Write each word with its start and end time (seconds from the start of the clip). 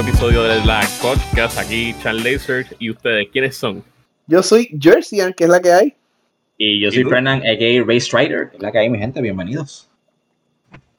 otro 0.00 0.12
episodio 0.12 0.42
de 0.44 0.64
la 0.64 0.80
podcast. 1.02 1.58
Aquí 1.58 1.94
Chan 2.02 2.24
Laser 2.24 2.66
y 2.78 2.90
ustedes, 2.90 3.28
¿quiénes 3.30 3.56
son? 3.56 3.84
Yo 4.26 4.42
soy 4.42 4.70
Jerseyan, 4.80 5.34
que 5.34 5.44
es 5.44 5.50
la 5.50 5.60
que 5.60 5.72
hay. 5.72 5.94
Y 6.56 6.80
yo 6.80 6.90
soy 6.90 7.04
Fernand, 7.04 7.42
a.k.a. 7.42 7.84
Ray 7.84 8.00
Strider, 8.00 8.48
que 8.48 8.56
es 8.56 8.62
la 8.62 8.72
que 8.72 8.78
hay, 8.78 8.88
mi 8.88 8.98
gente. 8.98 9.20
Bienvenidos. 9.20 9.90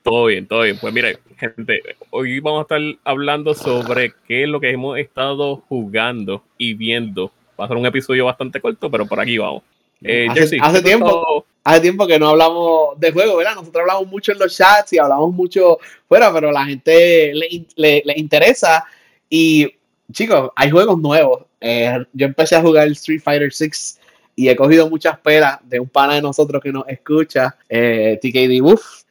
Todo 0.03 0.25
bien, 0.25 0.45
todo 0.45 0.61
bien. 0.63 0.77
Pues 0.79 0.93
mire, 0.93 1.17
gente, 1.37 1.81
hoy 2.11 2.39
vamos 2.41 2.59
a 2.59 2.61
estar 2.63 2.99
hablando 3.03 3.55
sobre 3.55 4.13
qué 4.27 4.43
es 4.43 4.49
lo 4.49 4.59
que 4.59 4.69
hemos 4.69 4.99
estado 4.99 5.63
jugando 5.67 6.43
y 6.59 6.75
viendo. 6.75 7.31
Va 7.59 7.65
a 7.65 7.67
ser 7.69 7.77
un 7.77 7.85
episodio 7.87 8.25
bastante 8.25 8.61
corto, 8.61 8.91
pero 8.91 9.07
por 9.07 9.19
aquí 9.19 9.37
vamos. 9.37 9.63
Eh, 10.03 10.27
hace, 10.61 10.81
tiempo, 10.81 11.45
hace 11.63 11.81
tiempo 11.81 12.07
que 12.07 12.17
no 12.17 12.29
hablamos 12.29 12.99
de 12.99 13.11
juego, 13.11 13.37
¿verdad? 13.37 13.55
Nosotros 13.55 13.81
hablamos 13.81 14.07
mucho 14.07 14.31
en 14.31 14.39
los 14.39 14.55
chats 14.55 14.93
y 14.93 14.97
hablamos 14.97 15.33
mucho 15.33 15.77
fuera, 16.07 16.33
pero 16.33 16.51
la 16.51 16.65
gente 16.65 17.31
le, 17.33 18.13
interesa. 18.15 18.83
Y 19.29 19.75
chicos, 20.11 20.49
hay 20.55 20.71
juegos 20.71 20.97
nuevos. 20.99 21.43
Eh, 21.59 22.03
yo 22.13 22.25
empecé 22.25 22.55
a 22.55 22.61
jugar 22.61 22.87
Street 22.89 23.21
Fighter 23.21 23.53
6 23.53 23.99
y 24.35 24.49
he 24.49 24.55
cogido 24.55 24.89
muchas 24.89 25.19
pelas 25.19 25.59
de 25.63 25.79
un 25.79 25.87
pana 25.87 26.15
de 26.15 26.21
nosotros 26.21 26.61
que 26.61 26.71
nos 26.71 26.87
escucha, 26.87 27.55
eh, 27.69 28.19
TKD 28.21 28.61
Buff. 28.61 29.03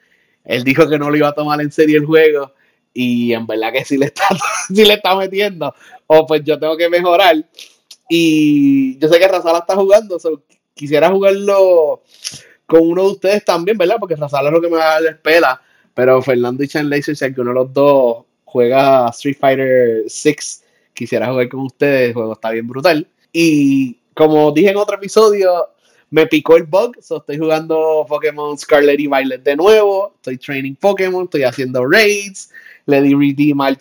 Él 0.45 0.65
dijo 0.65 0.89
que 0.89 0.98
no 0.98 1.11
lo 1.11 1.17
iba 1.17 1.28
a 1.28 1.34
tomar 1.34 1.61
en 1.61 1.70
serio 1.70 1.98
el 1.98 2.06
juego 2.06 2.53
y 2.93 3.33
en 3.33 3.47
verdad 3.47 3.72
que 3.72 3.84
sí 3.84 3.97
le 3.97 4.06
está, 4.06 4.25
sí 4.69 4.84
le 4.84 4.95
está 4.95 5.15
metiendo. 5.15 5.72
O 6.06 6.27
pues 6.27 6.43
yo 6.45 6.59
tengo 6.59 6.77
que 6.77 6.89
mejorar. 6.89 7.37
Y 8.09 8.98
yo 8.98 9.09
sé 9.09 9.20
que 9.20 9.28
Razala 9.28 9.59
está 9.59 9.77
jugando, 9.77 10.19
quisiera 10.81 11.11
jugarlo 11.11 12.00
con 12.64 12.81
uno 12.81 13.03
de 13.03 13.09
ustedes 13.11 13.45
también, 13.45 13.77
¿verdad? 13.77 13.97
Porque 14.00 14.17
Razala 14.17 14.48
es 14.48 14.55
lo 14.55 14.62
que 14.62 14.70
me 14.70 14.78
va 14.78 14.84
a 14.84 14.92
dar 14.95 15.03
la 15.03 15.11
espera. 15.11 15.61
Pero 15.92 16.22
Fernando 16.22 16.64
y 16.64 16.69
Chan 16.69 16.89
Laser, 16.89 17.14
si 17.14 17.25
alguno 17.27 17.50
de 17.50 17.55
los 17.55 17.75
dos 17.75 18.25
juega 18.47 19.11
Street 19.11 19.37
Fighter 19.39 20.05
6, 20.06 20.64
quisiera 20.95 21.27
jugar 21.27 21.50
con 21.50 21.61
ustedes. 21.61 22.09
El 22.09 22.14
juego 22.14 22.33
está 22.33 22.50
bien 22.50 22.67
brutal. 22.67 23.06
Y 23.31 23.98
como 24.14 24.50
dije 24.53 24.70
en 24.70 24.78
otro 24.78 24.97
episodio, 24.97 25.69
me 26.09 26.27
picó 26.27 26.56
el 26.56 26.62
bug. 26.62 26.97
So 27.03 27.19
estoy 27.19 27.37
jugando 27.37 28.06
Pokémon 28.09 28.56
Scarlet 28.56 29.00
y 29.00 29.06
Violet 29.06 29.42
de 29.42 29.56
nuevo. 29.56 30.15
Estoy 30.17 30.39
training 30.39 30.77
Pokémon, 30.77 31.25
estoy 31.25 31.42
haciendo 31.42 31.87
raids. 31.87 32.50
Le 32.87 33.03
di 33.03 33.15
redeem 33.15 33.61
al 33.61 33.78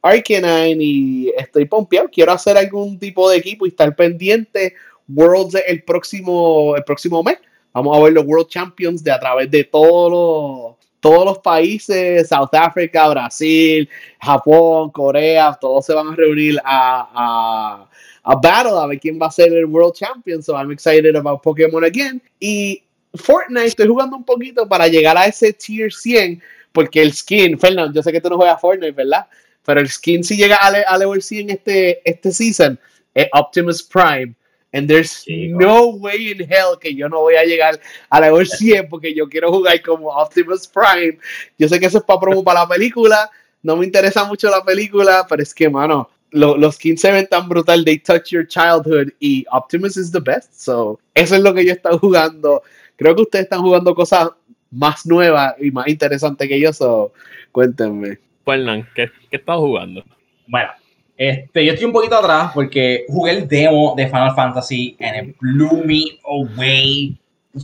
Arcanine 0.00 0.78
y 0.82 1.32
estoy 1.36 1.66
pompeado. 1.66 2.08
Quiero 2.10 2.32
hacer 2.32 2.56
algún 2.56 2.98
tipo 2.98 3.28
de 3.28 3.36
equipo 3.36 3.66
y 3.66 3.68
estar 3.68 3.94
pendiente 3.94 4.74
Worlds 5.14 5.56
el 5.66 5.82
próximo, 5.82 6.74
el 6.76 6.84
próximo 6.84 7.22
mes. 7.22 7.38
Vamos 7.72 7.96
a 7.96 8.00
ver 8.02 8.12
los 8.12 8.24
World 8.26 8.48
Champions 8.48 9.02
de 9.02 9.10
a 9.10 9.18
través 9.18 9.50
de 9.50 9.64
todos 9.64 10.10
los, 10.10 10.76
todos 11.00 11.24
los 11.24 11.38
países, 11.38 12.28
South 12.28 12.50
Africa, 12.52 13.08
Brasil, 13.08 13.88
Japón, 14.20 14.90
Corea, 14.90 15.56
todos 15.60 15.86
se 15.86 15.94
van 15.94 16.08
a 16.08 16.14
reunir 16.14 16.58
a, 16.64 17.08
a, 17.14 17.88
a 18.22 18.36
battle 18.36 18.78
a 18.78 18.86
ver 18.86 19.00
quién 19.00 19.18
va 19.20 19.26
a 19.26 19.30
ser 19.30 19.52
el 19.52 19.64
World 19.64 19.94
Champion. 19.94 20.42
So 20.42 20.54
I'm 20.54 20.70
excited 20.70 21.16
about 21.16 21.42
Pokémon 21.42 21.84
again. 21.84 22.22
Y 22.38 22.82
Fortnite 23.14 23.66
estoy 23.66 23.88
jugando 23.88 24.16
un 24.16 24.24
poquito 24.24 24.68
para 24.68 24.86
llegar 24.86 25.16
a 25.16 25.26
ese 25.26 25.52
tier 25.52 25.92
100 25.92 26.42
porque 26.72 27.02
el 27.02 27.12
skin, 27.12 27.58
Fernando, 27.58 27.92
yo 27.92 28.02
sé 28.02 28.12
que 28.12 28.20
tú 28.20 28.30
no 28.30 28.36
juegas 28.36 28.60
Fortnite, 28.60 28.92
¿verdad? 28.92 29.26
Pero 29.64 29.80
el 29.80 29.88
skin 29.88 30.24
si 30.24 30.36
llega 30.36 30.56
a, 30.56 30.68
a 30.68 30.98
level 30.98 31.22
100 31.22 31.50
este, 31.50 32.08
este 32.08 32.32
season 32.32 32.78
es 33.14 33.28
Optimus 33.32 33.82
Prime. 33.82 34.34
And 34.72 34.88
there's 34.88 35.24
no 35.28 35.90
way 35.90 36.30
in 36.30 36.40
hell 36.40 36.78
que 36.80 36.94
yo 36.94 37.08
no 37.08 37.20
voy 37.20 37.34
a 37.34 37.44
llegar 37.44 37.78
a 38.08 38.20
la 38.20 38.28
level 38.28 38.46
100 38.46 38.88
porque 38.88 39.14
yo 39.14 39.28
quiero 39.28 39.52
jugar 39.52 39.80
como 39.82 40.08
Optimus 40.08 40.66
Prime. 40.66 41.18
Yo 41.58 41.68
sé 41.68 41.78
que 41.78 41.86
eso 41.86 41.98
es 41.98 42.04
para 42.04 42.20
promo 42.20 42.42
para 42.42 42.60
la 42.60 42.68
película. 42.68 43.30
No 43.62 43.76
me 43.76 43.84
interesa 43.84 44.24
mucho 44.24 44.48
la 44.50 44.64
película, 44.64 45.26
pero 45.28 45.42
es 45.42 45.54
que, 45.54 45.68
mano, 45.68 46.08
los 46.30 46.74
skins 46.76 47.02
se 47.02 47.12
ven 47.12 47.26
tan 47.26 47.48
brutal. 47.48 47.84
They 47.84 47.98
touch 47.98 48.30
your 48.30 48.46
childhood 48.46 49.12
y 49.20 49.44
Optimus 49.52 49.98
is 49.98 50.10
the 50.10 50.20
best. 50.20 50.54
So, 50.54 50.98
eso 51.14 51.36
es 51.36 51.42
lo 51.42 51.52
que 51.52 51.66
yo 51.66 51.72
estoy 51.72 51.98
jugando. 51.98 52.62
Creo 52.96 53.14
que 53.14 53.22
ustedes 53.22 53.44
están 53.44 53.60
jugando 53.60 53.94
cosas 53.94 54.30
más 54.70 55.04
nuevas 55.04 55.54
y 55.60 55.70
más 55.70 55.86
interesantes 55.88 56.48
que 56.48 56.58
yo. 56.58 56.72
So, 56.72 57.12
cuéntenme. 57.52 58.18
Fernan, 58.44 58.88
¿qué, 58.94 59.10
qué 59.30 59.36
estás 59.36 59.56
jugando? 59.56 60.02
Bueno, 60.46 60.70
este, 61.16 61.64
yo 61.64 61.72
estoy 61.72 61.86
un 61.86 61.92
poquito 61.92 62.16
atrás 62.16 62.52
porque 62.54 63.04
jugué 63.08 63.32
el 63.32 63.48
demo 63.48 63.94
de 63.96 64.06
Final 64.06 64.34
Fantasy 64.34 64.96
and 65.00 65.28
it 65.28 65.36
blew 65.40 65.84
me 65.84 66.18
away. 66.24 67.18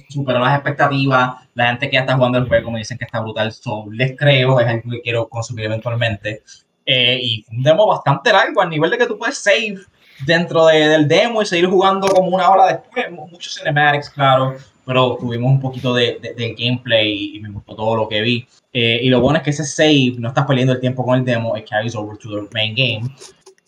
Superó 0.09 0.39
las 0.39 0.55
expectativas. 0.55 1.37
La 1.55 1.69
gente 1.69 1.89
que 1.89 1.95
ya 1.95 2.01
está 2.01 2.15
jugando 2.15 2.39
el 2.39 2.47
juego 2.47 2.71
me 2.71 2.79
dicen 2.79 2.99
que 2.99 3.05
está 3.05 3.21
brutal. 3.21 3.51
So, 3.53 3.87
les 3.91 4.17
creo, 4.17 4.61
es 4.61 4.67
algo 4.67 4.91
que 4.91 5.01
quiero 5.01 5.29
consumir 5.29 5.65
eventualmente. 5.65 6.43
Eh, 6.85 7.19
y 7.23 7.45
un 7.51 7.63
demo 7.63 7.87
bastante 7.87 8.33
largo, 8.33 8.63
al 8.63 8.71
nivel 8.71 8.91
de 8.91 8.99
que 8.99 9.07
tú 9.07 9.19
puedes 9.19 9.39
save 9.39 9.79
dentro 10.27 10.67
del 10.67 11.07
demo 11.07 11.43
y 11.43 11.47
seguir 11.47 11.67
jugando 11.67 12.09
como 12.09 12.29
una 12.29 12.51
hora 12.51 12.67
después. 12.67 13.11
Muchos 13.11 13.55
cinematics, 13.55 14.11
claro, 14.11 14.57
pero 14.85 15.17
tuvimos 15.17 15.51
un 15.51 15.61
poquito 15.61 15.93
de, 15.93 16.19
de, 16.19 16.55
gameplay 16.59 17.37
y 17.37 17.41
me 17.41 17.51
gustó 17.51 17.77
todo 17.77 17.97
lo 17.97 18.09
que 18.09 18.23
vi. 18.23 18.47
Eh, 18.73 19.01
y 19.03 19.09
lo 19.09 19.21
bueno 19.21 19.39
es 19.39 19.45
que 19.45 19.51
ese 19.51 19.65
save, 19.65 20.15
no 20.19 20.29
estás 20.29 20.47
perdiendo 20.47 20.73
el 20.73 20.81
tiempo 20.81 21.05
con 21.05 21.19
el 21.19 21.25
demo, 21.25 21.57
it 21.57 21.69
carries 21.69 21.95
over 21.95 22.17
to 22.17 22.29
the 22.31 22.49
main 22.53 22.75
game. 22.75 23.15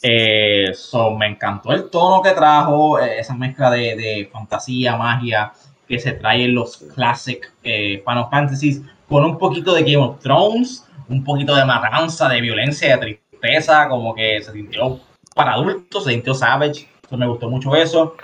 Eh, 0.02 0.72
me 1.18 1.26
encantó 1.26 1.72
el 1.72 1.90
tono 1.90 2.22
que 2.22 2.30
trajo, 2.30 2.98
eh, 2.98 3.20
esa 3.20 3.34
mezcla 3.34 3.70
de, 3.70 4.28
fantasía, 4.32 4.96
magia 4.96 5.52
que 5.86 5.98
se 5.98 6.12
trae 6.12 6.44
en 6.44 6.54
los 6.54 6.78
classic 6.94 7.52
eh, 7.62 8.02
Final 8.06 8.28
Fantasies, 8.30 8.80
con 9.08 9.24
un 9.24 9.36
poquito 9.36 9.74
de 9.74 9.82
Game 9.82 9.98
of 9.98 10.20
Thrones, 10.20 10.86
un 11.08 11.22
poquito 11.24 11.54
de 11.54 11.64
matanza, 11.64 12.28
de 12.28 12.40
violencia, 12.40 12.96
de 12.96 13.18
tristeza, 13.30 13.88
como 13.88 14.14
que 14.14 14.40
se 14.42 14.52
sintió 14.52 15.00
para 15.34 15.52
adultos, 15.52 16.04
se 16.04 16.12
sintió 16.12 16.32
savage. 16.32 16.88
me 17.10 17.26
gustó 17.26 17.50
mucho 17.50 17.74
eso. 17.74 18.14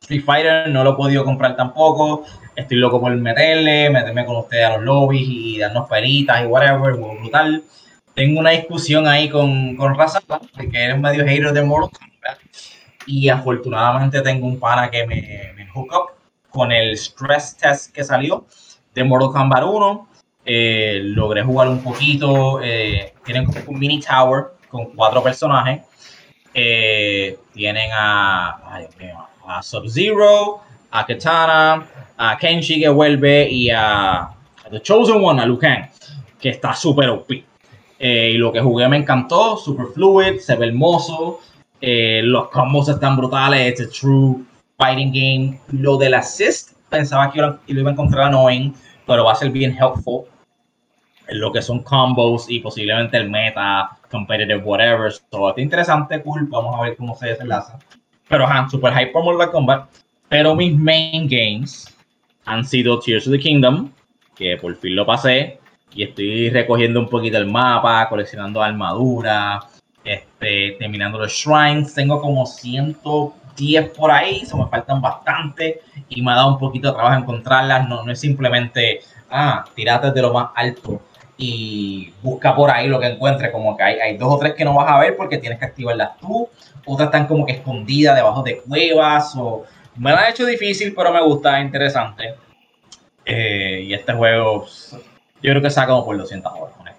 Street 0.00 0.24
Fighter 0.24 0.68
no 0.70 0.82
lo 0.82 0.92
he 0.92 0.96
podido 0.96 1.24
comprar 1.24 1.54
tampoco. 1.54 2.24
Estoy 2.56 2.78
loco 2.78 3.00
por 3.00 3.14
meterle, 3.14 3.90
meterme 3.90 4.24
con 4.24 4.36
ustedes 4.36 4.66
a 4.66 4.76
los 4.76 4.84
lobbies 4.84 5.28
y 5.28 5.58
darnos 5.58 5.88
peritas 5.88 6.42
y 6.42 6.46
whatever, 6.46 6.94
brutal 6.94 7.62
tengo 8.14 8.40
una 8.40 8.50
discusión 8.50 9.06
ahí 9.06 9.28
con, 9.28 9.76
con 9.76 9.96
Raza, 9.96 10.20
porque 10.20 10.70
eres 10.72 10.98
medio 10.98 11.24
hater 11.24 11.52
de 11.52 11.62
Mortal 11.62 11.90
Kombat. 11.90 12.38
Y 13.06 13.28
afortunadamente 13.28 14.20
tengo 14.22 14.46
un 14.46 14.58
pana 14.58 14.90
que 14.90 15.06
me, 15.06 15.52
me 15.56 15.66
hook 15.68 15.92
up 15.92 16.10
con 16.50 16.70
el 16.70 16.96
stress 16.96 17.56
test 17.56 17.92
que 17.92 18.04
salió 18.04 18.46
de 18.94 19.04
Mortal 19.04 19.32
Kombat 19.32 19.64
1. 19.64 20.08
Eh, 20.44 21.00
logré 21.04 21.42
jugar 21.42 21.68
un 21.68 21.82
poquito. 21.82 22.60
Eh, 22.62 23.14
tienen 23.24 23.46
un 23.66 23.78
mini 23.78 24.00
tower 24.00 24.52
con 24.68 24.86
cuatro 24.94 25.22
personajes. 25.22 25.82
Eh, 26.54 27.38
tienen 27.52 27.90
a, 27.92 28.86
a 29.46 29.62
Sub-Zero, 29.62 30.60
a 30.90 31.06
Katana, 31.06 31.86
a 32.16 32.36
Kenshi 32.36 32.80
que 32.80 32.88
vuelve 32.88 33.48
y 33.50 33.70
a, 33.70 34.30
The 34.70 34.80
Chosen 34.80 35.22
One, 35.22 35.42
a 35.42 35.46
Liu 35.46 35.58
Kang, 35.58 35.88
que 36.40 36.50
está 36.50 36.74
súper 36.74 37.08
OP. 37.10 37.51
Eh, 38.04 38.32
y 38.34 38.36
lo 38.36 38.50
que 38.50 38.60
jugué 38.60 38.88
me 38.88 38.96
encantó, 38.96 39.56
super 39.56 39.86
fluid, 39.94 40.40
se 40.40 40.56
ve 40.56 40.66
hermoso, 40.66 41.38
eh, 41.80 42.20
los 42.24 42.48
combos 42.48 42.88
están 42.88 43.16
brutales, 43.16 43.70
it's 43.70 43.80
a 43.80 43.88
true 43.88 44.44
fighting 44.76 45.12
game. 45.12 45.60
Lo 45.70 45.96
del 45.96 46.14
assist, 46.14 46.72
pensaba 46.90 47.30
que 47.30 47.40
lo, 47.40 47.60
iba 47.68 47.90
a 47.90 47.92
encontrar 47.92 48.24
annoying, 48.24 48.74
pero 49.06 49.24
va 49.24 49.32
a 49.32 49.36
ser 49.36 49.50
bien 49.50 49.76
helpful 49.80 50.24
lo 51.28 51.52
que 51.52 51.62
son 51.62 51.84
combos 51.84 52.50
y 52.50 52.58
posiblemente 52.58 53.16
el 53.18 53.30
meta, 53.30 53.96
competitive, 54.10 54.58
whatever. 54.64 55.12
So, 55.30 55.50
está 55.50 55.60
interesante, 55.60 56.20
cool, 56.22 56.48
vamos 56.48 56.74
a 56.76 56.82
ver 56.82 56.96
cómo 56.96 57.14
se 57.14 57.28
desenlaza. 57.28 57.78
Pero, 58.28 58.46
ajá, 58.46 58.68
super 58.68 58.92
hype 58.92 59.12
por 59.12 59.22
Mortal 59.22 59.52
Kombat. 59.52 59.88
Pero 60.28 60.56
mis 60.56 60.76
main 60.76 61.28
games 61.28 61.86
han 62.46 62.64
sido 62.64 62.98
Tears 62.98 63.28
of 63.28 63.32
the 63.32 63.38
Kingdom, 63.38 63.92
que 64.34 64.56
por 64.56 64.74
fin 64.74 64.96
lo 64.96 65.06
pasé 65.06 65.61
y 65.94 66.04
estoy 66.04 66.50
recogiendo 66.50 67.00
un 67.00 67.08
poquito 67.08 67.38
el 67.38 67.46
mapa, 67.46 68.08
coleccionando 68.08 68.62
armaduras, 68.62 69.64
este, 70.04 70.76
terminando 70.78 71.18
los 71.18 71.32
shrines. 71.32 71.94
Tengo 71.94 72.20
como 72.20 72.46
110 72.46 73.90
por 73.90 74.10
ahí, 74.10 74.44
se 74.44 74.56
me 74.56 74.66
faltan 74.66 75.00
bastante 75.00 75.80
y 76.08 76.22
me 76.22 76.32
ha 76.32 76.36
dado 76.36 76.48
un 76.48 76.58
poquito 76.58 76.88
de 76.88 76.94
trabajo 76.94 77.20
encontrarlas. 77.20 77.88
No, 77.88 78.04
no 78.04 78.12
es 78.12 78.20
simplemente, 78.20 79.00
ah, 79.30 79.64
tirate 79.74 80.10
de 80.10 80.22
lo 80.22 80.32
más 80.32 80.50
alto 80.54 81.02
y 81.36 82.12
busca 82.22 82.54
por 82.54 82.70
ahí 82.70 82.88
lo 82.88 83.00
que 83.00 83.06
encuentres. 83.06 83.50
Como 83.50 83.76
que 83.76 83.82
hay, 83.82 84.00
hay 84.00 84.16
dos 84.16 84.32
o 84.32 84.38
tres 84.38 84.54
que 84.54 84.64
no 84.64 84.74
vas 84.74 84.90
a 84.90 84.98
ver 84.98 85.16
porque 85.16 85.38
tienes 85.38 85.58
que 85.58 85.66
activarlas 85.66 86.16
tú. 86.18 86.48
Otras 86.86 87.08
están 87.08 87.26
como 87.26 87.46
que 87.46 87.52
escondidas 87.52 88.16
debajo 88.16 88.42
de 88.42 88.58
cuevas 88.58 89.34
o... 89.36 89.64
Me 89.94 90.10
lo 90.10 90.16
ha 90.16 90.30
hecho 90.30 90.46
difícil, 90.46 90.94
pero 90.96 91.12
me 91.12 91.22
gusta, 91.22 91.60
interesante. 91.60 92.34
Eh, 93.26 93.84
y 93.86 93.92
este 93.92 94.14
juego 94.14 94.66
yo 95.42 95.50
creo 95.50 95.62
que 95.62 95.70
saca 95.70 95.88
como 95.88 96.04
por 96.04 96.16
200 96.16 96.52
horas 96.52 96.96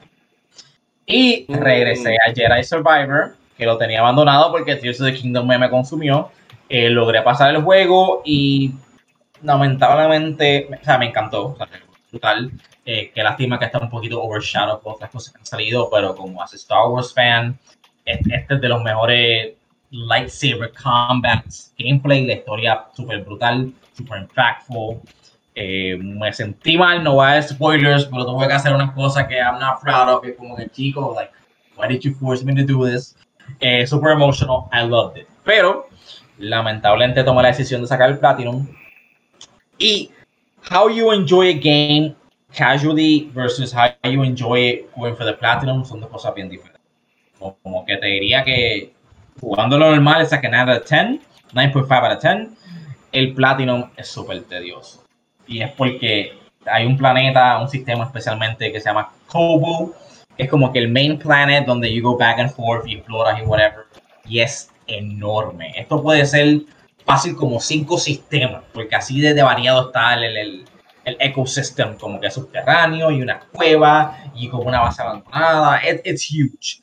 Y 1.05 1.45
mm. 1.47 1.53
regresé 1.55 2.15
a 2.15 2.33
Jedi 2.33 2.63
Survivor, 2.63 3.35
que 3.57 3.65
lo 3.65 3.77
tenía 3.77 3.99
abandonado 3.99 4.51
porque 4.51 4.75
Tears 4.75 5.01
of 5.01 5.07
the 5.07 5.13
Kingdom 5.13 5.47
me, 5.47 5.69
consumió. 5.69 6.29
Eh, 6.69 6.89
logré 6.89 7.21
pasar 7.21 7.53
el 7.53 7.61
juego 7.61 8.21
y 8.25 8.73
lamentablemente, 9.41 10.69
o 10.81 10.83
sea, 10.83 10.97
me 10.97 11.07
encantó. 11.07 11.55
brutal. 12.11 12.51
Eh, 12.85 13.11
qué 13.15 13.23
lástima 13.23 13.57
que 13.57 13.65
está 13.65 13.79
un 13.79 13.89
poquito 13.89 14.21
overshadowed 14.21 14.81
por 14.81 14.95
otras 14.95 15.09
cosas 15.09 15.33
que 15.33 15.39
han 15.39 15.45
salido, 15.45 15.89
pero 15.89 16.15
como 16.15 16.41
hace 16.41 16.57
Star 16.57 16.87
Wars 16.87 17.13
fan, 17.13 17.57
este 18.05 18.53
es 18.55 18.61
de 18.61 18.67
los 18.67 18.83
mejores 18.83 19.53
lightsaber 19.91 20.71
combats, 20.73 21.73
gameplay, 21.77 22.25
la 22.25 22.33
historia 22.33 22.85
súper 22.93 23.23
brutal, 23.23 23.71
súper 23.95 24.21
impactful. 24.21 24.99
Eh, 25.55 25.97
me 25.97 26.33
sentí 26.33 26.77
mal, 26.77 27.03
no 27.03 27.17
va 27.17 27.33
a 27.33 27.41
spoilers, 27.41 28.05
pero 28.05 28.25
tuve 28.25 28.47
que 28.47 28.53
hacer 28.53 28.73
una 28.73 28.93
cosa 28.93 29.27
que 29.27 29.35
I'm 29.35 29.59
not 29.59 29.81
proud 29.81 30.09
of, 30.09 30.25
es 30.25 30.35
como 30.35 30.55
que 30.55 30.67
chico, 30.69 31.13
like, 31.15 31.31
why 31.77 31.87
did 31.87 32.01
you 32.01 32.13
force 32.15 32.43
me 32.43 32.55
to 32.55 32.63
do 32.63 32.85
this? 32.85 33.15
Eh, 33.59 33.85
super 33.85 34.11
emotional, 34.11 34.67
I 34.71 34.87
loved 34.87 35.17
it. 35.17 35.27
Pero, 35.43 35.87
lamentablemente 36.37 37.23
tomé 37.23 37.43
la 37.43 37.49
decisión 37.49 37.81
de 37.81 37.87
sacar 37.87 38.09
el 38.09 38.17
Platinum. 38.17 38.67
Y 39.77 40.11
how 40.71 40.89
you 40.89 41.11
enjoy 41.11 41.49
a 41.49 41.53
game 41.53 42.15
casually 42.55 43.29
versus 43.33 43.73
how 43.73 43.89
you 44.03 44.23
enjoy 44.23 44.59
it 44.59 44.95
going 44.95 45.15
for 45.15 45.25
the 45.25 45.33
Platinum 45.33 45.83
son 45.83 45.99
dos 45.99 46.09
cosas 46.09 46.33
bien 46.33 46.49
diferentes. 46.49 46.81
Como 47.37 47.85
que 47.85 47.97
te 47.97 48.07
diría 48.07 48.43
que 48.43 48.93
jugándolo 49.39 49.89
normal 49.91 50.21
es 50.21 50.31
a 50.33 50.39
que 50.39 50.49
9 50.49 50.71
out 50.71 50.81
of 50.81 50.87
10, 50.87 51.19
9.5 51.53 51.91
out 51.91 52.17
of 52.17 52.23
10. 52.23 52.49
El 53.11 53.33
Platinum 53.33 53.89
es 53.97 54.07
súper 54.07 54.43
tedioso. 54.43 55.02
Y 55.47 55.61
es 55.61 55.71
porque 55.71 56.33
hay 56.65 56.85
un 56.85 56.97
planeta, 56.97 57.59
un 57.59 57.69
sistema 57.69 58.05
especialmente 58.05 58.71
que 58.71 58.79
se 58.79 58.89
llama 58.89 59.11
Kobo. 59.27 59.93
Es 60.37 60.49
como 60.49 60.71
que 60.71 60.79
el 60.79 60.89
main 60.89 61.19
planet 61.19 61.65
donde 61.65 61.93
you 61.93 62.01
go 62.01 62.17
back 62.17 62.39
and 62.39 62.51
forth 62.51 62.87
y 62.87 62.95
exploras 62.95 63.39
y 63.39 63.43
whatever. 63.43 63.85
Y 64.25 64.39
es 64.39 64.71
enorme. 64.87 65.73
Esto 65.75 66.01
puede 66.01 66.25
ser 66.25 66.61
fácil 67.05 67.35
como 67.35 67.59
cinco 67.59 67.97
sistemas, 67.97 68.63
porque 68.73 68.95
así 68.95 69.19
de, 69.19 69.41
variado 69.41 69.87
está 69.87 70.13
el, 70.15 70.23
el, 70.23 70.65
el, 71.03 71.17
ecosystem, 71.19 71.97
como 71.97 72.19
que 72.19 72.27
es 72.27 72.33
subterráneo 72.33 73.11
y 73.11 73.21
una 73.21 73.41
cueva 73.51 74.17
y 74.33 74.47
como 74.47 74.63
una 74.63 74.79
base 74.79 75.01
abandonada. 75.01 75.81
it's 76.05 76.29
huge 76.29 76.81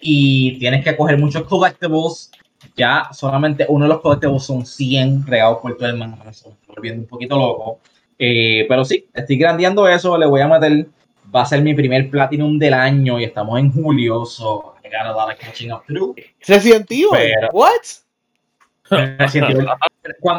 y 0.00 0.58
tienes 0.58 0.84
que 0.84 0.96
coger 0.96 1.18
muchos 1.18 1.42
collectibles. 1.44 2.30
Ya 2.78 3.08
solamente 3.12 3.66
uno 3.68 3.84
de 3.84 3.88
los 3.88 4.00
collectibles 4.00 4.44
son 4.44 4.64
100 4.64 5.26
regados 5.26 5.58
por 5.58 5.76
todo 5.76 5.88
el 5.88 5.96
mundo. 5.96 6.16
Me 6.24 6.30
estoy 6.30 6.52
volviendo 6.68 7.02
un 7.02 7.08
poquito 7.08 7.36
loco. 7.36 7.80
Eh, 8.16 8.66
pero 8.68 8.84
sí, 8.84 9.08
estoy 9.12 9.36
grandeando 9.36 9.88
eso. 9.88 10.16
Le 10.16 10.26
voy 10.26 10.40
a 10.40 10.48
meter. 10.48 10.86
Va 11.34 11.42
a 11.42 11.46
ser 11.46 11.60
mi 11.60 11.74
primer 11.74 12.08
Platinum 12.08 12.58
del 12.58 12.72
año 12.72 13.20
y 13.20 13.24
estamos 13.24 13.58
en 13.58 13.72
julio. 13.72 14.24
So 14.24 14.76
I 14.84 14.88
got 14.88 15.06
a 15.06 15.12
lot 15.12 15.30
of 15.30 15.38
catching 15.38 15.72
up 15.72 15.82
to 15.88 16.14
Resident 16.46 16.90
Evil. 16.90 17.10
What? 17.52 17.82
Resident 18.90 19.50
Evil. 19.50 19.66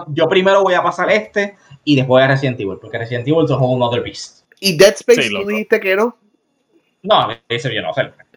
yo 0.07 0.27
primero 0.27 0.63
voy 0.63 0.73
a 0.73 0.81
pasar 0.81 1.11
este 1.11 1.57
y 1.83 1.95
después 1.95 2.23
a 2.23 2.27
Resident 2.27 2.59
Evil, 2.59 2.77
porque 2.81 2.97
Resident 2.97 3.27
Evil 3.27 3.45
es 3.45 3.51
un 3.51 3.57
whole 3.59 3.83
other 3.83 4.01
beast. 4.01 4.45
¿Y 4.59 4.77
Dead 4.77 4.95
Space 4.95 5.29
tú 5.29 5.47
dijiste 5.47 5.79
que 5.79 5.95
no? 5.95 6.17
No, 7.03 7.27
ese 7.47 7.73
yo 7.73 7.81
no. 7.81 7.91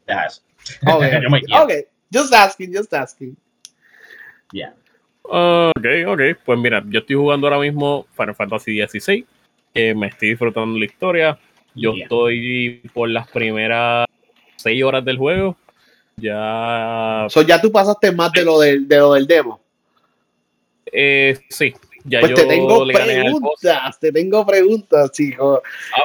Deja 0.06 0.26
eso. 0.26 0.42
Okay. 1.62 1.84
just 2.12 2.32
asking, 2.32 2.72
just 2.72 2.92
asking. 2.92 3.36
Yeah. 4.52 4.74
Ok, 5.22 5.86
ok. 6.06 6.20
Pues 6.44 6.58
mira, 6.58 6.82
yo 6.86 7.00
estoy 7.00 7.16
jugando 7.16 7.46
ahora 7.46 7.60
mismo 7.60 8.06
Final 8.16 8.34
Fantasy 8.34 8.80
XVI. 8.86 9.26
me 9.94 10.08
estoy 10.08 10.30
disfrutando 10.30 10.78
la 10.78 10.84
historia. 10.84 11.38
Yo 11.74 11.94
estoy 11.94 12.82
por 12.92 13.08
las 13.08 13.28
primeras 13.28 14.06
seis 14.56 14.82
horas 14.84 15.04
del 15.04 15.18
juego. 15.18 15.56
Ya. 16.16 17.26
So, 17.30 17.42
ya 17.42 17.60
tú 17.60 17.72
pasaste 17.72 18.12
más 18.12 18.32
de 18.32 18.44
lo 18.44 18.60
del, 18.60 18.86
de 18.86 18.98
lo 18.98 19.14
del 19.14 19.26
demo. 19.26 19.60
Eh, 20.92 21.38
sí. 21.48 21.72
Ya 22.04 22.20
pues 22.20 22.30
yo 22.30 22.36
te 22.36 22.46
tengo 22.46 22.84
preguntas, 22.86 24.00
te 24.00 24.12
tengo 24.12 24.44
preguntas, 24.44 25.12
chicos. 25.12 25.60
Ah, 25.96 26.02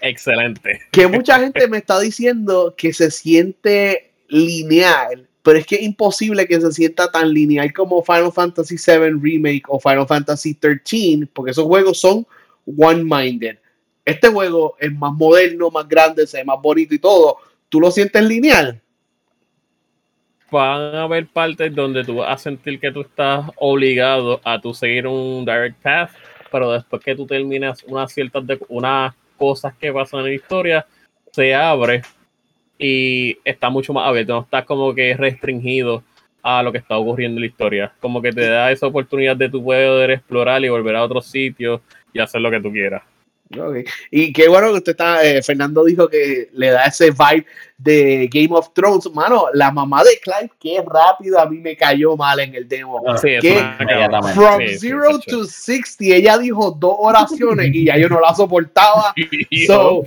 Excelente. 0.00 0.80
Que 0.90 1.06
mucha 1.06 1.38
gente 1.38 1.68
me 1.68 1.78
está 1.78 1.98
diciendo 1.98 2.74
que 2.76 2.92
se 2.92 3.10
siente 3.10 4.12
lineal, 4.28 5.28
pero 5.42 5.58
es 5.58 5.66
que 5.66 5.76
es 5.76 5.82
imposible 5.82 6.46
que 6.46 6.60
se 6.60 6.72
sienta 6.72 7.10
tan 7.10 7.32
lineal 7.32 7.72
como 7.72 8.02
Final 8.02 8.32
Fantasy 8.32 8.76
VII 8.76 9.18
Remake 9.20 9.62
o 9.68 9.80
Final 9.80 10.06
Fantasy 10.06 10.58
XIII, 10.60 11.26
porque 11.32 11.52
esos 11.52 11.64
juegos 11.64 12.00
son 12.00 12.26
one-minded. 12.66 13.56
Este 14.04 14.28
juego 14.28 14.76
es 14.78 14.92
más 14.92 15.12
moderno, 15.12 15.70
más 15.70 15.88
grande, 15.88 16.26
se 16.26 16.38
ve 16.38 16.44
más 16.44 16.60
bonito 16.60 16.94
y 16.94 16.98
todo. 16.98 17.38
¿Tú 17.68 17.80
lo 17.80 17.90
sientes 17.90 18.22
lineal? 18.24 18.80
Van 20.50 20.94
a 20.94 21.02
haber 21.04 21.28
partes 21.28 21.74
donde 21.74 22.04
tú 22.04 22.16
vas 22.16 22.34
a 22.34 22.42
sentir 22.42 22.80
que 22.80 22.90
tú 22.90 23.02
estás 23.02 23.46
obligado 23.56 24.40
a 24.44 24.60
tu 24.60 24.74
seguir 24.74 25.06
un 25.06 25.44
direct 25.44 25.80
path, 25.80 26.10
pero 26.50 26.72
después 26.72 27.02
que 27.02 27.14
tú 27.14 27.26
terminas 27.26 27.84
unas 27.84 28.12
ciertas 28.12 28.46
de, 28.46 28.58
una 28.68 29.14
cosas 29.38 29.74
que 29.76 29.92
pasan 29.92 30.20
en 30.20 30.26
la 30.26 30.34
historia, 30.34 30.86
se 31.32 31.54
abre 31.54 32.02
y 32.80 33.36
está 33.44 33.68
mucho 33.68 33.92
más 33.92 34.08
abierto, 34.08 34.32
no 34.32 34.40
está 34.40 34.64
como 34.64 34.94
que 34.94 35.14
restringido 35.14 36.02
a 36.42 36.62
lo 36.62 36.72
que 36.72 36.78
está 36.78 36.96
ocurriendo 36.96 37.36
en 37.36 37.42
la 37.42 37.46
historia. 37.46 37.92
Como 38.00 38.22
que 38.22 38.32
te 38.32 38.48
da 38.48 38.72
esa 38.72 38.86
oportunidad 38.86 39.36
de 39.36 39.50
tu 39.50 39.62
poder 39.62 40.10
explorar 40.10 40.64
y 40.64 40.70
volver 40.70 40.96
a 40.96 41.04
otros 41.04 41.26
sitios 41.26 41.82
y 42.14 42.20
hacer 42.20 42.40
lo 42.40 42.50
que 42.50 42.60
tú 42.60 42.72
quieras. 42.72 43.02
Y 44.10 44.32
qué 44.32 44.48
bueno 44.48 44.68
que 44.68 44.78
usted 44.78 44.92
está, 44.92 45.24
eh, 45.24 45.42
Fernando 45.42 45.84
dijo 45.84 46.08
que 46.08 46.48
le 46.52 46.70
da 46.70 46.84
ese 46.84 47.10
vibe 47.10 47.44
de 47.78 48.28
Game 48.32 48.50
of 48.52 48.72
Thrones. 48.72 49.10
Mano, 49.12 49.46
la 49.54 49.72
mamá 49.72 50.04
de 50.04 50.20
Clive, 50.20 50.52
qué 50.60 50.84
rápido 50.86 51.40
a 51.40 51.46
mí 51.46 51.58
me 51.58 51.76
cayó 51.76 52.16
mal 52.16 52.38
en 52.38 52.54
el 52.54 52.68
demo. 52.68 53.02
Ah, 53.08 53.18
sí, 53.18 53.38
from 54.34 54.62
zero 54.78 55.18
to 55.26 55.44
60, 55.44 56.14
ella 56.14 56.38
dijo 56.38 56.70
dos 56.70 56.94
oraciones 56.98 57.70
y 57.74 57.86
ya 57.86 57.96
yo 57.96 58.08
no 58.08 58.20
la 58.20 58.32
soportaba. 58.34 59.14
so, 59.66 60.04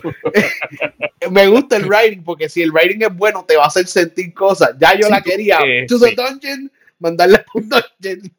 me 1.29 1.47
gusta 1.47 1.75
el 1.75 1.85
writing 1.85 2.23
porque 2.23 2.47
si 2.47 2.61
el 2.61 2.71
writing 2.71 3.01
es 3.01 3.13
bueno, 3.13 3.43
te 3.45 3.57
va 3.57 3.65
a 3.65 3.67
hacer 3.67 3.87
sentir 3.87 4.33
cosas. 4.33 4.71
Ya 4.79 4.97
yo 4.97 5.09
la 5.09 5.21
quería. 5.21 5.59
to 5.89 5.99
the 5.99 6.15
dungeon, 6.15 6.71
mandarle 7.03 7.35
a 7.35 7.45
un 7.53 7.69
dungeon. 7.69 8.31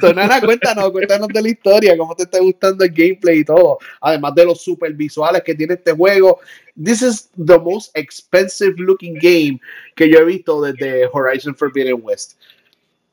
Tonana, 0.00 0.40
cuéntanos, 0.40 0.90
cuéntanos 0.90 1.28
de 1.28 1.42
la 1.42 1.48
historia, 1.48 1.96
cómo 1.96 2.14
te 2.16 2.24
está 2.24 2.40
gustando 2.40 2.84
el 2.84 2.90
gameplay 2.90 3.40
y 3.40 3.44
todo. 3.44 3.78
Además 4.00 4.34
de 4.34 4.44
los 4.46 4.62
super 4.62 4.92
visuales 4.92 5.42
que 5.42 5.54
tiene 5.54 5.74
este 5.74 5.92
juego. 5.92 6.40
This 6.82 7.02
is 7.02 7.30
the 7.36 7.58
most 7.58 7.96
expensive 7.96 8.74
looking 8.78 9.14
game 9.14 9.60
que 9.94 10.08
yo 10.08 10.18
he 10.18 10.24
visto 10.24 10.60
desde 10.60 11.06
Horizon 11.12 11.54
Forbidden 11.54 12.00
West. 12.02 12.40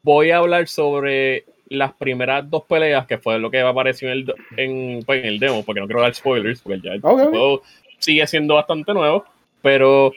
Voy 0.04 0.32
a 0.32 0.38
hablar 0.38 0.68
sobre 0.68 1.46
las 1.70 1.94
primeras 1.94 2.50
dos 2.50 2.64
peleas, 2.68 3.06
que 3.06 3.18
fue 3.18 3.40
lo 3.40 3.52
que 3.52 3.60
apareció 3.60 4.12
en 4.12 4.18
el, 4.18 4.34
en, 4.58 5.04
pues, 5.04 5.24
en 5.24 5.28
el 5.28 5.40
demo, 5.40 5.64
porque 5.64 5.80
no 5.80 5.88
quiero 5.88 6.02
dar 6.02 6.14
spoilers, 6.14 6.62
porque 6.62 6.82
ya 6.82 6.94
el 6.94 7.02
juego 7.02 7.62
sigue 8.00 8.26
siendo 8.26 8.56
bastante 8.56 8.94
nuevo, 8.94 9.26
pero 9.62 10.12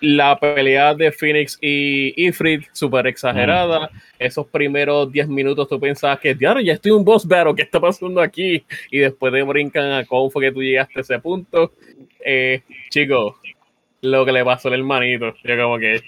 la 0.00 0.38
pelea 0.38 0.94
de 0.94 1.12
Phoenix 1.12 1.58
y 1.60 2.26
Ifrit, 2.26 2.64
súper 2.72 3.06
exagerada. 3.06 3.86
Mm. 3.86 3.98
Esos 4.18 4.46
primeros 4.46 5.10
10 5.10 5.28
minutos 5.28 5.68
tú 5.68 5.78
pensabas 5.78 6.18
que, 6.20 6.36
ya 6.38 6.72
estoy 6.72 6.92
un 6.92 7.04
boss 7.04 7.26
battle, 7.26 7.54
¿qué 7.54 7.62
está 7.62 7.80
pasando 7.80 8.20
aquí? 8.20 8.64
Y 8.90 8.98
después 8.98 9.32
te 9.32 9.42
brincan 9.42 9.92
a 9.92 10.04
cómo 10.04 10.30
fue 10.30 10.44
que 10.44 10.52
tú 10.52 10.62
llegaste 10.62 10.98
a 10.98 11.02
ese 11.02 11.18
punto. 11.18 11.72
Eh, 12.24 12.62
chicos, 12.90 13.36
lo 14.02 14.24
que 14.24 14.32
le 14.32 14.44
pasó 14.44 14.68
al 14.68 14.74
hermanito, 14.74 15.34
yo 15.44 15.56
como 15.56 15.78
que, 15.78 16.00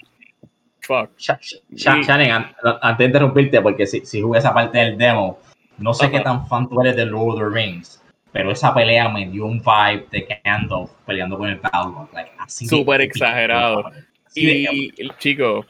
fuck. 0.81 1.09
Shannon, 1.17 2.45
antes 2.81 2.97
de 2.97 3.05
interrumpirte, 3.05 3.61
porque 3.61 3.87
si, 3.87 4.05
si 4.05 4.21
jugué 4.21 4.39
esa 4.39 4.53
parte 4.53 4.77
del 4.79 4.97
demo, 4.97 5.39
no 5.77 5.93
sé 5.93 6.11
qué 6.11 6.19
tan 6.19 6.47
fan 6.47 6.69
tú 6.69 6.81
eres 6.81 6.95
de 6.95 7.05
Lord 7.05 7.35
of 7.35 7.39
the 7.39 7.49
Rings 7.49 8.02
pero 8.33 8.51
esa 8.51 8.73
pelea 8.73 9.07
me 9.07 9.29
dio 9.29 9.45
un 9.45 9.59
vibe 9.59 10.07
de 10.11 10.27
Gandalf 10.43 10.89
peleando 11.05 11.37
con 11.37 11.47
el 11.49 11.57
Balrog, 11.57 12.11
like, 12.13 12.31
súper 12.47 13.01
exagerado. 13.01 13.91
y, 14.35 14.89
chicos, 15.19 15.67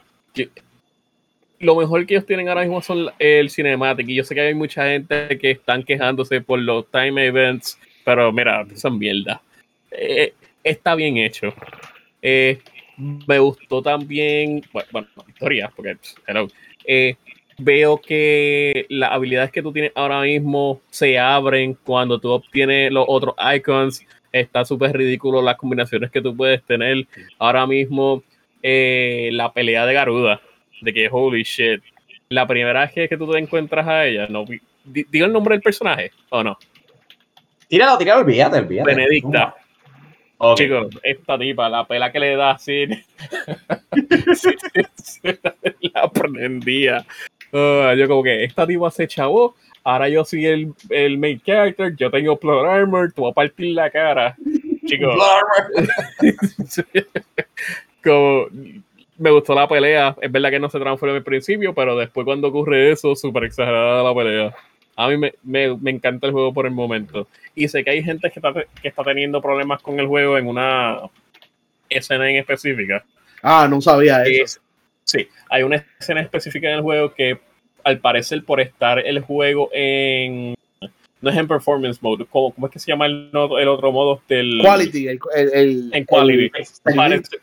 lo 1.60 1.76
mejor 1.76 2.06
que 2.06 2.14
ellos 2.14 2.26
tienen 2.26 2.48
ahora 2.48 2.62
mismo 2.62 2.80
son 2.80 3.10
el 3.18 3.50
cinematic, 3.50 4.08
y 4.08 4.14
yo 4.16 4.24
sé 4.24 4.34
que 4.34 4.40
hay 4.40 4.54
mucha 4.54 4.84
gente 4.86 5.38
que 5.38 5.52
están 5.52 5.82
quejándose 5.82 6.40
por 6.40 6.58
los 6.58 6.90
time 6.90 7.26
events, 7.26 7.78
pero 8.02 8.32
mira, 8.32 8.66
son 8.74 8.98
mierda. 8.98 9.42
Eh, 9.90 10.32
está 10.62 10.94
bien 10.94 11.18
hecho. 11.18 11.54
Eh, 12.22 12.58
me 12.96 13.38
gustó 13.38 13.82
también, 13.82 14.62
bueno, 14.72 14.88
bueno 14.90 15.08
historia, 15.28 15.70
porque, 15.76 15.96
hello, 16.26 16.48
eh, 16.86 17.16
veo 17.58 18.00
que 18.00 18.86
las 18.88 19.12
habilidades 19.12 19.50
que 19.50 19.62
tú 19.62 19.72
tienes 19.72 19.92
ahora 19.94 20.20
mismo 20.22 20.80
se 20.90 21.18
abren 21.18 21.74
cuando 21.74 22.18
tú 22.18 22.30
obtienes 22.30 22.92
los 22.92 23.04
otros 23.08 23.34
icons. 23.54 24.04
Está 24.32 24.64
súper 24.64 24.96
ridículo 24.96 25.42
las 25.42 25.56
combinaciones 25.56 26.10
que 26.10 26.20
tú 26.20 26.36
puedes 26.36 26.62
tener. 26.64 27.06
Ahora 27.38 27.66
mismo, 27.66 28.22
eh, 28.62 29.30
la 29.32 29.52
pelea 29.52 29.86
de 29.86 29.94
Garuda, 29.94 30.40
de 30.80 30.92
que 30.92 31.08
holy 31.10 31.42
shit. 31.42 31.82
La 32.28 32.46
primera 32.46 32.80
vez 32.80 33.08
que 33.08 33.16
tú 33.16 33.30
te 33.30 33.38
encuentras 33.38 33.86
a 33.86 34.06
ella, 34.06 34.26
no 34.28 34.44
digo 34.84 35.26
el 35.26 35.32
nombre 35.32 35.54
del 35.54 35.62
personaje 35.62 36.10
o 36.30 36.42
no. 36.42 36.58
Tíralo, 37.68 37.98
tíralo, 37.98 38.22
olvídate, 38.22 38.58
olvídate. 38.58 38.94
Benedicta. 38.94 39.54
Chicos, 40.56 40.88
esta 41.02 41.38
tipa, 41.38 41.68
la 41.68 41.86
pela 41.86 42.12
que 42.12 42.18
le 42.18 42.36
da 42.36 42.50
así, 42.50 42.86
la 45.94 46.10
prendía 46.10 47.06
Uh, 47.54 47.94
yo 47.94 48.08
como 48.08 48.24
que 48.24 48.42
esta 48.42 48.66
diva 48.66 48.90
se 48.90 49.06
chavó, 49.06 49.54
ahora 49.84 50.08
yo 50.08 50.24
soy 50.24 50.46
el, 50.46 50.74
el 50.90 51.18
main 51.18 51.40
character, 51.40 51.94
yo 51.94 52.10
tengo 52.10 52.36
plot 52.36 52.66
armor, 52.66 53.12
te 53.12 53.20
voy 53.20 53.30
a 53.30 53.34
partir 53.34 53.76
la 53.76 53.88
cara. 53.90 54.36
Chicos. 54.84 55.14
como, 58.02 58.46
me 59.18 59.30
gustó 59.30 59.54
la 59.54 59.68
pelea. 59.68 60.16
Es 60.20 60.32
verdad 60.32 60.50
que 60.50 60.58
no 60.58 60.68
se 60.68 60.80
transformó 60.80 61.12
en 61.12 61.18
el 61.18 61.22
principio, 61.22 61.72
pero 61.72 61.96
después 61.96 62.24
cuando 62.24 62.48
ocurre 62.48 62.90
eso, 62.90 63.14
súper 63.14 63.44
exagerada 63.44 64.02
la 64.02 64.12
pelea. 64.12 64.52
A 64.96 65.08
mí 65.08 65.16
me, 65.16 65.34
me, 65.44 65.76
me, 65.76 65.92
encanta 65.92 66.26
el 66.26 66.32
juego 66.32 66.52
por 66.52 66.66
el 66.66 66.72
momento. 66.72 67.28
Y 67.54 67.68
sé 67.68 67.84
que 67.84 67.90
hay 67.90 68.02
gente 68.02 68.32
que 68.32 68.40
está, 68.40 68.52
que 68.52 68.88
está 68.88 69.04
teniendo 69.04 69.40
problemas 69.40 69.80
con 69.80 70.00
el 70.00 70.08
juego 70.08 70.38
en 70.38 70.48
una 70.48 71.02
escena 71.88 72.28
en 72.28 72.36
específica. 72.36 73.04
Ah, 73.42 73.68
no 73.70 73.80
sabía 73.80 74.24
eso. 74.24 74.58
Sí, 75.04 75.28
hay 75.50 75.62
una 75.62 75.84
escena 75.98 76.20
específica 76.20 76.68
en 76.68 76.76
el 76.76 76.82
juego 76.82 77.14
que 77.14 77.38
al 77.84 77.98
parecer 77.98 78.44
por 78.44 78.60
estar 78.60 78.98
el 78.98 79.20
juego 79.20 79.70
en... 79.72 80.54
No 81.20 81.30
es 81.30 81.36
en 81.36 81.48
performance 81.48 82.02
mode, 82.02 82.26
¿cómo, 82.28 82.52
cómo 82.52 82.66
es 82.66 82.72
que 82.72 82.78
se 82.78 82.90
llama 82.90 83.06
el, 83.06 83.30
el 83.32 83.68
otro 83.68 83.92
modo 83.92 84.20
del... 84.28 84.58
Quality, 84.60 85.08
el, 85.08 85.18
el, 85.34 85.90
en 85.94 86.04
quality. 86.04 86.50
parece, 86.94 87.38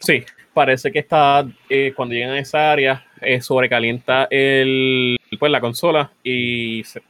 sí, 0.00 0.24
parece 0.54 0.92
que 0.92 1.00
está, 1.00 1.44
eh, 1.68 1.92
cuando 1.96 2.14
llegan 2.14 2.30
a 2.30 2.38
esa 2.38 2.70
área, 2.70 3.04
eh, 3.20 3.40
sobrecalienta 3.40 4.28
el, 4.30 5.18
pues, 5.38 5.50
la 5.50 5.60
consola 5.60 6.12
y 6.22 6.84
se, 6.84 7.02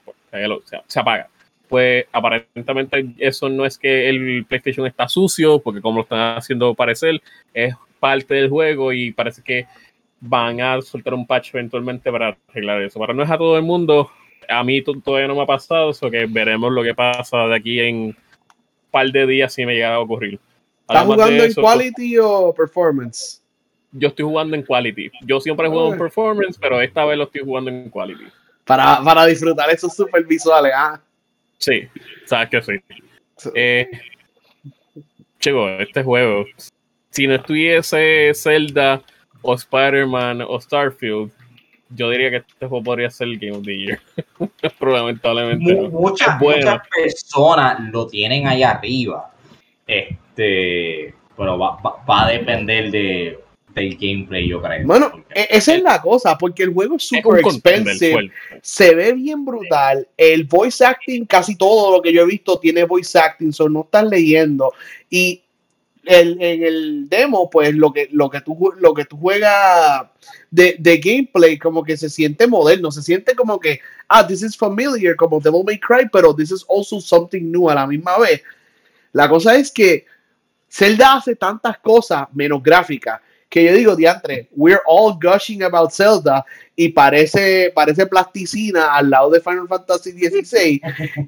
se, 0.87 1.01
apaga. 1.01 1.29
Pues 1.69 2.07
aparentemente 2.13 3.07
eso 3.19 3.51
no 3.51 3.67
es 3.67 3.77
que 3.77 4.09
el 4.09 4.47
PlayStation 4.47 4.87
está 4.87 5.07
sucio, 5.07 5.59
porque 5.59 5.83
como 5.83 5.97
lo 5.97 6.03
están 6.03 6.39
haciendo 6.39 6.75
parecer, 6.75 7.21
es 7.53 7.75
parte 7.99 8.35
del 8.35 8.49
juego 8.49 8.93
y 8.93 9.13
parece 9.13 9.43
que 9.43 9.67
van 10.21 10.61
a 10.61 10.81
soltar 10.83 11.15
un 11.15 11.27
patch 11.27 11.55
eventualmente 11.55 12.11
para 12.11 12.37
arreglar 12.49 12.83
eso. 12.83 12.99
Para 12.99 13.15
no 13.15 13.23
es 13.23 13.31
a 13.31 13.39
todo 13.39 13.57
el 13.57 13.63
mundo, 13.63 14.11
a 14.49 14.65
mí 14.65 14.83
todavía 14.83 15.29
no 15.29 15.35
me 15.35 15.43
ha 15.43 15.47
pasado, 15.47 15.91
eso 15.91 16.11
que 16.11 16.27
veremos 16.27 16.73
lo 16.73 16.83
que 16.83 16.95
pasa 16.95 17.47
de 17.47 17.55
aquí 17.55 17.81
en 17.81 17.97
un 17.97 18.17
par 18.91 19.11
de 19.11 19.27
días 19.27 19.53
si 19.53 19.65
me 19.67 19.75
llega 19.75 19.95
a 19.95 20.01
ocurrir. 20.01 20.39
¿Estás 20.89 21.05
jugando 21.05 21.45
en 21.45 21.55
quality 21.55 22.19
o 22.19 22.55
performance? 22.55 23.43
Yo 23.93 24.09
estoy 24.09 24.25
jugando 24.25 24.57
en 24.57 24.63
quality. 24.63 25.11
Yo 25.23 25.41
siempre 25.41 25.67
he 25.67 25.71
jugado 25.71 25.93
en 25.93 25.99
performance, 25.99 26.59
pero 26.59 26.81
esta 26.81 27.05
vez 27.05 27.19
lo 27.19 27.25
estoy 27.25 27.43
jugando 27.43 27.71
en 27.71 27.91
quality. 27.91 28.25
Para, 28.65 29.03
para 29.03 29.27
disfrutar 29.27 29.71
esos 29.71 29.95
super 29.95 30.25
visuales, 30.25 30.73
¿ah? 30.75 31.01
Sí, 31.59 31.89
sabes 32.25 32.49
que 32.49 32.63
sí. 32.63 32.73
Eh, 33.55 33.91
chico, 35.39 35.69
este 35.69 36.03
juego, 36.03 36.45
si 37.11 37.27
no 37.27 37.35
estuviese 37.35 38.33
Zelda 38.35 39.03
o 39.43 39.55
Spider-Man 39.55 40.43
o 40.43 40.61
Starfield, 40.61 41.31
yo 41.91 42.11
diría 42.11 42.31
que 42.31 42.37
este 42.39 42.67
juego 42.67 42.83
podría 42.83 43.11
ser 43.11 43.29
el 43.29 43.39
Game 43.39 43.57
of 43.57 43.65
the 43.65 43.77
Year. 43.77 44.01
Lamentablemente. 44.81 45.75
Muchas, 45.89 46.41
muchas 46.41 46.81
personas 46.89 47.81
lo 47.91 48.07
tienen 48.07 48.47
ahí 48.47 48.63
arriba. 48.63 49.33
Este, 49.87 51.15
pero 51.37 51.59
va, 51.59 51.79
va, 51.83 52.27
a 52.27 52.31
depender 52.31 52.91
de, 52.91 53.39
del 53.75 53.97
gameplay, 53.97 54.49
yo 54.49 54.61
creo. 54.61 54.87
Bueno, 54.87 55.25
e, 55.35 55.49
esa 55.51 55.75
es 55.75 55.83
la 55.83 56.03
cosa, 56.03 56.37
porque 56.37 56.65
el 56.65 56.75
juego 56.75 56.97
es 56.97 57.05
super 57.05 57.41
expensive, 57.41 58.31
se 58.61 58.95
ve 58.95 59.15
bien 59.15 59.45
brutal. 59.45 60.07
El 60.17 60.45
voice 60.45 60.85
acting, 60.85 61.25
casi 61.25 61.57
todo 61.57 61.93
lo 61.93 62.03
que 62.03 62.13
yo 62.13 62.23
he 62.23 62.27
visto 62.27 62.59
tiene 62.59 62.85
voice 62.85 63.19
acting, 63.19 63.53
so 63.53 63.69
no 63.69 63.81
estás 63.83 64.05
leyendo. 64.05 64.73
Y 65.09 65.43
el, 66.05 66.41
en 66.41 66.63
el 66.63 67.09
demo, 67.09 67.49
pues 67.51 67.75
lo 67.75 67.93
que, 67.93 68.09
lo 68.13 68.31
que 68.31 68.41
tú, 68.41 68.73
lo 68.79 68.95
que 68.95 69.05
tú 69.05 69.17
juegas 69.17 70.07
de, 70.51 70.77
de, 70.79 70.99
gameplay, 70.99 71.59
como 71.59 71.83
que 71.83 71.97
se 71.97 72.09
siente 72.09 72.47
moderno, 72.47 72.91
se 72.91 73.03
siente 73.03 73.35
como 73.35 73.59
que, 73.59 73.81
ah, 74.09 74.27
this 74.27 74.43
is 74.43 74.57
familiar, 74.57 75.17
como 75.17 75.41
Devil 75.41 75.65
May 75.65 75.79
Cry, 75.79 76.09
pero 76.13 76.35
this 76.35 76.51
is 76.51 76.65
also 76.69 77.01
something 77.01 77.51
new 77.51 77.69
a 77.69 77.75
la 77.75 77.87
misma 77.87 78.19
vez. 78.19 78.43
La 79.13 79.29
cosa 79.29 79.57
es 79.57 79.71
que 79.71 80.07
Zelda 80.71 81.15
hace 81.15 81.37
tantas 81.37 81.79
cosas 81.79 82.29
menos 82.33 82.63
gráficas 82.63 83.21
que 83.49 83.65
yo 83.65 83.73
digo, 83.73 83.97
diantre, 83.97 84.49
we're 84.55 84.81
all 84.87 85.19
gushing 85.21 85.63
about 85.63 85.91
Zelda 85.91 86.45
y 86.77 86.91
parece, 86.91 87.73
parece 87.75 88.07
plasticina 88.07 88.95
al 88.95 89.09
lado 89.09 89.31
de 89.31 89.41
Final 89.41 89.67
Fantasy 89.67 90.13
XVI 90.13 90.81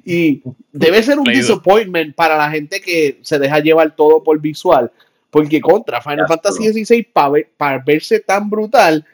y 0.05 0.43
debe 0.71 1.01
ser 1.01 1.17
un 1.17 1.25
disappointment 1.25 2.15
para 2.15 2.37
la 2.37 2.49
gente 2.51 2.79
que 2.79 3.19
se 3.21 3.39
deja 3.39 3.59
llevar 3.59 3.95
todo 3.95 4.23
por 4.23 4.39
visual, 4.39 4.91
porque 5.31 5.59
contra 5.59 6.01
Final 6.01 6.27
Fantasy 6.27 6.71
XVI 6.71 7.07
para 7.57 7.79
verse 7.79 8.19
tan 8.19 8.49
brutal 8.49 9.05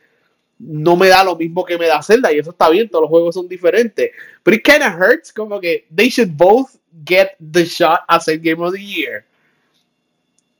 no 0.60 0.96
me 0.96 1.08
da 1.08 1.24
lo 1.24 1.36
mismo 1.36 1.64
que 1.64 1.78
me 1.78 1.88
da 1.88 2.02
Zelda 2.02 2.34
y 2.34 2.40
eso 2.40 2.50
está 2.50 2.70
bien, 2.70 2.90
todos 2.90 3.04
los 3.04 3.10
juegos 3.10 3.36
son 3.36 3.48
diferentes, 3.48 4.12
pero 4.44 4.58
it 4.58 4.64
kind 4.64 4.82
of 4.82 5.00
hurts 5.00 5.32
como 5.32 5.62
que 5.62 5.86
they 5.96 6.10
should 6.10 6.36
both 6.36 6.72
get 7.06 7.38
the 7.54 7.64
shot 7.64 8.02
as 8.08 8.28
a 8.28 8.36
Game 8.36 8.62
of 8.62 8.74
the 8.74 8.84
Year. 8.84 9.24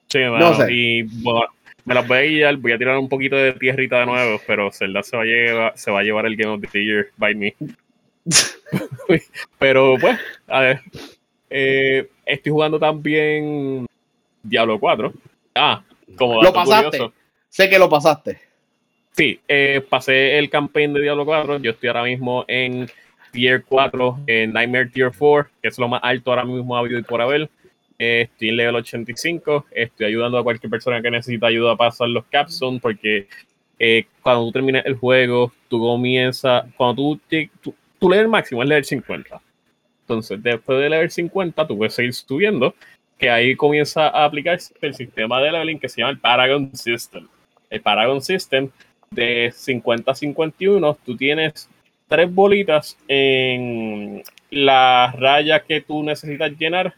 Sí, 0.08 0.20
no 0.20 0.56
sé. 0.56 0.72
y 0.72 1.04
bueno, 1.22 1.48
me 1.88 1.94
las 1.94 2.06
voy 2.06 2.18
a 2.18 2.22
guiar, 2.22 2.58
voy 2.58 2.74
a 2.74 2.78
tirar 2.78 2.98
un 2.98 3.08
poquito 3.08 3.38
de 3.38 3.54
tierrita 3.54 4.02
de 4.02 4.06
nuevo, 4.08 4.42
pero 4.46 4.70
Zelda 4.74 5.02
se 5.04 5.16
va 5.16 5.24
a 5.24 5.26
llevar, 5.26 5.74
se 5.78 5.90
va 5.90 6.02
a 6.02 6.04
llevar 6.04 6.26
el 6.26 6.36
Game 6.36 6.54
of 6.54 6.62
the 6.62 6.84
Year 6.84 7.08
by 7.16 7.34
me. 7.34 7.56
pero 9.58 9.96
pues, 9.98 10.20
a 10.48 10.60
ver, 10.60 10.82
eh, 11.50 12.10
estoy 12.26 12.52
jugando 12.52 12.78
también 12.78 13.86
Diablo 14.44 14.78
4. 14.78 15.14
Ah, 15.56 15.82
como 16.18 16.44
lo 16.44 16.52
pasaste. 16.52 17.10
Sé 17.48 17.70
que 17.70 17.80
lo 17.80 17.90
pasaste. 17.90 18.38
Sí, 19.14 19.40
eh, 19.48 19.82
pasé 19.90 20.38
el 20.38 20.50
campaign 20.50 20.94
de 20.94 21.02
Diablo 21.04 21.24
4. 21.24 21.60
Yo 21.60 21.72
estoy 21.72 21.88
ahora 21.88 22.04
mismo 22.04 22.44
en 22.50 22.90
Tier 23.32 23.64
4, 23.64 24.20
en 24.28 24.52
Nightmare 24.52 24.90
Tier 24.90 25.14
4, 25.18 25.50
que 25.62 25.70
es 25.70 25.80
lo 25.80 25.88
más 25.88 26.02
alto 26.04 26.32
ahora 26.32 26.44
mismo 26.44 26.76
ha 26.76 26.80
habido 26.80 27.00
y 27.00 27.04
por 27.04 27.22
haber. 27.22 27.50
Estoy 27.98 28.50
en 28.50 28.58
level 28.58 28.76
85. 28.76 29.66
Estoy 29.72 30.06
ayudando 30.06 30.38
a 30.38 30.44
cualquier 30.44 30.70
persona 30.70 31.02
que 31.02 31.10
necesita 31.10 31.48
ayuda 31.48 31.74
a 31.74 31.78
pasar 31.78 32.10
los 32.10 32.26
capstones, 32.26 32.82
porque 32.82 33.28
eh, 33.80 34.06
cuando 34.22 34.46
tú 34.46 34.52
termines 34.52 34.86
el 34.86 34.96
juego, 34.96 35.52
tú 35.68 35.80
comienzas. 35.80 36.66
Cuando 36.76 37.18
tú, 37.30 37.74
tú, 38.00 38.10
lees 38.10 38.22
el 38.22 38.28
máximo, 38.28 38.62
es 38.62 38.70
level 38.70 38.86
50. 38.86 39.42
Entonces, 40.02 40.42
después 40.42 40.80
de 40.80 40.90
level 40.90 41.10
50, 41.10 41.68
tú 41.68 41.78
puedes 41.78 41.94
seguir 41.94 42.14
subiendo, 42.14 42.76
que 43.18 43.30
ahí 43.30 43.56
comienza 43.56 44.08
a 44.08 44.26
aplicarse 44.26 44.74
el 44.82 44.94
sistema 44.94 45.42
de 45.42 45.52
leveling 45.52 45.80
que 45.80 45.90
se 45.90 46.02
llama 46.02 46.12
el 46.12 46.20
Paragon 46.20 46.76
System. 46.76 47.28
El 47.70 47.82
Paragon 47.82 48.22
System 48.22 48.70
de 49.10 49.52
50 49.54 50.12
a 50.12 50.16
51, 50.16 50.98
tú 51.04 51.18
tienes 51.18 51.70
tres 52.08 52.34
bolitas 52.34 52.98
en 53.08 54.24
la 54.52 55.14
raya 55.18 55.62
que 55.62 55.82
tú 55.82 56.04
necesitas 56.04 56.52
llenar 56.58 56.94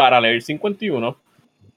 para 0.00 0.18
leer 0.18 0.40
51, 0.40 1.14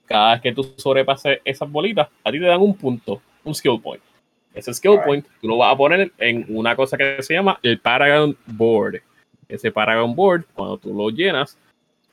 cada 0.06 0.32
vez 0.32 0.40
que 0.40 0.52
tú 0.52 0.64
sobrepases 0.78 1.40
esas 1.44 1.70
bolitas, 1.70 2.08
a 2.24 2.32
ti 2.32 2.40
te 2.40 2.46
dan 2.46 2.62
un 2.62 2.74
punto, 2.74 3.20
un 3.44 3.54
skill 3.54 3.78
point. 3.82 4.02
Ese 4.54 4.72
skill 4.72 4.98
point 5.04 5.26
tú 5.42 5.48
lo 5.48 5.58
vas 5.58 5.74
a 5.74 5.76
poner 5.76 6.10
en 6.16 6.46
una 6.48 6.74
cosa 6.74 6.96
que 6.96 7.22
se 7.22 7.34
llama 7.34 7.60
el 7.62 7.78
Paragon 7.80 8.34
Board. 8.46 9.02
Ese 9.46 9.70
Paragon 9.70 10.14
Board, 10.14 10.46
cuando 10.54 10.78
tú 10.78 10.94
lo 10.94 11.10
llenas, 11.10 11.58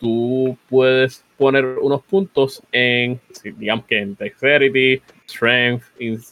tú 0.01 0.57
puedes 0.67 1.23
poner 1.37 1.63
unos 1.65 2.03
puntos 2.03 2.61
en, 2.73 3.17
digamos 3.57 3.85
que 3.85 3.99
en 3.99 4.15
Dexterity, 4.15 5.01
Strength, 5.29 5.83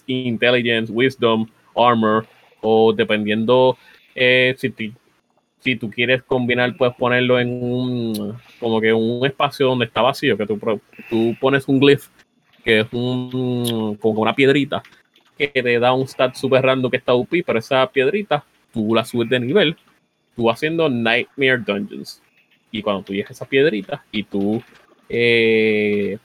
Intelligence, 0.08 0.92
Wisdom, 0.92 1.48
Armor, 1.74 2.28
o 2.60 2.92
dependiendo 2.92 3.78
eh, 4.14 4.56
si, 4.58 4.74
si 5.60 5.76
tú 5.76 5.90
quieres 5.90 6.24
combinar, 6.24 6.76
puedes 6.78 6.96
ponerlo 6.96 7.40
en 7.40 7.50
un, 7.62 8.38
como 8.60 8.80
que 8.80 8.94
un 8.94 9.26
espacio 9.26 9.68
donde 9.68 9.86
está 9.86 10.02
vacío, 10.02 10.38
que 10.38 10.46
tú, 10.46 10.60
tú 11.10 11.36
pones 11.40 11.68
un 11.68 11.80
glyph, 11.80 12.08
que 12.64 12.82
es 12.82 12.88
un, 12.92 13.98
como 14.02 14.22
una 14.22 14.36
piedrita, 14.36 14.82
que 15.38 15.48
te 15.48 15.80
da 15.80 15.94
un 15.94 16.08
stat 16.08 16.36
super 16.36 16.64
random 16.64 16.92
que 16.92 16.98
está 16.98 17.14
UP, 17.14 17.30
pero 17.46 17.60
esa 17.60 17.90
piedrita, 17.92 18.44
tú 18.74 18.94
la 18.94 19.06
subes 19.06 19.30
de 19.30 19.40
nivel, 19.40 19.76
tú 20.36 20.50
haciendo 20.50 20.90
Nightmare 20.90 21.60
Dungeons. 21.60 22.22
Y 22.72 22.82
cuando 22.82 23.04
tú 23.04 23.14
llegas 23.14 23.32
esa 23.32 23.46
piedrita 23.46 24.04
y 24.12 24.24
tú 24.24 24.62
eh, 25.08 26.18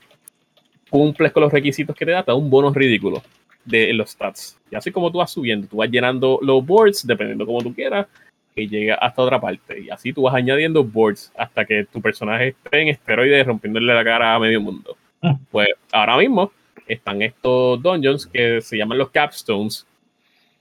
cumples 0.90 1.32
con 1.32 1.42
los 1.42 1.52
requisitos 1.52 1.96
que 1.96 2.04
te 2.04 2.12
da, 2.12 2.22
te 2.22 2.30
da 2.30 2.34
un 2.34 2.50
bonus 2.50 2.74
ridículo 2.74 3.22
de 3.64 3.92
los 3.94 4.10
stats. 4.10 4.60
Y 4.70 4.76
así 4.76 4.90
como 4.90 5.10
tú 5.10 5.18
vas 5.18 5.30
subiendo, 5.30 5.66
tú 5.66 5.78
vas 5.78 5.90
llenando 5.90 6.38
los 6.42 6.64
boards, 6.64 7.06
dependiendo 7.06 7.46
como 7.46 7.62
tú 7.62 7.74
quieras, 7.74 8.06
que 8.54 8.68
llega 8.68 8.94
hasta 8.96 9.23
otra 9.23 9.40
parte. 9.40 9.80
Y 9.80 9.90
así 9.90 10.12
tú 10.12 10.23
vas 10.23 10.34
añadiendo 10.34 10.84
boards 10.84 11.32
hasta 11.37 11.64
que 11.64 11.84
tu 11.84 12.00
personaje 12.00 12.49
esté 12.49 12.80
en 12.80 12.88
esteroides 12.88 13.46
rompiéndole 13.46 13.92
la 13.92 14.04
cara 14.04 14.34
a 14.34 14.38
medio 14.38 14.61
mundo. 14.61 14.96
Ah. 15.23 15.37
Pues 15.50 15.68
ahora 15.92 16.16
mismo 16.18 16.52
están 16.87 17.23
estos 17.23 17.82
dungeons 17.82 18.26
que 18.26 18.61
se 18.61 18.76
llaman 18.76 18.99
los 18.99 19.11
capstones. 19.11 19.87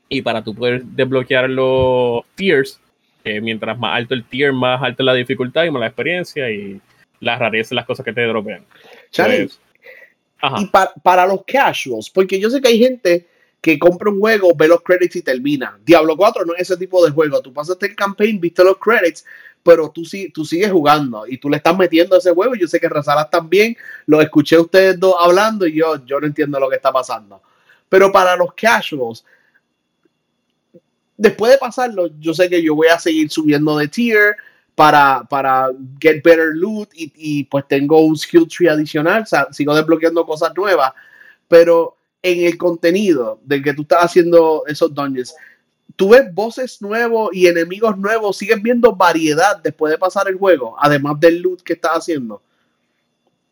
Y 0.10 0.22
para 0.22 0.44
tú 0.44 0.54
poder 0.54 0.84
desbloquear 0.84 1.50
los 1.50 2.24
tiers, 2.36 2.80
mientras 3.24 3.78
más 3.80 3.96
alto 3.96 4.14
el 4.14 4.24
tier, 4.26 4.54
más 4.54 4.82
alta 4.82 5.04
la 5.04 5.14
dificultad 5.14 5.64
y 5.64 5.72
más 5.72 5.80
la 5.80 5.88
experiencia 5.88 6.50
y 6.52 6.80
las 7.20 7.40
rarezas, 7.40 7.72
las 7.72 7.86
cosas 7.86 8.06
que 8.06 8.14
te 8.14 8.22
dropean. 8.22 8.64
Pues, 9.16 9.60
y 10.60 10.66
para, 10.68 10.94
para 11.02 11.26
los 11.26 11.44
casuals, 11.46 12.10
porque 12.10 12.40
yo 12.40 12.50
sé 12.50 12.62
que 12.62 12.68
hay 12.68 12.80
gente 12.80 13.26
que 13.63 13.79
compra 13.79 14.10
un 14.10 14.20
juego, 14.20 14.53
ve 14.53 14.67
los 14.67 14.82
credits 14.82 15.15
y 15.15 15.22
termina. 15.22 15.79
Diablo 15.86 16.17
4 16.17 16.43
no 16.43 16.53
es 16.53 16.63
ese 16.63 16.75
tipo 16.75 17.03
de 17.05 17.12
juego. 17.12 17.41
Tú 17.41 17.53
pasaste 17.53 17.86
el 17.86 17.96
campaign, 17.96 18.41
viste 18.41 18.62
los 18.62 18.77
credits, 18.77 19.24
pero 19.63 19.89
tú, 19.89 20.03
tú 20.34 20.43
sigues 20.43 20.70
jugando 20.70 21.25
y 21.25 21.38
tú 21.38 21.50
le 21.50 21.55
estás 21.55 21.77
metiendo 21.77 22.13
a 22.13 22.20
ese 22.20 22.34
juego. 22.34 22.55
Yo 22.55 22.67
sé 22.67 22.77
que 22.77 22.89
Razalas 22.89 23.29
también, 23.29 23.77
lo 24.05 24.20
escuché 24.20 24.60
ustedes 24.60 25.00
dos 25.00 25.15
hablando 25.17 25.65
y 25.65 25.75
yo, 25.75 26.05
yo 26.05 26.20
no 26.20 26.27
entiendo 26.27 26.60
lo 26.60 26.70
que 26.70 26.75
está 26.75 26.91
pasando. 26.91 27.41
Pero 27.88 28.12
para 28.12 28.36
los 28.36 28.53
casuals, 28.53 29.24
después 31.15 31.53
de 31.53 31.58
pasarlo, 31.58 32.10
yo 32.20 32.34
sé 32.34 32.50
que 32.50 32.62
yo 32.62 32.75
voy 32.75 32.89
a 32.89 33.00
seguir 33.00 33.29
subiendo 33.29 33.77
de 33.77 33.88
tier 33.88 34.36
para, 34.75 35.24
para 35.29 35.70
get 36.01 36.22
better 36.22 36.50
loot 36.53 36.89
y, 36.96 37.46
pues 37.46 37.65
tengo 37.70 38.01
un 38.01 38.17
skill 38.17 38.46
tree 38.46 38.67
adicional, 38.67 39.24
sigo 39.51 39.74
desbloqueando 39.74 40.25
cosas 40.25 40.51
nuevas, 40.53 40.91
pero 41.48 41.96
en 42.24 42.46
el 42.46 42.58
contenido 42.58 43.39
del 43.44 43.62
que 43.62 43.74
tú 43.74 43.82
estás 43.82 44.06
haciendo 44.06 44.63
esos 44.65 44.94
dungeons, 44.96 45.36
tú 45.98 46.10
ves 46.10 46.34
voces 46.34 46.82
nuevos 46.82 47.30
y 47.34 47.48
enemigos 47.48 47.98
nuevos, 47.98 48.38
sigues 48.38 48.62
viendo 48.62 48.96
variedad 48.96 49.62
después 49.62 49.92
de 49.92 49.98
pasar 49.98 50.27
el 50.30 50.38
juego, 50.38 50.75
además 50.80 51.20
del 51.20 51.42
loot 51.42 51.62
que 51.62 51.74
estás 51.74 51.98
haciendo. 51.98 52.42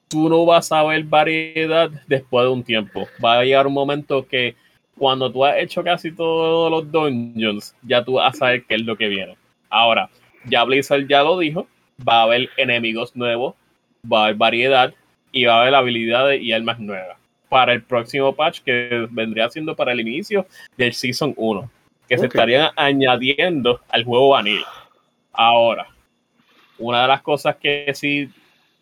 Tú 0.08 0.30
no 0.30 0.46
vas 0.46 0.72
a 0.72 0.84
ver 0.84 1.04
variedad 1.04 1.90
después 2.08 2.46
de 2.46 2.50
un 2.50 2.64
tiempo. 2.64 3.08
Va 3.24 3.40
a 3.40 3.44
llegar 3.44 3.68
un 3.68 3.74
momento 3.74 4.26
que 4.26 4.56
cuando 4.98 5.32
tú 5.32 5.46
has 5.46 5.58
hecho 5.58 5.84
casi 5.84 6.12
todos 6.12 6.72
los 6.72 6.90
dungeons, 6.92 7.76
ya 7.82 8.04
tú 8.04 8.14
vas 8.14 8.36
a 8.36 8.38
saber 8.38 8.66
qué 8.66 8.76
es 8.76 8.82
lo 8.82 8.98
que 8.98 9.08
viene. 9.08 9.38
Ahora, 9.70 10.10
ya 10.46 10.64
Blizzard 10.64 11.08
ya 11.08 11.24
lo 11.24 11.38
dijo, 11.38 11.68
va 12.08 12.20
a 12.20 12.24
haber 12.24 12.50
enemigos 12.58 13.16
nuevos, 13.16 13.56
va 14.12 14.22
a 14.22 14.24
haber 14.26 14.36
variedad 14.36 14.94
y 15.32 15.46
va 15.46 15.56
a 15.56 15.62
haber 15.62 15.76
habilidades 15.76 16.42
y 16.42 16.52
armas 16.52 16.80
nuevas 16.80 17.21
para 17.52 17.74
el 17.74 17.84
próximo 17.84 18.34
patch 18.34 18.62
que 18.62 19.08
vendría 19.12 19.50
siendo 19.50 19.76
para 19.76 19.92
el 19.92 20.00
inicio 20.00 20.48
del 20.78 20.94
Season 20.94 21.34
1, 21.36 21.70
que 22.08 22.18
se 22.18 22.28
estarían 22.28 22.70
añadiendo 22.78 23.82
al 23.90 24.06
juego 24.06 24.30
vanilla. 24.30 24.66
Ahora, 25.34 25.90
una 26.80 27.02
de 27.02 27.10
las 27.10 27.22
cosas 27.22 27.58
que 27.58 27.92
sí 27.94 28.30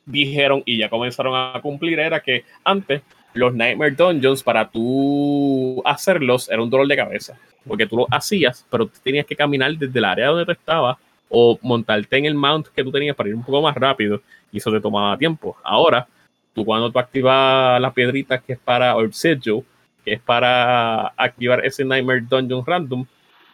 dijeron 0.06 0.62
y 0.68 0.78
ya 0.78 0.88
comenzaron 0.88 1.34
a 1.36 1.60
cumplir 1.64 1.98
era 1.98 2.20
que 2.20 2.44
antes 2.64 3.02
los 3.34 3.56
Nightmare 3.56 3.96
Dungeons 3.96 4.44
para 4.44 4.70
tú 4.70 5.82
hacerlos 5.84 6.48
era 6.48 6.62
un 6.62 6.70
dolor 6.70 6.88
de 6.88 6.96
cabeza, 6.96 7.40
porque 7.68 7.88
tú 7.88 7.98
lo 7.98 8.08
hacías, 8.12 8.68
pero 8.70 8.86
tú 8.86 9.00
tenías 9.04 9.26
que 9.26 9.36
caminar 9.36 9.76
desde 9.78 9.98
el 9.98 10.06
área 10.06 10.28
donde 10.28 10.46
tú 10.46 10.52
estabas 10.52 10.96
o 11.28 11.58
montarte 11.64 12.18
en 12.18 12.26
el 12.26 12.36
mount 12.36 12.68
que 12.68 12.84
tú 12.84 12.92
tenías 12.92 13.16
para 13.16 13.30
ir 13.30 13.36
un 13.36 13.44
poco 13.44 13.64
más 13.64 13.74
rápido 13.74 14.22
y 14.52 14.60
eso 14.60 14.72
te 14.72 14.80
tomaba 14.80 15.18
tiempo. 15.18 15.58
Ahora, 15.64 16.08
tú 16.54 16.66
cuando 16.66 16.92
tú 16.92 17.00
activas 17.00 17.80
las 17.80 17.94
piedritas 17.94 18.42
que 18.44 18.54
es 18.54 18.60
para 18.60 18.96
Orb 18.96 19.12
que 19.14 20.14
es 20.14 20.20
para 20.22 21.08
activar 21.18 21.66
ese 21.66 21.84
Nightmare 21.86 22.22
Dungeon 22.22 22.66
Random, 22.66 23.06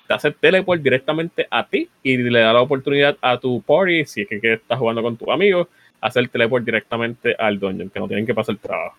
te 0.08 0.14
hace 0.14 0.32
teleport 0.32 0.82
directamente 0.82 1.48
a 1.50 1.66
ti 1.66 1.90
y 2.04 2.18
le 2.18 2.40
da 2.40 2.54
la 2.54 2.62
oportunidad 2.62 3.18
a 3.22 3.40
tu 3.40 3.62
party, 3.62 4.06
si 4.06 4.22
es 4.22 4.28
que, 4.28 4.54
estás 4.54 4.78
jugando 4.78 5.02
con 5.02 5.18
tus 5.18 5.30
amigos, 5.30 5.68
hacer 6.02 6.28
teleport 6.30 6.64
directamente 6.64 7.36
al 7.38 7.60
dungeon, 7.60 7.90
que 7.90 8.00
no 8.00 8.08
tienen 8.08 8.25
que 8.25 8.34
pasar 8.34 8.54
el 8.54 8.60
trabajo. 8.60 8.98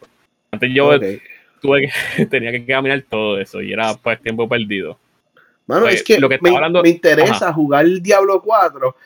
Antes 0.51 0.71
yo 0.75 0.99
tuve 1.61 1.93
que, 2.17 2.27
tenía 2.31 2.51
que 2.51 2.67
caminar 2.67 3.05
todo 3.09 3.39
eso 3.39 3.63
y 3.63 3.73
era 3.73 3.95
pues 3.95 4.21
tiempo 4.21 4.49
perdido. 4.49 4.99
Mano, 5.67 5.83
pues, 5.83 5.97
es 5.97 6.05
que, 6.05 6.21
lo 6.21 6.29
que 6.29 6.39
me, 6.41 6.55
hablando, 6.55 6.83
me, 6.83 6.91
interesa 6.91 7.53
jugar 7.53 7.85
el 7.85 8.01
Diablo 8.01 8.41
4 8.41 8.97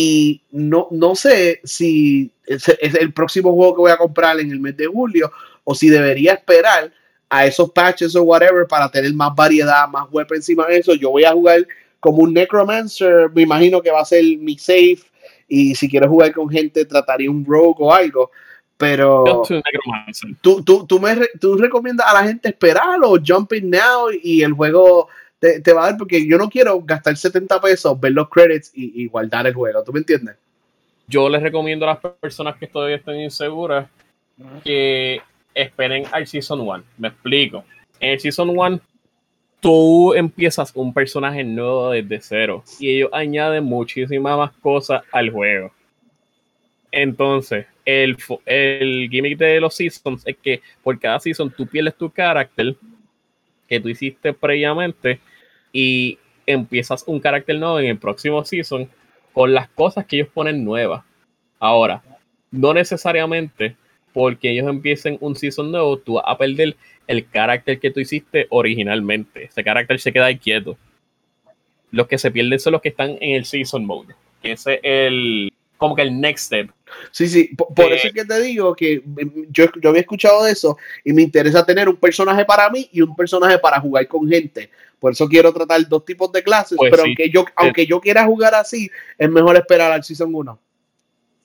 y 0.00 0.40
no, 0.52 0.86
no 0.92 1.16
sé 1.16 1.60
si 1.64 2.30
es, 2.46 2.68
el 2.68 3.12
próximo 3.12 3.52
juego 3.52 3.74
que 3.74 3.80
voy 3.80 3.90
a 3.90 3.96
comprar 3.96 4.38
en 4.38 4.52
el 4.52 4.60
mes 4.60 4.76
de 4.76 4.86
julio 4.86 5.32
o 5.64 5.74
si 5.74 5.88
debería 5.88 6.34
esperar 6.34 6.92
a 7.28 7.46
esos 7.46 7.72
patches 7.72 8.14
o 8.14 8.22
whatever 8.22 8.64
para 8.68 8.88
tener 8.88 9.12
más 9.12 9.34
variedad, 9.34 9.88
más 9.88 10.08
web 10.12 10.28
encima 10.30 10.66
de 10.66 10.76
eso. 10.76 10.94
Yo 10.94 11.10
voy 11.10 11.24
a 11.24 11.32
jugar 11.32 11.66
como 11.98 12.18
un 12.18 12.32
Necromancer, 12.32 13.28
me 13.34 13.42
imagino 13.42 13.82
que 13.82 13.90
va 13.90 14.02
a 14.02 14.04
ser 14.04 14.22
mi 14.38 14.56
safe 14.56 15.00
y 15.48 15.74
si 15.74 15.88
quiero 15.90 16.08
jugar 16.08 16.32
con 16.32 16.48
gente 16.48 16.84
trataría 16.84 17.28
un 17.28 17.44
rogue 17.44 17.78
o 17.80 17.92
algo. 17.92 18.30
Pero 18.76 19.42
¿tú, 20.40 20.62
tú, 20.62 20.86
tú, 20.86 21.00
me, 21.00 21.16
tú 21.40 21.56
recomiendas 21.56 22.06
a 22.06 22.22
la 22.22 22.28
gente 22.28 22.50
esperar 22.50 23.00
o 23.02 23.18
jumping 23.18 23.68
now 23.68 24.12
y 24.22 24.42
el 24.42 24.52
juego 24.52 25.08
te, 25.38 25.72
va 25.72 25.84
a 25.84 25.86
dar 25.90 25.96
porque 25.96 26.26
yo 26.26 26.36
no 26.36 26.48
quiero 26.48 26.80
gastar 26.80 27.16
70 27.16 27.60
pesos, 27.60 28.00
ver 28.00 28.12
los 28.12 28.28
credits 28.28 28.70
y, 28.74 29.06
guardar 29.06 29.46
el 29.46 29.54
juego. 29.54 29.82
¿Tú 29.84 29.92
me 29.92 30.00
entiendes? 30.00 30.36
Yo 31.06 31.28
les 31.28 31.42
recomiendo 31.42 31.88
a 31.88 31.94
las 31.94 32.14
personas 32.20 32.56
que 32.56 32.66
todavía 32.66 32.96
estén 32.96 33.20
inseguras 33.20 33.88
que 34.64 35.20
esperen 35.54 36.04
al 36.12 36.26
Season 36.26 36.60
1. 36.60 36.84
Me 36.98 37.08
explico. 37.08 37.64
En 38.00 38.10
el 38.12 38.20
Season 38.20 38.48
1 38.50 38.80
tú 39.60 40.14
empiezas 40.14 40.70
un 40.74 40.92
personaje 40.94 41.42
nuevo 41.42 41.90
desde 41.90 42.20
cero 42.20 42.62
y 42.78 42.96
ellos 42.96 43.10
añaden 43.12 43.64
muchísimas 43.64 44.38
más 44.38 44.52
cosas 44.60 45.02
al 45.10 45.30
juego. 45.30 45.72
Entonces, 46.90 47.66
el, 47.84 48.16
el 48.46 49.08
gimmick 49.10 49.36
de 49.36 49.60
los 49.60 49.74
seasons 49.74 50.22
es 50.26 50.36
que 50.36 50.62
por 50.82 50.98
cada 50.98 51.20
season 51.20 51.50
tú 51.50 51.66
pierdes 51.66 51.94
tu 51.96 52.10
carácter 52.10 52.76
que 53.68 53.80
tú 53.80 53.88
hiciste 53.88 54.32
previamente 54.32 55.20
y 55.72 56.18
empiezas 56.46 57.04
un 57.06 57.20
carácter 57.20 57.58
nuevo 57.58 57.78
en 57.78 57.86
el 57.86 57.98
próximo 57.98 58.44
season 58.44 58.88
con 59.32 59.52
las 59.52 59.68
cosas 59.68 60.06
que 60.06 60.16
ellos 60.16 60.28
ponen 60.32 60.64
nuevas. 60.64 61.04
Ahora, 61.58 62.02
no 62.50 62.72
necesariamente 62.74 63.76
porque 64.12 64.50
ellos 64.50 64.68
empiecen 64.68 65.18
un 65.20 65.36
season 65.36 65.70
nuevo, 65.70 65.98
tú 65.98 66.14
vas 66.14 66.24
a 66.26 66.38
perder 66.38 66.76
el 67.06 67.28
carácter 67.28 67.78
que 67.78 67.90
tú 67.90 68.00
hiciste 68.00 68.46
originalmente. 68.50 69.44
Ese 69.44 69.62
carácter 69.62 70.00
se 70.00 70.12
queda 70.12 70.36
quieto. 70.36 70.76
Los 71.90 72.06
que 72.06 72.18
se 72.18 72.30
pierden 72.30 72.58
son 72.58 72.72
los 72.72 72.82
que 72.82 72.88
están 72.90 73.10
en 73.20 73.36
el 73.36 73.44
season 73.44 73.84
mode, 73.84 74.14
que 74.42 74.52
es 74.52 74.64
el 74.82 75.52
como 75.78 75.96
que 75.96 76.02
el 76.02 76.20
next 76.20 76.46
step. 76.46 76.70
Sí, 77.10 77.28
sí, 77.28 77.54
por, 77.56 77.92
eso 77.92 78.08
es 78.08 78.12
que 78.12 78.24
te 78.24 78.40
digo 78.40 78.74
que 78.74 79.02
yo, 79.50 79.66
yo 79.80 79.90
había 79.90 80.00
escuchado 80.00 80.44
de 80.44 80.52
eso 80.52 80.76
y 81.04 81.12
me 81.12 81.22
interesa 81.22 81.64
tener 81.64 81.88
un 81.88 81.96
personaje 81.96 82.44
para 82.44 82.68
mí 82.68 82.88
y 82.92 83.00
un 83.00 83.14
personaje 83.14 83.58
para 83.58 83.80
jugar 83.80 84.06
con 84.08 84.28
gente. 84.28 84.70
Por 84.98 85.12
eso 85.12 85.28
quiero 85.28 85.52
tratar 85.52 85.86
dos 85.88 86.04
tipos 86.04 86.30
de 86.32 86.42
clases, 86.42 86.76
pues 86.76 86.90
pero 86.90 87.04
aunque, 87.04 87.30
yo, 87.30 87.44
aunque 87.54 87.86
yo 87.86 88.00
quiera 88.00 88.24
jugar 88.24 88.54
así, 88.54 88.90
es 89.16 89.30
mejor 89.30 89.56
esperar 89.56 89.92
al 89.92 90.02
Season 90.02 90.34
1. 90.34 90.58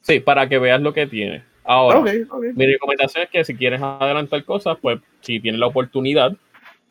Sí, 0.02 0.20
para 0.20 0.50
que 0.50 0.58
veas 0.58 0.82
lo 0.82 0.94
que 0.94 1.08
tiene. 1.08 1.44
Ahora, 1.64 2.02
mi 2.02 2.66
recomendación 2.66 3.24
es 3.24 3.30
que 3.30 3.46
si 3.46 3.56
quieres 3.56 3.82
adelantar 3.82 4.44
cosas, 4.44 4.78
pues 4.82 5.00
si 5.22 5.40
tienen 5.40 5.62
la 5.62 5.68
oportunidad, 5.68 6.36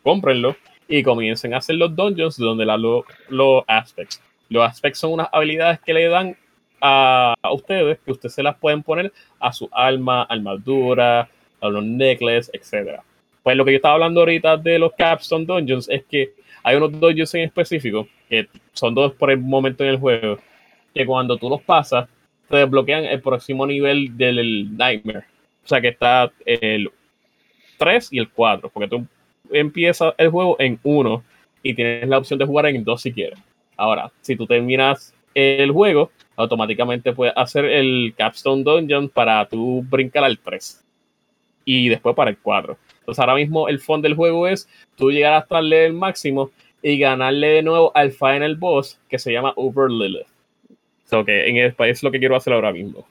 cómprenlo 0.02 0.56
y 0.88 1.02
comiencen 1.02 1.52
a 1.54 1.58
hacer 1.58 1.76
los 1.76 1.94
dungeons 1.94 2.36
donde 2.36 2.64
la, 2.64 2.78
los 2.78 3.64
aspects. 3.66 4.22
Los 4.48 4.66
aspects 4.66 4.98
son 4.98 5.12
unas 5.12 5.28
habilidades 5.32 5.80
que 5.80 5.94
le 5.94 6.08
dan 6.08 6.36
a, 6.82 7.34
ustedes 7.52 7.98
que 8.04 8.10
ustedes 8.10 8.34
se 8.34 8.42
las 8.42 8.56
pueden 8.56 8.82
poner 8.82 9.12
a 9.38 9.52
su 9.52 9.68
alma, 9.72 10.24
armadura, 10.24 11.28
a 11.60 11.68
los 11.68 11.84
necklaces, 11.84 12.50
etc. 12.52 13.00
Pues 13.42 13.56
lo 13.56 13.64
que 13.64 13.72
yo 13.72 13.76
estaba 13.76 13.94
hablando 13.94 14.20
ahorita 14.20 14.56
de 14.56 14.78
los 14.80 14.92
Capstone 14.98 15.46
Dungeons 15.46 15.88
es 15.88 16.04
que 16.04 16.32
hay 16.64 16.76
unos 16.76 16.98
dungeons 16.98 17.34
en 17.34 17.42
específico, 17.42 18.08
que 18.28 18.48
son 18.72 18.94
dos 18.94 19.12
por 19.12 19.30
el 19.30 19.38
momento 19.38 19.84
en 19.84 19.90
el 19.90 19.98
juego, 19.98 20.38
que 20.92 21.06
cuando 21.06 21.36
tú 21.36 21.48
los 21.48 21.62
pasas, 21.62 22.08
te 22.48 22.56
desbloquean 22.56 23.04
el 23.04 23.22
próximo 23.22 23.66
nivel 23.66 24.16
del 24.16 24.76
Nightmare. 24.76 25.24
O 25.64 25.68
sea 25.68 25.80
que 25.80 25.88
está 25.88 26.32
el 26.44 26.90
3 27.78 28.08
y 28.12 28.18
el 28.18 28.28
4, 28.28 28.70
porque 28.70 28.88
tú 28.88 29.06
empiezas 29.50 30.14
el 30.18 30.30
juego 30.30 30.56
en 30.58 30.78
1 30.82 31.24
y 31.62 31.74
tienes 31.74 32.08
la 32.08 32.18
opción 32.18 32.38
de 32.38 32.44
jugar 32.44 32.66
en 32.66 32.82
2 32.82 33.00
si 33.00 33.12
quieres. 33.12 33.38
Ahora, 33.76 34.10
si 34.20 34.36
tú 34.36 34.46
terminas 34.46 35.14
el 35.34 35.70
juego, 35.70 36.10
automáticamente 36.36 37.12
puedes 37.12 37.34
hacer 37.36 37.64
el 37.64 38.14
Capstone 38.16 38.62
Dungeon 38.62 39.08
para 39.08 39.46
tú 39.46 39.84
brincar 39.88 40.24
al 40.24 40.38
3 40.38 40.82
y 41.64 41.88
después 41.88 42.14
para 42.14 42.30
el 42.30 42.38
4. 42.38 42.76
Entonces 43.00 43.18
ahora 43.20 43.34
mismo 43.34 43.68
el 43.68 43.80
fondo 43.80 44.08
del 44.08 44.16
juego 44.16 44.46
es 44.46 44.68
tú 44.96 45.10
llegar 45.10 45.34
hasta 45.34 45.58
el 45.58 45.68
level 45.68 45.92
máximo 45.94 46.50
y 46.82 46.98
ganarle 46.98 47.48
de 47.48 47.62
nuevo 47.62 47.92
al 47.94 48.12
final 48.12 48.56
boss 48.56 48.98
que 49.08 49.18
se 49.18 49.32
llama 49.32 49.52
Uber 49.56 49.90
Lilith. 49.90 50.26
So 51.04 51.24
que 51.24 51.48
en 51.48 51.56
el 51.56 51.74
país 51.74 51.98
es 51.98 52.02
lo 52.02 52.10
que 52.10 52.18
quiero 52.18 52.36
hacer 52.36 52.52
ahora 52.52 52.72
mismo. 52.72 53.06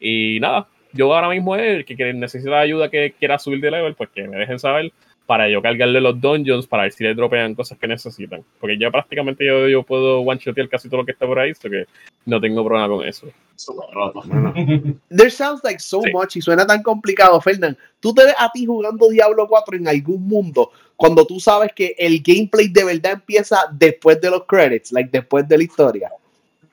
Y 0.00 0.38
nada, 0.40 0.68
yo 0.92 1.14
ahora 1.14 1.28
mismo 1.28 1.56
el 1.56 1.84
que 1.84 2.12
necesita 2.12 2.58
ayuda 2.58 2.90
que 2.90 3.14
quiera 3.18 3.38
subir 3.38 3.60
de 3.60 3.70
level, 3.70 3.94
pues 3.94 4.10
que 4.10 4.26
me 4.26 4.36
dejen 4.36 4.58
saber 4.58 4.92
para 5.26 5.48
yo 5.48 5.62
cargarle 5.62 6.00
los 6.00 6.20
dungeons 6.20 6.66
para 6.66 6.84
ver 6.84 6.92
si 6.92 7.04
le 7.04 7.14
dropean 7.14 7.54
cosas 7.54 7.78
que 7.78 7.86
necesitan. 7.86 8.44
Porque 8.60 8.78
ya 8.78 8.90
prácticamente 8.90 9.46
yo, 9.46 9.68
yo 9.68 9.82
puedo 9.82 10.20
one-shotear 10.20 10.68
casi 10.68 10.88
todo 10.88 11.00
lo 11.00 11.06
que 11.06 11.12
está 11.12 11.26
por 11.26 11.38
ahí, 11.38 11.54
so 11.54 11.70
que 11.70 11.86
no 12.26 12.40
tengo 12.40 12.64
problema 12.64 12.88
con 12.88 13.06
eso. 13.06 13.28
There 15.08 15.30
sounds 15.30 15.62
like 15.62 15.78
so 15.78 16.02
much 16.12 16.36
y 16.36 16.40
suena 16.40 16.66
tan 16.66 16.82
complicado, 16.82 17.40
Fernand. 17.40 17.76
¿Tú 18.00 18.12
te 18.12 18.24
ves 18.24 18.34
a 18.38 18.50
ti 18.50 18.66
jugando 18.66 19.08
Diablo 19.08 19.46
4 19.48 19.76
en 19.76 19.88
algún 19.88 20.26
mundo 20.26 20.72
cuando 20.96 21.26
tú 21.26 21.38
sabes 21.38 21.72
que 21.74 21.94
el 21.98 22.20
gameplay 22.22 22.68
de 22.68 22.84
verdad 22.84 23.12
empieza 23.12 23.58
después 23.72 24.20
de 24.20 24.30
los 24.30 24.44
credits, 24.46 24.92
like 24.92 25.10
después 25.10 25.46
de 25.46 25.58
la 25.58 25.64
historia? 25.64 26.10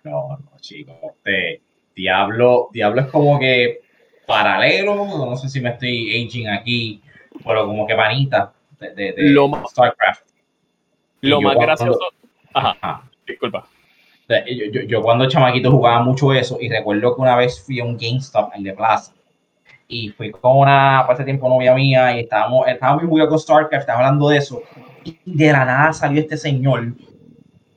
No, 0.04 0.30
no, 0.30 0.60
chicos. 0.60 0.96
Este, 1.04 1.62
Diablo, 1.96 2.70
Diablo 2.72 3.02
es 3.02 3.08
como 3.08 3.40
que 3.40 3.82
paralelo, 4.26 4.96
no 4.96 5.36
sé 5.38 5.50
si 5.50 5.60
me 5.60 5.70
estoy 5.72 6.26
aging 6.26 6.48
aquí, 6.48 7.02
pero 7.46 7.66
como 7.66 7.86
que 7.88 7.96
panita. 7.96 8.52
de, 8.80 8.90
de, 8.94 9.04
de 9.14 9.30
Lo 9.32 9.48
más- 9.48 9.70
StarCraft. 9.72 10.22
Lo 11.22 11.42
más 11.42 11.56
gracioso. 11.58 12.00
Ajá, 12.54 12.78
Ajá. 12.82 13.04
disculpa. 13.28 13.68
Yo, 14.30 14.66
yo, 14.72 14.82
yo 14.84 15.02
cuando 15.02 15.28
chamaquito 15.28 15.72
jugaba 15.72 16.02
mucho 16.04 16.32
eso 16.34 16.58
y 16.62 16.70
recuerdo 16.70 17.16
que 17.16 17.22
una 17.22 17.36
vez 17.36 17.62
fui 17.62 17.80
a 17.80 17.84
un 17.84 17.98
GameStop, 17.98 18.52
el 18.56 18.64
de 18.64 18.74
Plaza, 18.74 19.14
y 19.88 20.10
fui 20.10 20.30
con 20.30 20.58
una, 20.60 21.06
ese 21.12 21.24
tiempo, 21.24 21.50
novia 21.50 21.74
mía 21.74 22.16
y 22.16 22.20
estábamos, 22.22 22.68
estábamos 22.68 23.04
jugando 23.06 23.30
con 23.30 23.40
StarCraft, 23.40 23.82
estábamos 23.82 24.06
hablando 24.06 24.30
de 24.30 24.38
eso, 24.38 24.62
y 25.04 25.18
de 25.26 25.52
la 25.52 25.66
nada 25.66 25.94
salió 25.94 26.22
este 26.22 26.38
señor, 26.38 26.94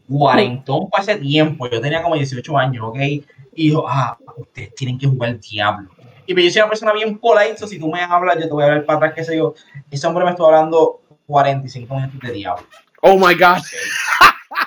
cuarentón 0.09 0.91
para 0.91 1.03
ese 1.05 1.17
tiempo, 1.17 1.69
yo 1.71 1.81
tenía 1.81 2.03
como 2.03 2.17
18 2.17 2.59
años, 2.59 2.85
¿ok? 2.87 2.99
Y 3.01 3.25
dijo, 3.55 3.87
ah, 3.89 4.19
ustedes 4.37 4.75
tienen 4.75 4.99
que 4.99 5.07
jugar 5.07 5.39
Diablo. 5.41 5.91
Y 6.27 6.35
pues 6.35 6.47
yo 6.47 6.51
soy 6.51 6.61
una 6.61 6.69
persona 6.69 6.93
bien 6.93 7.19
polite, 7.19 7.67
si 7.67 7.79
tú 7.79 7.89
me 7.89 8.01
hablas, 8.01 8.37
yo 8.37 8.43
te 8.43 8.53
voy 8.53 8.63
a 8.63 8.67
hablar 8.67 8.85
para 8.85 8.99
atrás, 8.99 9.13
qué 9.17 9.25
sé 9.25 9.37
yo. 9.37 9.55
Ese 9.91 10.07
hombre 10.07 10.25
me 10.25 10.31
estuvo 10.31 10.47
hablando 10.47 11.01
45 11.27 11.95
minutos 11.95 12.21
de 12.21 12.33
Diablo. 12.33 12.67
Oh 13.03 13.17
my 13.17 13.35
God. 13.35 13.63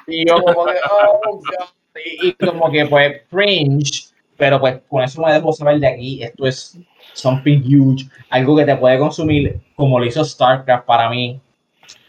Y 0.08 0.28
yo 0.28 0.36
como 0.41 0.65
que, 0.65 0.74
oh, 0.89 1.36
God. 1.36 1.68
Y, 2.04 2.30
y 2.30 2.34
como 2.34 2.72
que 2.72 2.86
pues 2.88 3.22
cringe, 3.30 4.10
pero 4.36 4.60
pues 4.60 4.80
con 4.89 5.04
eso 5.04 5.22
me 5.22 5.32
dejo 5.32 5.54
saber 5.54 5.80
de 5.80 5.88
aquí, 5.88 6.24
esto 6.24 6.46
es 6.48 6.78
something 7.13 7.62
huge, 7.62 8.10
algo 8.30 8.56
que 8.56 8.65
te 8.65 8.76
puede 8.76 9.00
consumir 9.00 9.60
como 9.76 10.00
lo 10.00 10.06
hizo 10.06 10.26
StarCraft 10.26 10.86
para 10.86 11.10
mí 11.10 11.39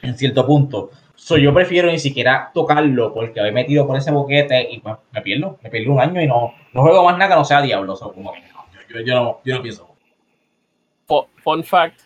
en 0.02 0.16
cierto 0.16 0.46
punto. 0.46 0.90
So, 1.14 1.36
yo 1.36 1.52
prefiero 1.52 1.90
ni 1.90 1.98
siquiera 1.98 2.50
tocarlo 2.52 3.12
porque 3.12 3.40
me 3.40 3.48
he 3.48 3.52
metido 3.52 3.86
por 3.86 3.96
ese 3.96 4.12
boquete 4.12 4.68
y 4.70 4.80
pues 4.80 4.96
me 5.12 5.22
pierdo, 5.22 5.58
me 5.62 5.70
pierdo 5.70 5.92
un 5.92 6.00
año 6.00 6.20
y 6.20 6.26
no, 6.26 6.54
no 6.72 6.82
juego 6.82 7.04
más 7.04 7.18
nada 7.18 7.30
que 7.30 7.36
no 7.36 7.44
sea 7.44 7.62
Diablo. 7.62 7.96
So, 7.96 8.12
como 8.12 8.32
que 8.32 8.42
yo, 9.04 9.14
no, 9.14 9.40
yo 9.44 9.56
no 9.56 9.62
pienso. 9.62 9.88
Fu- 11.06 11.26
Fun 11.42 11.62
fact: 11.64 12.00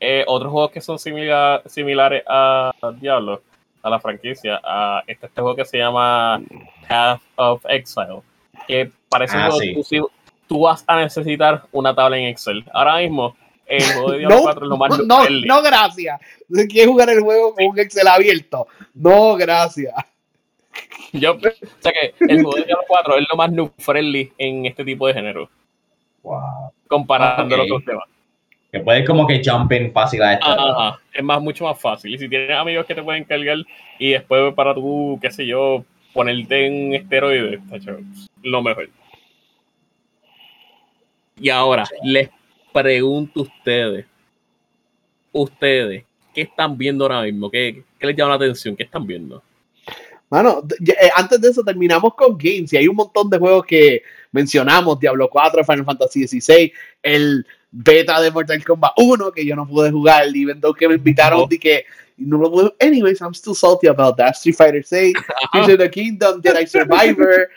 eh, 0.00 0.24
otros 0.26 0.50
juegos 0.52 0.70
que 0.70 0.80
son 0.80 0.98
simila- 0.98 1.62
similares 1.66 2.22
a 2.26 2.72
Diablo, 3.00 3.42
a 3.82 3.90
la 3.90 4.00
franquicia, 4.00 4.60
a 4.62 5.02
este, 5.06 5.26
este 5.26 5.40
juego 5.40 5.56
que 5.56 5.64
se 5.64 5.78
llama 5.78 6.40
Path 6.88 7.20
of 7.36 7.64
Exile, 7.68 8.20
que 8.66 8.90
parece 9.08 9.36
Ah, 9.36 9.40
un 9.40 9.44
juego 9.46 9.58
sí. 9.60 9.66
exclusivo. 9.68 10.10
Tú 10.48 10.60
vas 10.60 10.84
a 10.86 10.96
necesitar 11.00 11.62
una 11.72 11.94
tabla 11.94 12.18
en 12.18 12.26
Excel. 12.26 12.64
Ahora 12.74 12.98
mismo, 12.98 13.34
el 13.66 13.82
juego 13.82 14.10
de 14.12 14.18
Diablo 14.18 14.36
No, 14.38 14.42
4 14.42 14.64
es 14.64 14.68
lo 14.68 14.76
más 14.76 14.90
no, 14.90 15.04
no, 15.04 15.20
friendly. 15.24 15.48
no, 15.48 15.62
gracias. 15.62 16.20
¿Quieres 16.68 16.86
jugar 16.88 17.08
el 17.10 17.20
juego 17.20 17.54
con 17.54 17.64
un 17.64 17.78
Excel 17.78 18.06
abierto? 18.08 18.66
No, 18.94 19.34
gracias. 19.36 19.94
Yo, 21.12 21.32
o 21.34 21.38
sea 21.80 21.92
que 21.92 22.14
el 22.20 22.42
juego 22.42 22.56
de 22.56 22.64
Diablo 22.64 22.84
4 22.88 23.16
es 23.18 23.26
lo 23.30 23.36
más 23.36 23.52
noob 23.52 23.72
friendly 23.78 24.32
en 24.38 24.66
este 24.66 24.84
tipo 24.84 25.06
de 25.06 25.14
género, 25.14 25.48
Wow. 26.22 26.72
comparándolo 26.88 27.64
Ok. 27.64 27.68
con 27.68 27.84
demás. 27.84 28.04
Que 28.70 28.80
puedes 28.80 29.06
como 29.06 29.26
que 29.26 29.42
jumping 29.44 29.92
fácil 29.92 30.22
a 30.22 30.34
esto. 30.34 30.46
Ajá, 30.46 31.00
es 31.12 31.22
más, 31.22 31.42
mucho 31.42 31.64
más 31.64 31.78
fácil. 31.78 32.14
Y 32.14 32.18
si 32.18 32.28
tienes 32.28 32.56
amigos 32.56 32.86
que 32.86 32.94
te 32.94 33.02
pueden 33.02 33.24
cargar 33.24 33.58
y 33.98 34.12
después 34.12 34.54
para 34.54 34.74
tú, 34.74 35.18
qué 35.20 35.30
sé 35.30 35.46
yo, 35.46 35.84
ponerte 36.14 36.66
en 36.66 36.94
esteroides, 36.94 37.60
tacho, 37.68 37.98
lo 38.42 38.62
mejor. 38.62 38.88
Y 41.36 41.50
ahora, 41.50 41.84
les 42.02 42.30
pregunto 42.72 43.40
a 43.40 43.42
ustedes, 43.42 44.06
ustedes, 45.32 46.04
¿qué 46.34 46.42
están 46.42 46.78
viendo 46.78 47.04
ahora 47.04 47.22
mismo? 47.22 47.50
¿Qué, 47.50 47.82
qué 47.98 48.06
les 48.06 48.16
llama 48.16 48.30
la 48.30 48.36
atención? 48.36 48.74
¿Qué 48.74 48.84
están 48.84 49.06
viendo? 49.06 49.42
Mano, 50.30 50.62
ya, 50.80 50.94
eh, 50.94 51.10
antes 51.14 51.38
de 51.42 51.48
eso 51.50 51.62
terminamos 51.62 52.14
con 52.14 52.38
games 52.38 52.72
y 52.72 52.78
hay 52.78 52.88
un 52.88 52.96
montón 52.96 53.28
de 53.28 53.38
juegos 53.38 53.66
que 53.66 54.02
mencionamos, 54.32 54.98
Diablo 54.98 55.28
4, 55.30 55.64
Final 55.64 55.84
Fantasy 55.84 56.26
XVI, 56.26 56.72
el 57.02 57.46
beta 57.70 58.20
de 58.20 58.30
Mortal 58.30 58.64
Kombat 58.64 58.92
1 58.96 59.32
que 59.32 59.46
yo 59.46 59.54
no 59.56 59.66
pude 59.66 59.90
jugar, 59.90 60.26
even 60.34 60.60
though 60.60 60.74
que 60.74 60.88
me 60.88 60.96
invitaron 60.96 61.40
No. 61.40 61.46
de 61.46 61.58
que 61.58 61.84
no 62.18 62.38
lo 62.38 62.50
pude. 62.50 62.74
Anyways, 62.80 63.20
I'm 63.20 63.32
still 63.34 63.54
salty 63.54 63.88
about 63.88 64.16
that. 64.16 64.34
Street 64.34 64.56
Fighter 64.56 64.82
6, 64.84 65.12
Tears 65.52 65.68
of 65.68 65.78
the 65.78 65.90
Kingdom, 65.90 66.42
Jedi 66.42 66.66
Survivor, 66.66 67.48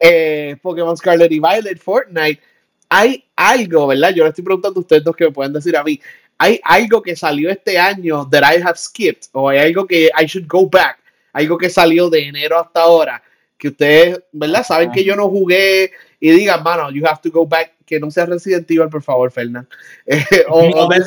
eh, 0.00 0.56
Pokémon 0.62 0.96
Scarlet 0.96 1.30
y 1.30 1.38
Violet, 1.38 1.78
Fortnite. 1.78 2.40
Hay 2.88 3.24
algo, 3.36 3.86
¿verdad? 3.86 4.12
Yo 4.14 4.24
le 4.24 4.30
estoy 4.30 4.44
preguntando 4.44 4.80
a 4.80 4.82
ustedes 4.82 5.04
dos 5.04 5.14
que 5.14 5.24
me 5.26 5.30
pueden 5.30 5.52
decir 5.52 5.76
a 5.76 5.84
mí. 5.84 6.00
¿Hay 6.38 6.58
algo 6.64 7.00
que 7.02 7.14
salió 7.14 7.50
este 7.50 7.78
año 7.78 8.28
that 8.30 8.42
I 8.42 8.60
have 8.62 8.76
skipped? 8.76 9.28
¿O 9.32 9.48
hay 9.48 9.58
algo 9.58 9.86
que 9.86 10.10
I 10.18 10.24
should 10.26 10.48
go 10.48 10.68
back? 10.68 10.98
Algo 11.32 11.56
que 11.56 11.70
salió 11.70 12.10
de 12.10 12.26
enero 12.26 12.58
hasta 12.58 12.80
ahora. 12.80 13.22
Que 13.56 13.68
ustedes, 13.68 14.20
¿verdad? 14.32 14.66
Saben 14.66 14.90
que 14.90 15.04
yo 15.04 15.14
no 15.14 15.28
jugué 15.28 15.92
y 16.20 16.30
digan, 16.30 16.62
mano, 16.62 16.90
you 16.90 17.04
have 17.06 17.20
to 17.22 17.30
go 17.30 17.46
back. 17.46 17.72
Que 17.86 17.98
no 17.98 18.10
sea 18.10 18.26
Resident 18.26 18.70
Evil, 18.70 18.88
por 18.88 19.02
favor, 19.02 19.30
Fernán. 19.32 19.66
Eh, 20.06 20.22
o- 20.48 20.60
o 20.84 20.88
Dead 20.88 21.02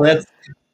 let's, 0.00 0.26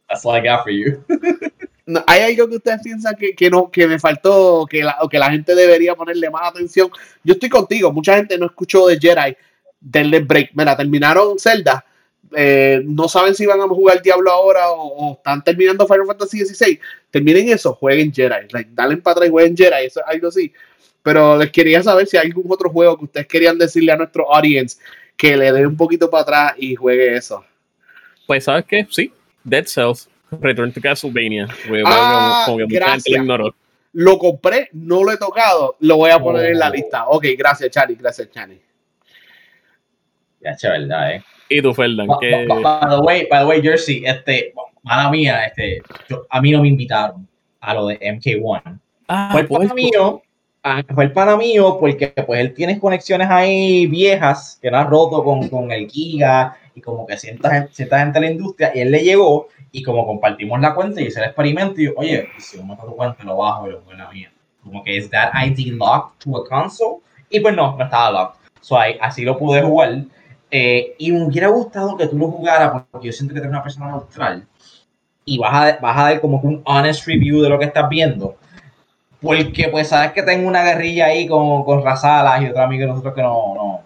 that's 0.08 0.24
all 0.24 0.34
I 0.36 0.40
got 0.40 0.62
for 0.62 0.70
you. 0.72 1.04
No, 1.84 2.02
¿Hay 2.06 2.22
algo 2.22 2.48
que 2.48 2.56
ustedes 2.56 2.80
piensan 2.80 3.16
que, 3.16 3.34
que 3.34 3.50
no, 3.50 3.68
que 3.68 3.88
me 3.88 3.98
faltó 3.98 4.64
que, 4.70 4.84
la, 4.84 4.96
o 5.00 5.08
que 5.08 5.18
la 5.18 5.32
gente 5.32 5.52
debería 5.52 5.96
ponerle 5.96 6.30
más 6.30 6.48
atención? 6.48 6.88
Yo 7.24 7.34
estoy 7.34 7.48
contigo, 7.48 7.92
mucha 7.92 8.14
gente 8.14 8.38
no 8.38 8.46
escuchó 8.46 8.86
de 8.86 9.00
Jedi, 9.00 9.36
denle 9.80 10.20
break. 10.20 10.50
Mira, 10.54 10.76
terminaron 10.76 11.40
Zelda, 11.40 11.84
eh, 12.36 12.82
no 12.84 13.08
saben 13.08 13.34
si 13.34 13.46
van 13.46 13.60
a 13.60 13.66
jugar 13.66 14.00
Diablo 14.00 14.30
ahora 14.30 14.70
o, 14.70 14.86
o 15.10 15.12
están 15.14 15.42
terminando 15.42 15.84
Final 15.88 16.06
Fantasy 16.06 16.46
XVI. 16.46 16.78
Terminen 17.10 17.48
eso, 17.48 17.74
jueguen 17.74 18.12
Jedi, 18.12 18.46
like, 18.52 18.70
dale 18.72 18.98
para 18.98 19.14
atrás 19.14 19.28
y 19.28 19.32
jueguen 19.32 19.56
Jedi, 19.56 19.86
eso 19.86 20.00
es 20.00 20.06
algo 20.06 20.28
así. 20.28 20.52
Pero 21.02 21.36
les 21.36 21.50
quería 21.50 21.82
saber 21.82 22.06
si 22.06 22.16
hay 22.16 22.26
algún 22.28 22.46
otro 22.50 22.70
juego 22.70 22.96
que 22.98 23.04
ustedes 23.04 23.26
querían 23.26 23.58
decirle 23.58 23.92
a 23.92 23.96
nuestro 23.96 24.32
audience 24.34 24.78
que 25.16 25.36
le 25.36 25.52
dé 25.52 25.66
un 25.66 25.76
poquito 25.76 26.08
para 26.10 26.22
atrás 26.22 26.54
y 26.58 26.74
juegue 26.74 27.16
eso. 27.16 27.44
Pues, 28.26 28.44
¿sabes 28.44 28.64
qué? 28.66 28.86
Sí, 28.90 29.12
Dead 29.44 29.64
Cells, 29.66 30.08
Return 30.40 30.72
to 30.72 30.80
Castlevania. 30.80 31.48
Ah, 31.84 32.44
como 32.46 32.58
que 32.58 32.64
mucha 32.64 32.74
gente 32.76 32.78
gracias. 32.78 33.16
lo 33.16 33.22
ignoró. 33.22 33.54
Lo 33.94 34.18
compré, 34.18 34.68
no 34.72 35.04
lo 35.04 35.12
he 35.12 35.18
tocado, 35.18 35.76
lo 35.80 35.96
voy 35.96 36.10
a 36.10 36.18
poner 36.18 36.46
en 36.52 36.58
la 36.58 36.68
Oh. 36.70 36.72
lista. 36.72 37.06
Ok, 37.08 37.26
gracias, 37.36 37.70
Chani, 37.70 37.94
gracias, 37.94 38.30
Chani. 38.30 38.58
Ya, 40.40 40.56
che, 40.56 40.68
verdad, 40.68 41.12
eh. 41.16 41.22
¿Y 41.48 41.60
tú, 41.62 41.74
Ferdan? 41.74 42.06
By, 42.06 42.16
¿Qué? 42.20 42.46
by- 42.48 42.80
the 42.88 43.00
way, 43.02 43.26
by 43.30 43.40
the 43.40 43.44
way, 43.46 43.60
Jersey, 43.62 44.02
este, 44.06 44.52
mala 44.82 45.10
mía, 45.10 45.44
este, 45.44 45.82
yo- 46.08 46.26
a 46.30 46.40
mí 46.40 46.50
no 46.52 46.62
me 46.62 46.68
invitaron 46.68 47.28
a 47.60 47.74
lo 47.74 47.86
de 47.88 47.98
MK1. 48.00 48.80
Ah, 49.08 49.28
Fue 49.32 49.42
el 49.42 49.46
pues, 49.46 49.74
mío, 49.74 50.22
fue 50.94 51.04
el 51.04 51.12
pana 51.12 51.36
mío 51.36 51.76
porque 51.80 52.08
pues 52.26 52.40
él 52.40 52.54
tiene 52.54 52.78
conexiones 52.78 53.28
ahí 53.30 53.86
viejas 53.86 54.58
que 54.62 54.70
no 54.70 54.84
roto 54.84 55.24
con, 55.24 55.48
con 55.48 55.72
el 55.72 55.88
Giga 55.90 56.56
y 56.74 56.80
como 56.80 57.04
que 57.06 57.18
cierta, 57.18 57.66
cierta 57.72 57.98
gente 57.98 58.20
de 58.20 58.26
la 58.26 58.32
industria 58.32 58.70
y 58.74 58.80
él 58.80 58.90
le 58.92 59.00
llegó 59.02 59.48
y 59.72 59.82
como 59.82 60.06
compartimos 60.06 60.60
la 60.60 60.74
cuenta 60.74 61.00
y 61.00 61.06
hice 61.06 61.18
el 61.20 61.26
experimento 61.26 61.80
y 61.80 61.86
yo, 61.86 61.92
oye, 61.96 62.28
y 62.36 62.40
si 62.40 62.58
yo 62.58 62.64
meto 62.64 62.84
tu 62.86 62.94
cuenta 62.94 63.24
lo 63.24 63.38
bajo 63.38 63.66
y 63.68 63.72
lo 63.72 63.80
pongo 63.80 63.92
en 63.92 63.98
la 63.98 64.10
mía. 64.10 64.32
Como 64.62 64.84
que 64.84 64.96
es 64.96 65.10
that 65.10 65.32
ID 65.34 65.72
locked 65.72 66.18
to 66.20 66.36
a 66.36 66.48
console 66.48 66.98
y 67.28 67.40
pues 67.40 67.56
no, 67.56 67.76
no 67.76 67.84
estaba 67.84 68.10
locked. 68.12 68.38
So, 68.60 68.78
ahí- 68.78 68.96
así 69.00 69.22
lo 69.24 69.36
pude 69.38 69.62
jugar. 69.62 70.04
Eh, 70.50 70.94
y 70.98 71.10
me 71.10 71.24
hubiera 71.24 71.48
gustado 71.48 71.96
que 71.96 72.06
tú 72.06 72.16
lo 72.18 72.28
jugaras 72.30 72.84
porque 72.90 73.06
yo 73.08 73.12
siento 73.12 73.32
que 73.34 73.40
eres 73.40 73.50
una 73.50 73.62
persona 73.62 73.88
neutral 73.88 74.46
y 75.24 75.38
vas 75.38 75.54
a, 75.54 75.78
vas 75.80 75.98
a 75.98 76.02
dar 76.04 76.20
como 76.20 76.40
que 76.40 76.46
un 76.48 76.62
honest 76.66 77.06
review 77.06 77.40
de 77.42 77.48
lo 77.48 77.58
que 77.58 77.66
estás 77.66 77.88
viendo. 77.88 78.36
Porque 79.22 79.68
pues 79.68 79.88
sabes 79.88 80.12
que 80.12 80.22
tengo 80.22 80.48
una 80.48 80.64
guerrilla 80.64 81.06
ahí 81.06 81.26
con, 81.26 81.64
con 81.64 81.84
Razalas 81.84 82.42
y 82.42 82.46
otro 82.46 82.62
amigo 82.62 82.82
de 82.82 82.88
nosotros 82.88 83.14
que 83.14 83.22
no, 83.22 83.54
no 83.54 83.80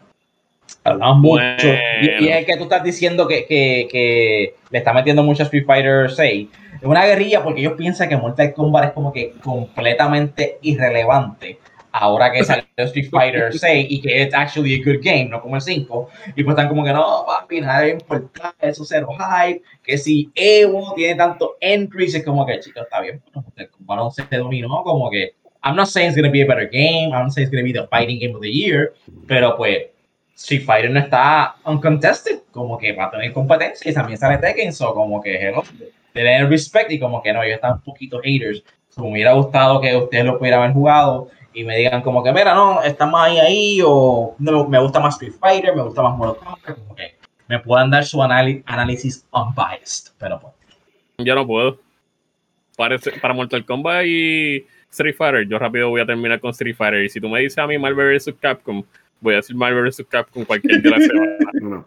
hablamos 0.83 1.19
mucho. 1.19 1.69
Y, 2.01 2.25
y 2.25 2.29
es 2.29 2.47
que 2.47 2.57
tú 2.57 2.65
estás 2.65 2.83
diciendo 2.83 3.27
que, 3.29 3.45
que, 3.47 3.87
que 3.91 4.55
le 4.71 4.79
está 4.79 4.93
metiendo 4.93 5.23
mucho 5.23 5.43
a 5.43 5.47
Street 5.47 5.67
Fighter 5.67 6.11
6. 6.11 6.49
Es 6.77 6.85
una 6.85 7.05
guerrilla 7.07 7.43
porque 7.43 7.61
ellos 7.61 7.75
piensan 7.77 8.09
que 8.09 8.17
Mortal 8.17 8.53
Kombat 8.55 8.85
es 8.87 8.93
como 8.93 9.13
que 9.13 9.33
completamente 9.43 10.59
irrelevante. 10.63 11.59
Ahora 11.99 12.31
que 12.31 12.45
salió 12.45 12.65
Street 12.77 13.09
Fighter 13.11 13.59
6 13.59 13.87
y 13.89 14.01
que 14.03 14.23
es 14.23 14.35
actually 14.35 14.75
a 14.75 14.85
good 14.85 15.01
game, 15.03 15.27
no 15.31 15.41
como 15.41 15.57
el 15.57 15.63
5. 15.63 16.09
Y 16.37 16.45
pues 16.45 16.55
están 16.55 16.69
como 16.69 16.85
que 16.85 16.93
no, 16.93 17.25
papi, 17.27 17.61
nada 17.63 17.81
de 17.81 17.91
importar, 17.93 18.55
eso 18.61 18.85
cero 18.85 19.09
hype. 19.19 19.63
Que 19.83 19.97
si 19.97 20.31
Evo 20.35 20.93
tiene 20.95 21.15
tanto 21.15 21.57
entries, 21.61 22.15
es 22.15 22.25
como 22.25 22.45
que, 22.45 22.61
chicos, 22.61 22.83
está 22.83 23.01
bien. 23.01 23.23
Bueno, 23.79 24.07
11 24.07 24.25
se 24.29 24.37
dominó, 24.37 24.83
como 24.83 25.11
que. 25.11 25.35
I'm 25.65 25.75
not 25.75 25.89
saying 25.89 26.11
it's 26.11 26.23
to 26.23 26.31
be 26.31 26.43
a 26.43 26.47
better 26.47 26.69
game. 26.71 27.13
I'm 27.13 27.25
not 27.25 27.33
saying 27.33 27.49
it's 27.49 27.57
to 27.57 27.65
be 27.65 27.73
the 27.73 27.89
fighting 27.89 28.21
game 28.21 28.35
of 28.35 28.43
the 28.43 28.53
year. 28.53 28.93
Pero 29.27 29.57
pues, 29.57 29.87
Street 30.37 30.65
Fighter 30.65 30.91
no 30.91 31.01
está 31.01 31.57
uncontested. 31.65 32.43
Como 32.53 32.77
que 32.77 32.93
va 32.93 33.07
a 33.07 33.11
tener 33.11 33.33
competencia 33.33 33.91
y 33.91 33.95
también 33.95 34.19
sale 34.19 34.37
Tekken. 34.39 34.73
So, 34.73 34.95
como 34.95 35.21
que, 35.23 35.35
hello, 35.35 35.63
tener 36.13 36.49
respect 36.49 36.91
y 36.93 36.99
como 36.99 37.23
que 37.23 37.33
no, 37.33 37.43
ellos 37.43 37.57
están 37.57 37.73
un 37.73 37.81
poquito 37.81 38.21
haters. 38.23 38.63
So, 38.91 39.03
me 39.03 39.13
hubiera 39.13 39.33
gustado 39.33 39.81
que 39.81 39.97
ustedes 39.97 40.25
lo 40.27 40.39
pudieran 40.39 40.61
haber 40.61 40.75
jugado 40.75 41.31
y 41.57 41.65
me 41.65 41.77
digan 41.79 42.03
como 42.03 42.23
que, 42.23 42.33
mira, 42.33 42.55
no, 42.55 42.83
está 42.83 43.07
más 43.07 43.29
ahí 43.31 43.39
ahí, 43.39 43.81
o 43.85 44.37
no, 44.39 44.69
me 44.69 44.79
gusta 44.79 45.01
más 45.01 45.15
Street 45.15 45.33
Fighter, 45.41 45.75
me 45.75 45.83
gusta 45.83 46.03
más 46.03 46.17
Mortal 46.17 46.37
Kombat, 46.45 46.79
como 46.79 46.95
que 46.95 47.15
me 47.49 47.59
puedan 47.61 47.91
dar 47.91 48.05
su 48.05 48.23
análisis 48.23 49.27
unbiased, 49.33 50.13
pero 50.19 50.39
pues. 50.39 50.53
Yo 51.19 51.35
no 51.35 51.47
puedo. 51.47 51.79
Parece- 52.77 53.13
para 53.21 53.33
Mortal 53.33 53.65
Kombat 53.65 54.05
y 54.05 54.67
Street 54.91 55.15
Fighter, 55.17 55.49
yo 55.49 55.59
rápido 55.59 55.89
voy 55.89 56.03
a 56.03 56.07
terminar 56.07 56.41
con 56.41 56.51
Street 56.51 56.77
Fighter. 56.77 57.03
Y 57.05 57.09
si 57.09 57.21
tú 57.21 57.29
me 57.31 57.41
dices 57.41 57.57
a 57.59 57.67
mí 57.67 57.79
Marvel 57.79 58.15
vs. 58.19 58.35
Capcom, 58.39 58.83
voy 59.21 59.33
a 59.33 59.37
decir 59.37 59.57
Marvel 59.57 59.85
vs. 59.85 60.05
Capcom 60.11 60.45
cualquier 60.45 60.83
día 60.83 60.93
de 60.93 60.99
la 60.99 61.07
semana. 61.07 61.37
No. 61.63 61.85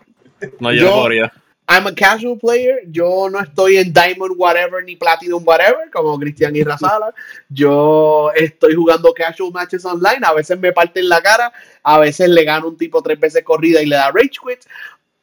No, 0.60 0.72
yo, 0.72 0.82
Yo- 0.82 0.90
no 0.90 0.96
podría. 1.04 1.34
I'm 1.72 1.86
a 1.86 1.94
casual 1.94 2.36
player. 2.36 2.80
Yo 2.90 3.30
no 3.30 3.40
estoy 3.40 3.78
en 3.78 3.94
Diamond 3.94 4.34
whatever 4.36 4.84
ni 4.84 4.96
Platinum 4.96 5.44
whatever, 5.46 5.88
como 5.94 6.18
Cristian 6.18 6.56
y 6.56 6.64
Razala. 6.64 7.14
Yo 7.48 8.32
estoy 8.36 8.74
jugando 8.74 9.14
casual 9.14 9.52
matches 9.54 9.86
online. 9.86 10.22
A 10.24 10.34
veces 10.34 10.60
me 10.60 10.74
parten 10.74 11.08
la 11.08 11.22
cara, 11.22 11.54
a 11.84 12.00
veces 12.00 12.28
le 12.28 12.44
gano 12.44 12.70
un 12.70 12.76
tipo 12.76 13.04
tres 13.04 13.20
veces 13.20 13.44
corrida 13.44 13.84
y 13.84 13.86
le 13.86 13.98
da 13.98 14.12
rage 14.12 14.40
quit. 14.44 14.66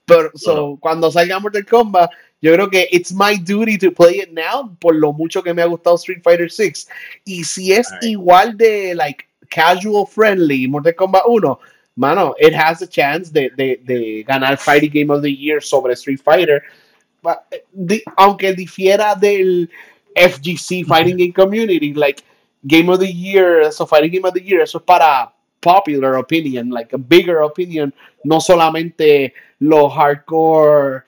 Pero 0.05 0.31
so, 0.37 0.79
cuando 0.81 1.11
salga 1.11 1.41
Mortal 1.41 1.67
Kombat, 1.67 2.13
yo 2.41 2.53
creo 2.53 2.71
que 2.71 2.89
it's 2.93 3.13
my 3.13 3.37
duty 3.37 3.77
to 3.77 3.91
play 3.91 4.21
it 4.21 4.31
now 4.31 4.73
por 4.79 4.95
lo 4.95 5.13
mucho 5.13 5.43
que 5.43 5.53
me 5.53 5.63
ha 5.63 5.67
gustado 5.67 5.97
Street 5.97 6.23
Fighter 6.23 6.49
6. 6.49 6.89
Y 7.25 7.43
si 7.43 7.73
es 7.73 7.89
igual 8.03 8.57
de 8.57 8.95
like 8.95 9.25
casual 9.51 10.07
friendly 10.07 10.69
Mortal 10.69 10.95
Kombat 10.95 11.25
1, 11.27 11.59
mano, 11.97 12.35
it 12.39 12.53
has 12.55 12.83
a 12.83 12.87
chance 12.87 13.31
de, 13.31 13.51
de, 13.57 13.77
de 13.85 14.23
ganar 14.25 14.57
Fighting 14.59 14.91
Game 14.91 15.11
of 15.11 15.23
the 15.23 15.31
Year 15.33 15.61
sobre 15.61 15.95
Street 15.97 16.21
Fighter. 16.21 16.63
But, 17.23 17.45
eh, 17.51 17.61
di- 17.73 18.03
aunque 18.17 18.55
difiera 18.55 19.15
del 19.19 19.69
FGC 20.15 20.85
Fighting 20.85 21.17
Game 21.17 21.33
Community, 21.33 21.93
like 21.95 22.23
Game 22.67 22.89
of 22.91 23.01
the 23.01 23.11
Year, 23.13 23.63
eso 23.63 23.87
Fighting 23.87 24.11
Game 24.13 24.25
of 24.29 24.35
the 24.35 24.41
Year, 24.43 24.61
eso 24.63 24.79
es 24.79 24.85
para 24.85 25.33
popular 25.61 26.17
opinion, 26.17 26.71
like 26.71 26.93
a 26.93 26.99
bigger 26.99 27.41
opinion, 27.43 27.93
no 28.25 28.41
solamente 28.41 29.33
los 29.59 29.93
hardcore 29.93 31.05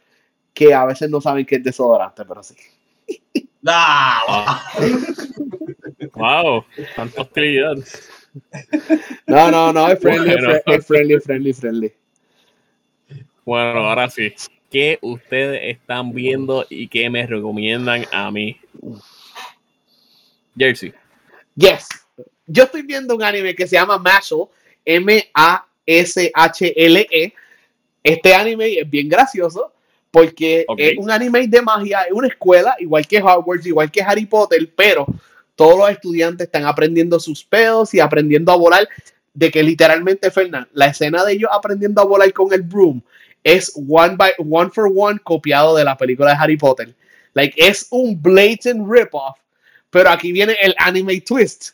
que 0.54 0.72
a 0.74 0.84
veces 0.86 1.08
no 1.10 1.20
saben 1.20 1.46
que 1.46 1.56
es 1.56 1.62
desodorante, 1.64 2.24
pero 2.24 2.42
sí. 2.42 2.54
Ah, 3.66 4.62
Wow, 6.14 6.64
tanta 6.96 7.22
hostilidad. 7.22 7.76
No, 9.26 9.50
no, 9.50 9.72
no, 9.72 9.88
es 9.90 9.98
friendly, 10.00 10.34
Bueno. 10.34 10.60
es 10.66 10.86
friendly, 10.86 11.20
friendly, 11.20 11.52
friendly. 11.52 11.92
Bueno, 13.44 13.88
ahora 13.88 14.08
sí. 14.10 14.32
¿Qué 14.70 14.98
ustedes 15.00 15.60
están 15.64 16.12
viendo 16.12 16.66
y 16.68 16.88
qué 16.88 17.08
me 17.08 17.26
recomiendan 17.26 18.04
a 18.12 18.30
mí? 18.30 18.60
Jersey. 20.56 20.92
Yes. 21.56 21.88
Yo 22.46 22.64
estoy 22.64 22.82
viendo 22.82 23.14
un 23.14 23.22
anime 23.22 23.54
que 23.54 23.66
se 23.66 23.76
llama 23.76 23.98
Mashle, 23.98 24.44
M-A-S-H-L-E. 24.84 25.64
Este 28.02 28.34
anime 28.34 28.78
es 28.78 28.88
bien 28.88 29.08
gracioso 29.08 29.72
porque 30.10 30.66
es 30.76 30.98
un 30.98 31.10
anime 31.10 31.46
de 31.46 31.62
magia, 31.62 32.02
es 32.02 32.12
una 32.12 32.28
escuela, 32.28 32.76
igual 32.78 33.06
que 33.06 33.22
Hogwarts, 33.22 33.66
igual 33.66 33.90
que 33.90 34.02
Harry 34.02 34.26
Potter, 34.26 34.70
pero 34.74 35.06
todos 35.58 35.76
los 35.76 35.90
estudiantes 35.90 36.46
están 36.46 36.64
aprendiendo 36.64 37.18
sus 37.18 37.42
pedos 37.42 37.92
y 37.92 38.00
aprendiendo 38.00 38.52
a 38.52 38.56
volar. 38.56 38.88
De 39.34 39.50
que 39.50 39.62
literalmente, 39.62 40.30
Fernán, 40.30 40.68
la 40.72 40.86
escena 40.86 41.24
de 41.24 41.32
ellos 41.32 41.50
aprendiendo 41.52 42.00
a 42.00 42.04
volar 42.04 42.32
con 42.32 42.52
el 42.52 42.62
broom 42.62 43.02
es 43.44 43.72
one, 43.88 44.16
by, 44.16 44.32
one 44.38 44.70
for 44.70 44.90
one 44.94 45.18
copiado 45.22 45.76
de 45.76 45.84
la 45.84 45.96
película 45.96 46.30
de 46.30 46.36
Harry 46.36 46.56
Potter. 46.56 46.94
Like, 47.34 47.54
es 47.56 47.88
un 47.90 48.20
blatant 48.20 48.88
rip-off 48.88 49.38
pero 49.90 50.10
aquí 50.10 50.32
viene 50.32 50.56
el 50.60 50.74
anime 50.78 51.20
twist. 51.20 51.70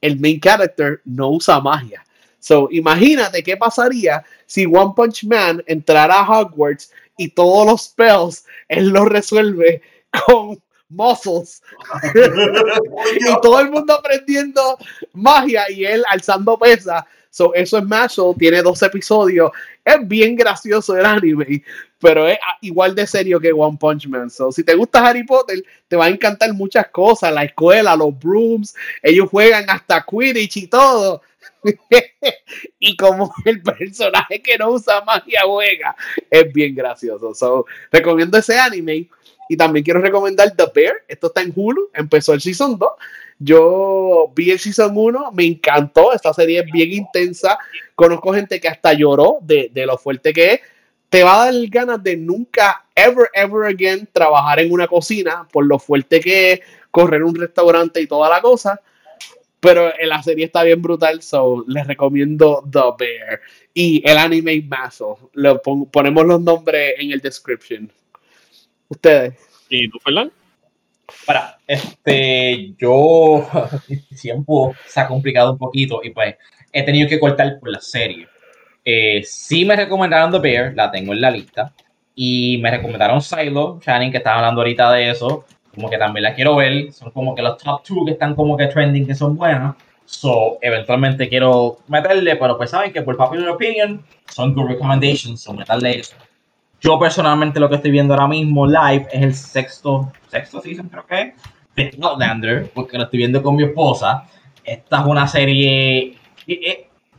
El 0.00 0.18
main 0.18 0.40
character 0.40 1.00
no 1.04 1.30
usa 1.30 1.60
magia. 1.60 2.04
So, 2.38 2.68
imagínate 2.70 3.42
qué 3.42 3.56
pasaría 3.56 4.24
si 4.46 4.64
One 4.64 4.92
Punch 4.96 5.24
Man 5.24 5.62
entrara 5.66 6.20
a 6.20 6.28
Hogwarts 6.28 6.92
y 7.16 7.28
todos 7.28 7.66
los 7.66 7.82
spells 7.82 8.44
él 8.68 8.88
los 8.90 9.08
resuelve 9.08 9.82
con 10.26 10.60
muscles 10.88 11.62
y 12.14 13.40
todo 13.42 13.60
el 13.60 13.70
mundo 13.70 13.94
aprendiendo 13.94 14.78
magia 15.12 15.70
y 15.70 15.84
él 15.84 16.04
alzando 16.08 16.58
pesa. 16.58 17.06
So, 17.30 17.54
eso 17.54 17.78
es 17.78 17.84
Mashle, 17.84 18.34
tiene 18.38 18.62
dos 18.62 18.82
episodios. 18.82 19.50
Es 19.84 19.96
bien 20.08 20.34
gracioso 20.34 20.96
el 20.96 21.04
anime, 21.04 21.62
pero 22.00 22.26
es 22.26 22.38
ah, 22.42 22.56
igual 22.62 22.94
de 22.94 23.06
serio 23.06 23.38
que 23.38 23.52
One 23.52 23.76
Punch 23.78 24.06
Man. 24.08 24.30
So, 24.30 24.50
si 24.50 24.64
te 24.64 24.74
gusta 24.74 25.06
Harry 25.06 25.24
Potter, 25.24 25.62
te 25.86 25.96
va 25.96 26.06
a 26.06 26.08
encantar 26.08 26.52
muchas 26.54 26.88
cosas, 26.88 27.32
la 27.32 27.44
escuela, 27.44 27.94
los 27.96 28.18
brooms, 28.18 28.74
ellos 29.02 29.28
juegan 29.30 29.68
hasta 29.68 30.04
Quidditch 30.04 30.56
y 30.56 30.66
todo. 30.66 31.22
y 32.78 32.96
como 32.96 33.32
el 33.44 33.62
personaje 33.62 34.40
que 34.40 34.56
no 34.58 34.70
usa 34.70 35.02
magia 35.04 35.42
juega, 35.44 35.96
es 36.30 36.52
bien 36.52 36.74
gracioso. 36.74 37.34
So, 37.34 37.66
recomiendo 37.90 38.38
ese 38.38 38.58
anime. 38.58 39.08
Y 39.48 39.56
también 39.56 39.84
quiero 39.84 40.00
recomendar 40.00 40.50
The 40.56 40.64
Bear. 40.74 40.94
Esto 41.08 41.28
está 41.28 41.42
en 41.42 41.52
Hulu. 41.54 41.90
Empezó 41.94 42.32
el 42.34 42.40
Season 42.40 42.78
2. 42.78 42.88
Yo 43.38 44.30
vi 44.34 44.50
el 44.50 44.58
Season 44.58 44.92
1. 44.94 45.32
Me 45.32 45.44
encantó. 45.46 46.12
Esta 46.12 46.32
serie 46.34 46.60
es 46.60 46.70
bien 46.72 46.92
intensa. 46.92 47.58
Conozco 47.94 48.32
gente 48.32 48.60
que 48.60 48.68
hasta 48.68 48.92
lloró 48.92 49.38
de, 49.42 49.70
de 49.72 49.86
lo 49.86 49.96
fuerte 49.98 50.32
que 50.32 50.52
es. 50.54 50.60
Te 51.08 51.22
va 51.22 51.42
a 51.42 51.44
dar 51.46 51.66
ganas 51.68 52.02
de 52.02 52.18
nunca, 52.18 52.84
ever, 52.94 53.30
ever 53.32 53.64
again, 53.64 54.06
trabajar 54.12 54.60
en 54.60 54.70
una 54.70 54.86
cocina 54.86 55.48
por 55.50 55.64
lo 55.64 55.78
fuerte 55.78 56.20
que 56.20 56.52
es, 56.52 56.60
correr 56.90 57.22
un 57.22 57.34
restaurante 57.34 57.98
y 58.02 58.06
toda 58.06 58.28
la 58.28 58.42
cosa. 58.42 58.78
Pero 59.60 59.88
eh, 59.88 60.06
la 60.06 60.22
serie 60.22 60.44
está 60.44 60.62
bien 60.62 60.82
brutal, 60.82 61.22
so 61.22 61.64
les 61.66 61.86
recomiendo 61.86 62.62
The 62.70 62.80
Bear. 62.98 63.40
Y 63.72 64.02
el 64.06 64.18
anime 64.18 64.62
Mazo. 64.68 65.30
Lo 65.32 65.62
pon- 65.62 65.86
ponemos 65.86 66.26
los 66.26 66.40
nombres 66.42 66.94
en 66.98 67.10
el 67.12 67.20
description. 67.20 67.90
Ustedes. 68.88 69.34
¿Y 69.68 69.88
tú, 69.88 69.98
Fernán? 69.98 70.32
Para, 71.26 71.58
este, 71.66 72.74
yo 72.78 73.46
tiempo 74.20 74.74
se 74.86 75.00
ha 75.00 75.08
complicado 75.08 75.52
un 75.52 75.58
poquito 75.58 76.00
y 76.02 76.10
pues 76.10 76.36
he 76.72 76.82
tenido 76.82 77.08
que 77.08 77.20
cortar 77.20 77.58
por 77.58 77.70
la 77.70 77.80
serie. 77.80 78.26
Eh, 78.84 79.22
sí 79.24 79.64
me 79.64 79.76
recomendaron 79.76 80.30
The 80.32 80.38
Bear, 80.38 80.74
la 80.74 80.90
tengo 80.90 81.12
en 81.12 81.20
la 81.20 81.30
lista, 81.30 81.74
y 82.14 82.58
me 82.58 82.70
recomendaron 82.70 83.20
Silo, 83.20 83.78
Shannon, 83.84 84.10
que 84.10 84.16
estaba 84.16 84.38
hablando 84.38 84.60
ahorita 84.62 84.92
de 84.92 85.10
eso, 85.10 85.44
como 85.74 85.88
que 85.88 85.98
también 85.98 86.24
la 86.24 86.34
quiero 86.34 86.56
ver, 86.56 86.92
son 86.92 87.10
como 87.10 87.34
que 87.34 87.42
los 87.42 87.58
top 87.58 87.82
2 87.86 88.06
que 88.06 88.12
están 88.12 88.34
como 88.34 88.56
que 88.56 88.66
trending, 88.66 89.06
que 89.06 89.14
son 89.14 89.36
buenas, 89.36 89.76
so 90.04 90.58
eventualmente 90.62 91.28
quiero 91.28 91.78
meterle, 91.86 92.34
pero 92.36 92.56
pues 92.56 92.70
saben 92.70 92.92
que 92.92 93.02
por 93.02 93.16
popular 93.16 93.50
opinion 93.50 94.02
son 94.26 94.54
good 94.54 94.68
recommendations, 94.68 95.42
so 95.42 95.52
meterle 95.52 96.00
eso. 96.00 96.16
Yo 96.80 96.98
personalmente 96.98 97.58
lo 97.58 97.68
que 97.68 97.76
estoy 97.76 97.90
viendo 97.90 98.14
ahora 98.14 98.28
mismo 98.28 98.66
live 98.66 99.08
es 99.12 99.22
el 99.22 99.34
sexto, 99.34 100.12
sexto 100.28 100.60
season 100.60 100.88
creo 100.88 101.06
que 101.06 101.34
de 101.74 101.96
Outlander, 102.02 102.70
porque 102.74 102.96
lo 102.96 103.04
estoy 103.04 103.18
viendo 103.18 103.42
con 103.42 103.56
mi 103.56 103.64
esposa. 103.64 104.24
Esta 104.64 105.00
es 105.00 105.06
una 105.06 105.26
serie, 105.26 106.16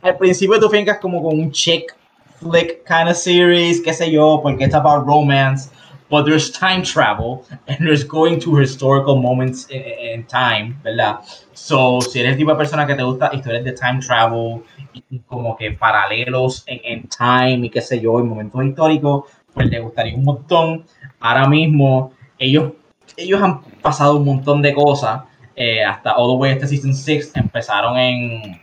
al 0.02 0.16
principio 0.16 0.58
tú 0.58 0.68
fincas 0.68 0.98
como 0.98 1.22
con 1.22 1.38
un 1.38 1.50
chick 1.50 1.94
flick 2.40 2.84
kind 2.86 3.08
of 3.08 3.16
series, 3.16 3.80
qué 3.80 3.92
sé 3.92 4.10
yo, 4.10 4.40
porque 4.42 4.64
it's 4.64 4.74
about 4.74 5.06
romance, 5.06 5.70
but 6.08 6.24
there's 6.24 6.50
time 6.50 6.82
travel 6.82 7.44
and 7.68 7.78
there's 7.80 8.04
going 8.04 8.38
to 8.40 8.56
historical 8.56 9.16
moments 9.16 9.68
in, 9.70 10.24
time, 10.26 10.76
¿verdad? 10.82 11.20
So, 11.52 12.00
si 12.00 12.20
eres 12.20 12.32
el 12.32 12.38
tipo 12.38 12.56
persona 12.56 12.86
que 12.86 12.94
te 12.94 13.02
gusta 13.02 13.30
historias 13.32 13.64
de 13.64 13.72
time 13.72 14.00
travel 14.00 14.62
y 15.10 15.18
como 15.20 15.56
que 15.56 15.72
paralelos 15.72 16.64
en 16.66 17.08
time 17.08 17.66
y 17.66 17.70
qué 17.70 17.80
sé 17.80 18.00
yo, 18.00 18.18
en 18.20 18.28
momentos 18.28 18.64
históricos, 18.64 19.24
pues 19.54 19.68
le 19.68 19.80
gustaría 19.80 20.14
un 20.14 20.24
montón. 20.24 20.84
Ahora 21.20 21.48
mismo, 21.48 22.12
ellos, 22.38 22.72
ellos 23.16 23.42
han 23.42 23.60
pasado 23.82 24.16
un 24.16 24.24
montón 24.24 24.62
de 24.62 24.74
cosas. 24.74 25.22
eh, 25.60 25.84
hasta 25.84 26.12
all 26.16 26.32
the 26.32 26.36
way 26.36 26.52
hasta 26.52 26.66
season 26.66 26.94
6 26.94 27.32
empezaron 27.34 27.98
en, 27.98 28.58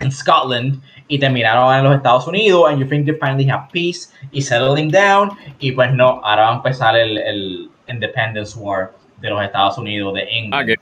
en 0.00 0.10
Scotland 0.10 0.80
y 1.06 1.18
terminaron 1.18 1.74
en 1.74 1.84
los 1.84 1.96
Estados 1.96 2.26
Unidos. 2.26 2.64
And 2.70 2.80
you 2.80 2.88
think 2.88 3.04
they 3.04 3.14
finally 3.14 3.46
have 3.50 3.68
peace 3.70 4.08
y 4.32 4.40
settling 4.40 4.90
down. 4.90 5.32
Y 5.58 5.72
pues 5.72 5.92
no, 5.92 6.22
ahora 6.24 6.44
va 6.44 6.52
a 6.52 6.56
empezar 6.56 6.96
el, 6.96 7.18
el 7.18 7.70
Independence 7.88 8.58
War 8.58 8.92
de 9.20 9.28
los 9.28 9.42
Estados 9.42 9.76
Unidos, 9.76 10.14
de 10.14 10.22
England. 10.22 10.54
Ah, 10.54 10.64
que 10.64 10.76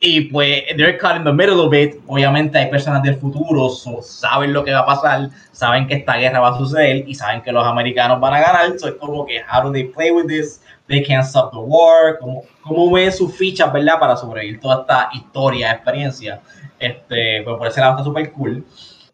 Y 0.00 0.20
pues, 0.30 0.62
they're 0.76 0.96
caught 0.96 1.16
in 1.16 1.24
the 1.24 1.32
middle 1.32 1.58
of 1.60 1.74
it. 1.74 1.96
Obviamente 2.06 2.56
hay 2.56 2.70
personas 2.70 3.02
del 3.02 3.16
futuro, 3.16 3.68
so, 3.68 4.00
saben 4.00 4.52
lo 4.52 4.62
que 4.64 4.70
va 4.72 4.80
a 4.80 4.86
pasar, 4.86 5.28
saben 5.50 5.88
que 5.88 5.94
esta 5.96 6.16
guerra 6.16 6.38
va 6.38 6.50
a 6.54 6.58
suceder 6.58 7.02
y 7.08 7.14
saben 7.16 7.42
que 7.42 7.50
los 7.50 7.66
americanos 7.66 8.20
van 8.20 8.34
a 8.34 8.40
ganar. 8.40 8.78
So, 8.78 8.88
es 8.88 8.94
como 8.94 9.26
que, 9.26 9.40
how 9.42 9.62
do 9.64 9.72
they 9.72 9.84
play 9.84 10.12
with 10.12 10.26
this? 10.28 10.60
They 10.86 11.02
can't 11.04 11.24
stop 11.26 11.50
the 11.52 11.58
war. 11.58 12.16
¿Cómo, 12.20 12.44
cómo 12.62 12.90
ven 12.92 13.10
sus 13.12 13.34
fichas, 13.36 13.72
verdad? 13.72 13.98
Para 13.98 14.16
sobrevivir 14.16 14.60
toda 14.60 14.82
esta 14.82 15.08
historia, 15.12 15.72
experiencia. 15.72 16.40
Este, 16.78 17.42
pues 17.42 17.56
por 17.56 17.66
ese 17.66 17.80
lado 17.80 17.92
está 17.94 18.04
súper 18.04 18.30
cool. 18.32 18.64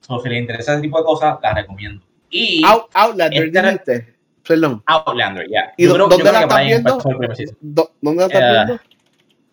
So, 0.00 0.20
si 0.20 0.28
les 0.28 0.40
interesa 0.42 0.74
ese 0.74 0.82
tipo 0.82 0.98
de 0.98 1.04
cosas, 1.04 1.38
las 1.42 1.54
recomiendo. 1.54 2.04
Y 2.28 2.62
Out, 2.64 2.90
Outlander, 2.92 3.50
Este-. 3.72 4.14
Perdón. 4.46 4.82
Outlander, 4.84 5.46
ya. 5.50 5.72
¿Y 5.78 5.84
Yo 5.84 5.92
dó- 5.92 5.94
creo- 5.94 6.08
dónde 6.08 6.24
la 6.32 6.40
estás 6.42 6.54
Brian 6.58 6.66
viendo? 6.68 6.98
¿Dónde 6.98 8.20
la 8.20 8.26
estás 8.26 8.42
Eh, 8.42 8.52
viendo? 8.66 8.80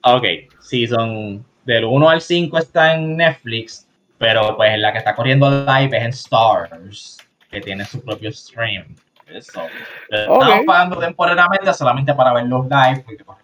Ok, 0.04 0.24
season 0.60 1.46
del 1.66 1.86
1 1.86 2.10
al 2.10 2.22
5 2.22 2.58
está 2.58 2.94
en 2.96 3.18
Netflix, 3.18 3.88
pero 4.18 4.56
pues 4.58 4.78
la 4.80 4.92
que 4.92 4.98
está 5.00 5.16
corriendo 5.16 5.50
live 5.50 5.96
es 5.98 6.04
en 6.04 6.10
Stars, 6.10 7.18
que 7.50 7.62
tiene 7.62 7.86
su 7.86 8.04
propio 8.04 8.32
stream. 8.32 8.96
Eso. 9.28 9.62
Estamos 10.10 10.60
Ok. 10.60 10.66
pagando 10.66 10.98
temporalmente 10.98 11.74
solamente 11.74 12.14
para 12.14 12.34
ver 12.34 12.46
los 12.46 12.66
live, 12.66 13.04
porque 13.06 13.24
pues, 13.24 13.38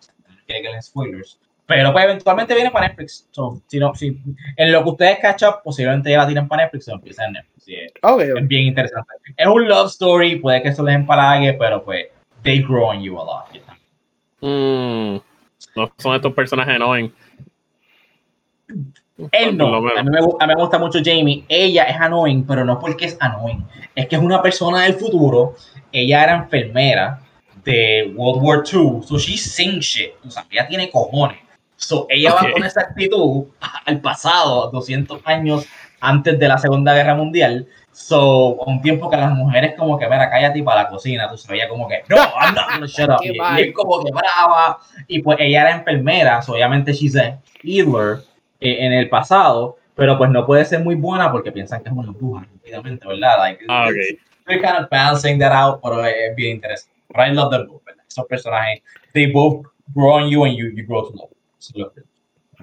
que 0.45 0.61
den 0.61 0.81
spoilers. 0.81 1.39
Pero 1.65 1.91
pues 1.91 2.05
eventualmente 2.05 2.55
viene 2.55 2.71
para 2.71 2.87
Netflix. 2.87 3.27
So, 3.31 3.61
si 3.67 3.77
no, 3.79 3.93
si, 3.93 4.17
en 4.55 4.71
lo 4.71 4.83
que 4.83 4.89
ustedes 4.89 5.19
catch 5.19 5.43
up, 5.43 5.61
posiblemente 5.63 6.09
ya 6.09 6.19
la 6.19 6.27
tiren 6.27 6.47
para 6.47 6.63
Netflix 6.63 6.87
o 6.87 6.93
empieza 6.93 7.25
en 7.25 7.33
Netflix. 7.33 7.63
Sí, 7.63 7.75
es- 7.75 7.91
Ok, 8.01 8.21
es 8.21 8.47
bien 8.47 8.63
interesante. 8.67 9.13
Es 9.35 9.47
un 9.47 9.67
love 9.67 9.87
story, 9.87 10.37
puede 10.37 10.61
que 10.61 10.69
eso 10.69 10.83
les 10.83 10.95
empalague, 10.95 11.53
pero 11.53 11.83
pues 11.83 12.07
they 12.43 12.61
grow 12.61 12.85
on 12.85 13.01
you 13.01 13.19
a 13.19 13.25
lot. 13.25 13.45
Mm, 14.39 15.17
no 15.77 15.91
son 15.97 16.15
estos 16.15 16.33
personajes 16.33 16.75
annoying. 16.75 17.13
Él 19.31 19.57
no. 19.57 19.75
A 19.75 19.81
mí, 19.81 20.09
me, 20.09 20.19
a 20.19 20.47
mí, 20.47 20.53
me, 20.53 20.55
gusta 20.55 20.77
mucho 20.77 20.99
Jamie. 21.03 21.45
Ella 21.47 21.83
es 21.83 21.95
annoying, 21.99 22.45
pero 22.45 22.65
no 22.65 22.79
porque 22.79 23.05
es 23.05 23.17
annoying. 23.19 23.65
Es 23.95 24.07
que 24.07 24.15
es 24.15 24.21
una 24.21 24.41
persona 24.41 24.83
del 24.83 24.95
futuro. 24.95 25.55
Ella 25.91 26.23
era 26.23 26.35
enfermera 26.35 27.21
de 27.63 28.11
World 28.15 28.43
War 28.43 28.63
II. 28.71 29.01
So 29.03 29.17
she 29.17 29.37
sings 29.37 29.85
shit. 29.85 30.11
O 30.25 30.29
sea, 30.29 30.45
ella 30.49 30.67
tiene 30.67 30.89
cojones. 30.89 31.39
So 31.75 32.07
ella 32.09 32.33
okay. 32.33 32.47
va 32.47 32.53
con 32.53 32.63
esa 32.63 32.81
actitud 32.81 33.45
al 33.85 34.01
pasado, 34.01 34.71
200 34.71 35.21
años 35.25 35.65
antes 35.99 36.37
de 36.39 36.47
la 36.47 36.57
Segunda 36.57 36.93
Guerra 36.93 37.15
Mundial. 37.15 37.67
So, 37.97 38.53
un 38.67 38.79
tiempo 38.79 39.09
que 39.09 39.17
las 39.17 39.33
mujeres 39.33 39.73
como 39.75 39.97
que, 39.97 40.05
mira, 40.05 40.29
cállate 40.29 40.61
para 40.61 40.83
la 40.83 40.89
cocina, 40.89 41.27
tú 41.31 41.35
sabías 41.35 41.67
como 41.67 41.87
que, 41.87 42.03
no, 42.07 42.17
I'm 42.17 42.53
not 42.53 42.69
gonna 42.71 42.85
shut 42.85 43.09
up. 43.09 43.17
y, 43.23 43.61
es 43.61 43.73
como 43.73 44.03
que 44.03 44.11
brava. 44.11 44.79
Y 45.07 45.23
pues 45.23 45.39
ella 45.41 45.61
era 45.61 45.71
enfermera, 45.77 46.39
so 46.43 46.53
obviamente 46.53 46.93
she's 46.93 47.17
a 47.17 47.39
healer 47.63 48.19
eh, 48.59 48.85
en 48.85 48.93
el 48.93 49.09
pasado, 49.09 49.77
pero 49.95 50.15
pues 50.15 50.29
no 50.29 50.45
puede 50.45 50.63
ser 50.65 50.81
muy 50.81 50.93
buena 50.93 51.31
porque 51.31 51.51
piensan 51.51 51.81
que 51.81 51.89
es 51.89 51.95
una 51.95 52.11
bruja, 52.11 52.45
rápidamente, 52.53 53.07
¿verdad? 53.07 53.39
Like, 53.39 53.65
ah, 53.67 53.87
okay. 53.89 54.19
They're 54.45 54.61
kind 54.61 54.77
of 54.77 54.89
balancing 54.91 55.39
that 55.39 55.51
out, 55.51 55.81
pero 55.81 56.05
es 56.05 56.35
bien 56.35 56.57
interesante. 56.57 56.95
But 57.07 57.27
I 57.27 57.31
love 57.31 57.49
them 57.49 57.65
both, 57.65 57.83
¿verdad? 57.83 58.05
Esos 58.07 58.27
personajes, 58.27 58.83
they 59.13 59.25
both 59.31 59.65
grow 59.95 60.17
on 60.17 60.29
you 60.29 60.45
and 60.45 60.55
you, 60.55 60.67
you 60.67 60.85
grow 60.85 61.09
to 61.09 61.15
love 61.15 61.29
them. 61.29 61.39
So, 61.57 61.91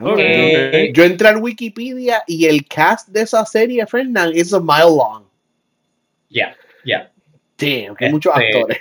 Okay. 0.01 0.93
Yo 0.93 1.05
entré 1.05 1.29
al 1.29 1.37
Wikipedia 1.37 2.25
y 2.27 2.47
el 2.47 2.67
cast 2.67 3.09
de 3.09 3.23
esa 3.23 3.45
serie, 3.45 3.87
Fernand, 3.87 4.37
es 4.37 4.53
a 4.53 4.61
mile 4.61 4.97
long. 4.97 5.25
Yeah, 6.29 6.57
yeah. 6.85 7.11
Damn, 7.57 7.95
que 7.95 8.07
este, 8.07 8.11
muchos 8.11 8.35
actores. 8.35 8.79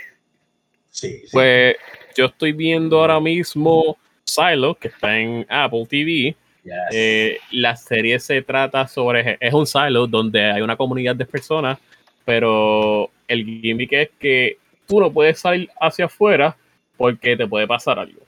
Sí, 0.90 1.20
sí, 1.20 1.28
Pues 1.32 1.76
yo 2.16 2.26
estoy 2.26 2.52
viendo 2.52 3.00
ahora 3.00 3.20
mismo 3.20 3.96
Silo, 4.24 4.74
que 4.74 4.88
está 4.88 5.18
en 5.18 5.46
Apple 5.48 5.86
TV. 5.88 6.36
Yes. 6.64 6.74
Eh, 6.92 7.38
la 7.52 7.76
serie 7.76 8.18
se 8.18 8.42
trata 8.42 8.88
sobre. 8.88 9.36
Es 9.40 9.54
un 9.54 9.66
silo 9.66 10.06
donde 10.06 10.50
hay 10.50 10.62
una 10.62 10.76
comunidad 10.76 11.14
de 11.14 11.26
personas, 11.26 11.78
pero 12.24 13.10
el 13.28 13.44
gimmick 13.44 13.92
es 13.92 14.10
que 14.18 14.58
tú 14.86 14.98
no 14.98 15.12
puedes 15.12 15.38
salir 15.38 15.68
hacia 15.80 16.06
afuera 16.06 16.56
porque 16.96 17.36
te 17.36 17.46
puede 17.46 17.66
pasar 17.66 17.98
algo. 17.98 18.22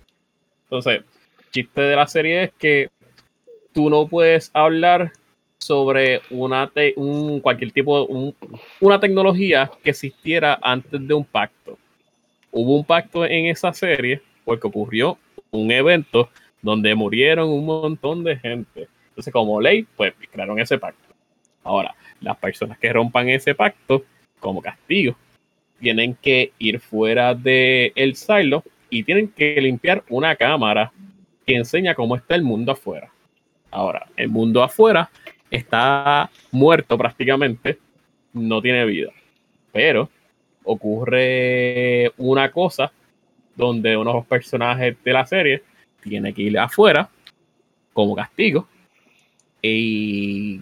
Entonces, 0.64 1.02
chiste 1.56 1.80
de 1.80 1.96
la 1.96 2.06
serie 2.06 2.42
es 2.44 2.52
que 2.58 2.90
tú 3.72 3.88
no 3.88 4.06
puedes 4.06 4.50
hablar 4.52 5.12
sobre 5.58 6.20
una 6.28 6.68
te 6.68 6.92
un, 6.96 7.40
cualquier 7.40 7.72
tipo 7.72 8.04
un, 8.04 8.34
una 8.78 9.00
tecnología 9.00 9.70
que 9.82 9.90
existiera 9.90 10.58
antes 10.60 11.06
de 11.08 11.14
un 11.14 11.24
pacto. 11.24 11.78
Hubo 12.50 12.76
un 12.76 12.84
pacto 12.84 13.24
en 13.24 13.46
esa 13.46 13.72
serie 13.72 14.20
porque 14.44 14.66
ocurrió 14.66 15.18
un 15.50 15.70
evento 15.70 16.28
donde 16.60 16.94
murieron 16.94 17.48
un 17.48 17.64
montón 17.64 18.22
de 18.22 18.36
gente. 18.36 18.88
Entonces, 19.08 19.32
como 19.32 19.58
ley, 19.58 19.86
pues 19.96 20.12
crearon 20.30 20.58
ese 20.60 20.76
pacto. 20.76 21.14
Ahora, 21.64 21.94
las 22.20 22.36
personas 22.36 22.78
que 22.78 22.92
rompan 22.92 23.30
ese 23.30 23.54
pacto, 23.54 24.04
como 24.40 24.60
castigo, 24.60 25.16
tienen 25.80 26.14
que 26.14 26.52
ir 26.58 26.80
fuera 26.80 27.34
del 27.34 27.92
el 27.94 28.14
silo 28.14 28.62
y 28.90 29.02
tienen 29.04 29.28
que 29.28 29.58
limpiar 29.60 30.04
una 30.10 30.36
cámara 30.36 30.92
que 31.46 31.54
enseña 31.54 31.94
cómo 31.94 32.16
está 32.16 32.34
el 32.34 32.42
mundo 32.42 32.72
afuera. 32.72 33.10
Ahora, 33.70 34.06
el 34.16 34.28
mundo 34.28 34.62
afuera 34.62 35.10
está 35.50 36.28
muerto 36.50 36.98
prácticamente, 36.98 37.78
no 38.32 38.60
tiene 38.60 38.84
vida. 38.84 39.12
Pero 39.72 40.10
ocurre 40.64 42.12
una 42.16 42.50
cosa 42.50 42.92
donde 43.54 43.96
uno 43.96 44.10
de 44.10 44.16
los 44.16 44.26
personajes 44.26 44.96
de 45.04 45.12
la 45.12 45.24
serie 45.24 45.62
tiene 46.02 46.34
que 46.34 46.42
ir 46.42 46.58
afuera 46.58 47.08
como 47.92 48.16
castigo 48.16 48.68
y 49.62 50.60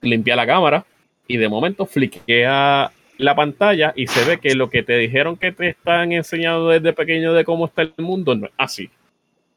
limpia 0.00 0.36
la 0.36 0.46
cámara 0.46 0.84
y 1.26 1.36
de 1.36 1.48
momento 1.48 1.86
fliquea 1.86 2.90
la 3.16 3.34
pantalla 3.34 3.92
y 3.94 4.06
se 4.08 4.24
ve 4.24 4.40
que 4.40 4.54
lo 4.54 4.68
que 4.68 4.82
te 4.82 4.96
dijeron 4.98 5.36
que 5.36 5.52
te 5.52 5.68
están 5.68 6.12
enseñando 6.12 6.68
desde 6.68 6.92
pequeño 6.92 7.32
de 7.32 7.44
cómo 7.44 7.66
está 7.66 7.82
el 7.82 7.94
mundo 7.98 8.34
no 8.34 8.46
es 8.46 8.52
así. 8.58 8.90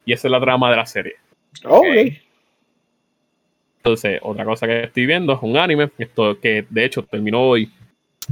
Y 0.05 0.13
esa 0.13 0.27
es 0.27 0.31
la 0.31 0.39
trama 0.39 0.69
de 0.69 0.75
la 0.77 0.85
serie. 0.85 1.15
Okay. 1.63 2.19
Entonces, 3.77 4.19
otra 4.21 4.45
cosa 4.45 4.65
que 4.65 4.83
estoy 4.83 5.05
viendo 5.05 5.33
es 5.33 5.39
un 5.41 5.57
anime, 5.57 5.89
esto 5.97 6.39
que 6.39 6.65
de 6.69 6.85
hecho 6.85 7.03
terminó 7.03 7.41
hoy, 7.41 7.69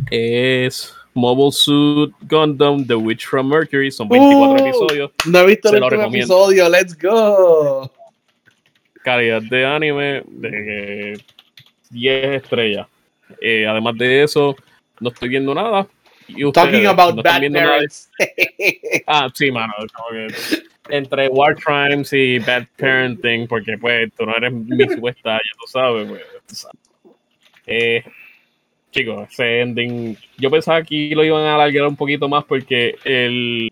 es 0.09 0.95
Mobile 1.13 1.51
Suit 1.51 2.13
Gundam 2.21 2.85
The 2.87 2.95
Witch 2.95 3.25
from 3.27 3.49
Mercury. 3.49 3.91
Son 3.91 4.07
24 4.07 4.53
Uh, 4.53 4.67
episodios. 4.67 5.11
No 5.27 5.39
he 5.39 5.45
visto 5.47 5.73
el 5.75 5.83
episodio, 5.83 6.69
let's 6.69 6.97
go. 6.97 7.91
Calidad 9.03 9.41
de 9.41 9.65
anime 9.65 10.23
de 10.27 11.21
10 11.89 12.43
estrellas. 12.43 12.87
Eh, 13.41 13.65
además 13.67 13.97
de 13.97 14.23
eso, 14.23 14.55
no 14.99 15.09
estoy 15.09 15.29
viendo 15.29 15.53
nada. 15.53 15.87
Y 16.27 16.45
ustedes 16.45 16.71
Talking 16.71 16.85
about 16.87 17.15
no 17.15 17.23
bad 17.23 17.41
nada. 17.49 17.79
Ah, 19.07 19.29
sí, 19.33 19.51
mano. 19.51 19.73
como 19.93 20.09
que 20.11 20.27
entre 20.91 21.27
War 21.29 21.55
Crimes 21.55 22.11
y 22.13 22.39
Bad 22.39 22.67
Parenting, 22.77 23.47
porque 23.47 23.77
pues 23.77 24.11
tú 24.17 24.25
no 24.25 24.35
eres 24.35 24.51
mi 24.53 24.87
supuesta, 24.87 25.33
ya 25.33 25.59
tú 25.59 25.67
sabes, 25.67 26.07
pues, 26.07 26.21
tú 26.47 26.55
sabes. 26.55 26.77
Eh, 27.65 28.03
chicos, 28.91 29.29
ese 29.31 29.61
ending, 29.61 30.17
yo 30.37 30.51
pensaba 30.51 30.83
que 30.83 31.11
lo 31.15 31.23
iban 31.23 31.43
a 31.43 31.55
alargar 31.55 31.87
un 31.87 31.95
poquito 31.95 32.27
más 32.27 32.43
porque 32.43 32.95
el 33.03 33.69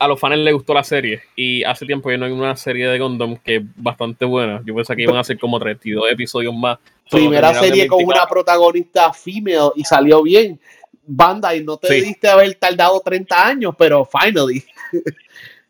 a 0.00 0.08
los 0.08 0.18
fans 0.18 0.38
les 0.38 0.54
gustó 0.54 0.72
la 0.72 0.82
serie 0.82 1.20
y 1.36 1.62
hace 1.62 1.84
tiempo 1.84 2.08
que 2.08 2.16
no 2.16 2.24
hay 2.24 2.32
una 2.32 2.56
serie 2.56 2.88
de 2.88 2.98
Gundam 2.98 3.36
que 3.36 3.56
es 3.56 3.62
bastante 3.76 4.24
buena. 4.24 4.62
Yo 4.64 4.74
pensaba 4.74 4.96
que 4.96 5.02
iban 5.02 5.16
a 5.16 5.24
ser 5.24 5.38
como 5.38 5.60
32 5.60 6.10
episodios 6.10 6.54
más. 6.54 6.78
Primera 7.10 7.52
serie 7.52 7.86
con 7.86 7.98
24. 7.98 8.06
una 8.06 8.26
protagonista 8.26 9.12
female 9.12 9.72
y 9.76 9.84
salió 9.84 10.22
bien. 10.22 10.58
Banda, 11.06 11.54
y 11.56 11.64
no 11.64 11.76
te 11.76 11.88
Sí. 11.88 11.94
debiste 12.00 12.28
haber 12.28 12.54
tardado 12.54 13.00
30 13.00 13.46
años, 13.46 13.74
pero 13.78 14.04
finally. 14.04 14.64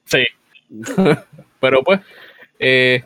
Sí. 0.05 0.25
Pero 1.61 1.83
pues, 1.83 2.01
eh, 2.59 3.03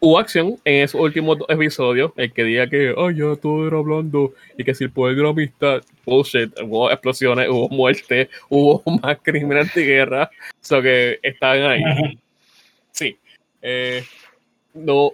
hubo 0.00 0.18
acción 0.18 0.56
en 0.64 0.82
esos 0.82 1.00
últimos 1.00 1.38
dos 1.38 1.48
episodios. 1.48 2.12
El 2.16 2.32
que 2.32 2.44
diga 2.44 2.68
que, 2.68 2.94
ay, 2.96 3.16
ya 3.16 3.34
todo 3.40 3.66
era 3.66 3.78
hablando 3.78 4.34
y 4.58 4.64
que 4.64 4.74
si 4.74 4.84
el 4.84 4.90
poder 4.90 5.16
de 5.16 5.22
la 5.22 5.30
amistad, 5.30 5.82
bullshit, 6.04 6.52
hubo 6.62 6.90
explosiones, 6.90 7.48
hubo 7.48 7.68
muerte, 7.70 8.28
hubo 8.50 8.82
más 9.02 9.18
crímenes 9.22 9.72
de 9.74 9.84
guerra. 9.84 10.30
So 10.60 10.82
que 10.82 11.18
estaban 11.22 11.62
ahí. 11.62 11.82
Sí. 12.92 13.16
Eh, 13.62 14.04
no. 14.74 15.12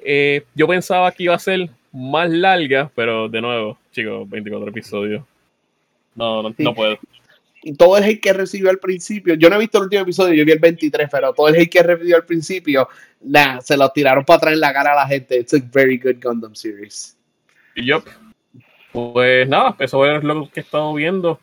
eh, 0.00 0.44
yo 0.54 0.66
pensaba 0.66 1.12
que 1.12 1.22
iba 1.24 1.34
a 1.34 1.38
ser 1.38 1.70
más 1.98 2.30
larga, 2.30 2.90
pero 2.94 3.28
de 3.28 3.40
nuevo, 3.40 3.76
chicos, 3.90 4.28
24 4.30 4.68
episodios. 4.70 5.24
No, 6.14 6.42
no, 6.42 6.50
Sí. 6.50 6.62
no 6.62 6.74
puedo. 6.74 6.96
Y 7.62 7.74
todo 7.74 7.98
el 7.98 8.04
hate 8.04 8.20
que 8.20 8.32
recibió 8.32 8.70
al 8.70 8.78
principio, 8.78 9.34
yo 9.34 9.50
no 9.50 9.56
he 9.56 9.58
visto 9.58 9.78
el 9.78 9.84
último 9.84 10.02
episodio, 10.02 10.34
yo 10.34 10.44
vi 10.44 10.52
el 10.52 10.60
23, 10.60 11.08
pero 11.10 11.32
todo 11.32 11.48
el 11.48 11.56
hate 11.56 11.68
que 11.70 11.82
recibió 11.82 12.14
al 12.16 12.24
principio, 12.24 12.88
nah, 13.20 13.60
se 13.60 13.76
lo 13.76 13.90
tiraron 13.90 14.24
para 14.24 14.36
atrás 14.36 14.54
en 14.54 14.60
la 14.60 14.72
cara 14.72 14.92
a 14.92 14.96
la 14.96 15.06
gente. 15.08 15.40
It's 15.40 15.52
a 15.54 15.58
very 15.72 15.98
good 15.98 16.22
Gundam 16.22 16.54
series. 16.54 17.16
Yup. 17.74 18.04
Pues 18.92 19.48
nada, 19.48 19.74
eso 19.80 20.06
es 20.06 20.22
lo 20.22 20.48
que 20.50 20.60
he 20.60 20.62
estado 20.62 20.94
viendo. 20.94 21.40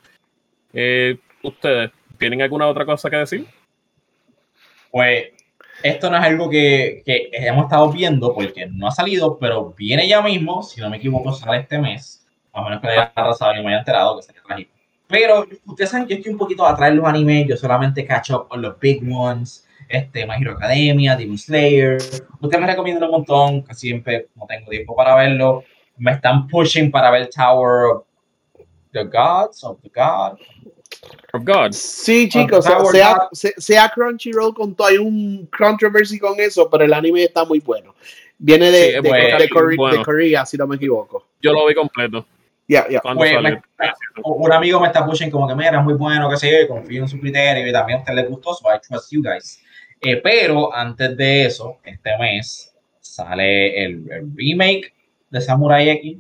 Eh, 0.73 1.17
¿Ustedes 1.43 1.91
tienen 2.17 2.41
alguna 2.41 2.67
otra 2.67 2.85
cosa 2.85 3.09
que 3.09 3.17
decir? 3.17 3.45
Pues 4.89 5.25
esto 5.83 6.09
no 6.09 6.17
es 6.17 6.23
algo 6.23 6.49
que, 6.49 7.03
que 7.05 7.29
hemos 7.31 7.65
estado 7.65 7.91
viendo 7.91 8.33
porque 8.33 8.65
no 8.67 8.87
ha 8.87 8.91
salido, 8.91 9.37
pero 9.37 9.73
viene 9.77 10.07
ya 10.07 10.21
mismo, 10.21 10.63
si 10.63 10.81
no 10.81 10.89
me 10.89 10.97
equivoco, 10.97 11.33
sale 11.33 11.61
este 11.61 11.79
mes. 11.79 12.25
A 12.53 12.63
menos 12.63 12.81
que 12.81 12.87
haya 12.87 13.11
arrasado 13.13 13.53
y 13.55 13.63
me 13.63 13.69
haya 13.69 13.79
enterado 13.79 14.15
que 14.17 14.23
sería 14.23 14.41
trágico. 14.41 14.71
Pero 15.07 15.45
ustedes 15.65 15.89
saben 15.89 16.07
que 16.07 16.13
yo 16.13 16.17
estoy 16.19 16.33
un 16.33 16.39
poquito 16.39 16.65
atrás 16.65 16.89
de 16.89 16.95
los 16.95 17.05
animes, 17.05 17.47
yo 17.47 17.57
solamente 17.57 18.05
catch 18.05 18.31
up 18.31 18.47
on 18.49 18.61
los 18.61 18.79
big 18.79 19.03
ones, 19.11 19.67
este, 19.87 20.25
My 20.25 20.35
Hero 20.41 20.53
Academia, 20.53 21.15
Demon 21.15 21.37
Slayer. 21.37 21.97
Ustedes 22.41 22.61
me 22.61 22.67
recomiendan 22.67 23.03
un 23.05 23.11
montón, 23.11 23.63
que 23.63 23.75
siempre 23.75 24.29
no 24.35 24.45
tengo 24.47 24.69
tiempo 24.69 24.95
para 24.95 25.15
verlo. 25.15 25.63
Me 25.97 26.11
están 26.11 26.47
pushing 26.47 26.89
para 26.89 27.11
ver 27.11 27.29
Tower 27.29 27.91
of 27.91 28.03
the 28.91 29.03
Gods, 29.03 29.63
of 29.63 29.79
the 29.81 29.91
God. 29.93 30.39
Of 31.33 31.43
Gods. 31.43 31.77
Sí, 31.77 32.29
chicos, 32.29 32.65
sea, 32.65 32.77
God. 32.79 32.91
sea, 33.33 33.51
sea 33.57 33.89
Crunchyroll 33.89 34.53
con 34.53 34.73
todo, 34.75 34.87
hay 34.87 34.97
un 34.97 35.47
controversy 35.47 36.17
con 36.19 36.39
eso, 36.39 36.69
pero 36.69 36.85
el 36.85 36.93
anime 36.93 37.23
está 37.23 37.43
muy 37.45 37.59
bueno. 37.59 37.93
Viene 38.37 38.71
de, 38.71 38.85
Sí, 38.87 38.91
de, 38.93 38.99
bueno, 39.01 39.37
de 39.37 39.75
bueno. 39.77 39.97
de 39.99 40.03
Korea, 40.03 40.45
si 40.45 40.57
no 40.57 40.67
me 40.67 40.75
equivoco. 40.75 41.27
Yo 41.41 41.53
lo 41.53 41.65
vi 41.65 41.73
completo. 41.73 42.25
Ya, 42.67 42.87
ya. 42.89 42.99
¿Cuándo 42.99 43.19
Pues, 43.19 43.31
salió? 43.31 43.61
me- 43.79 43.93
un 44.23 44.51
amigo 44.51 44.79
me 44.79 44.87
está 44.87 45.05
pushing 45.05 45.29
como 45.29 45.47
que 45.47 45.55
mira, 45.55 45.77
es 45.77 45.83
muy 45.83 45.93
bueno, 45.93 46.29
que 46.29 46.37
sé 46.37 46.51
yo, 46.51 46.61
y 46.61 46.67
confío 46.67 47.03
en 47.03 47.07
su 47.07 47.19
criterio 47.19 47.67
y 47.67 47.71
también 47.71 47.99
a 47.99 48.01
usted 48.01 48.13
le 48.15 48.23
gustó, 48.25 48.53
so 48.55 48.67
I 48.73 48.79
trust 48.87 49.11
you 49.11 49.21
guys. 49.21 49.61
Eh, 50.01 50.17
pero 50.17 50.73
antes 50.73 51.15
de 51.15 51.45
eso, 51.45 51.77
este 51.83 52.17
mes 52.19 52.73
sale 52.99 53.83
el, 53.85 54.11
el 54.11 54.27
remake 54.35 54.93
de 55.29 55.41
Samurai 55.41 55.89
X. 55.89 56.17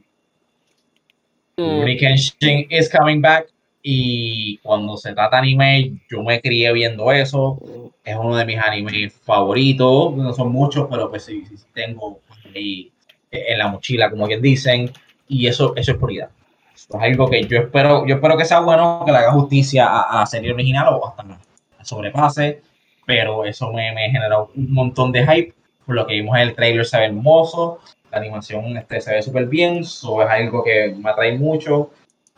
Mm, 1.57 1.63
Rurouni 1.63 1.97
Kenshin 1.97 2.67
is 2.69 2.89
coming 2.89 3.21
back 3.21 3.47
Y 3.87 4.57
cuando 4.63 4.97
se 4.97 5.13
trata 5.13 5.35
de 5.35 5.41
anime, 5.43 5.99
yo 6.09 6.23
me 6.23 6.41
crié 6.41 6.73
viendo 6.73 7.11
eso. 7.11 7.61
Es 8.03 8.15
uno 8.15 8.35
de 8.35 8.43
mis 8.43 8.57
animes 8.57 9.13
favoritos. 9.13 10.15
No 10.15 10.33
son 10.33 10.51
muchos, 10.51 10.87
pero 10.89 11.07
pues 11.07 11.25
sí, 11.25 11.45
sí 11.45 11.55
tengo 11.71 12.19
ahí 12.55 12.91
en 13.29 13.59
la 13.59 13.67
mochila, 13.67 14.09
como 14.09 14.25
quien 14.25 14.41
dicen. 14.41 14.91
Y 15.27 15.45
eso, 15.45 15.75
eso 15.75 15.91
es 15.91 15.97
prioridad. 15.97 16.31
es 16.73 16.87
algo 16.99 17.29
que 17.29 17.43
yo 17.43 17.59
espero, 17.59 18.07
yo 18.07 18.15
espero 18.15 18.35
que 18.35 18.45
sea 18.45 18.61
bueno, 18.61 19.03
que 19.05 19.11
le 19.11 19.19
haga 19.19 19.33
justicia 19.33 19.85
a, 19.85 20.21
la 20.21 20.25
serie 20.25 20.51
original 20.51 20.87
o 20.91 21.07
hasta 21.07 21.21
no 21.21 21.37
sobrepase. 21.83 22.63
Pero 23.05 23.45
eso 23.45 23.71
me, 23.71 23.93
me 23.93 24.09
generó 24.09 24.49
un 24.55 24.73
montón 24.73 25.11
de 25.11 25.27
hype. 25.27 25.53
Por 25.85 25.93
lo 25.93 26.07
que 26.07 26.15
vimos 26.15 26.35
en 26.37 26.41
el 26.41 26.55
trailer 26.55 26.87
se 26.87 26.97
ve 26.97 27.05
hermoso. 27.05 27.81
La 28.11 28.17
animación 28.17 28.77
este, 28.77 28.99
se 28.99 29.13
ve 29.13 29.21
súper 29.21 29.45
bien. 29.45 29.77
Eso 29.77 30.23
es 30.23 30.27
algo 30.27 30.63
que 30.63 30.95
me 30.97 31.11
atrae 31.11 31.37
mucho 31.37 31.91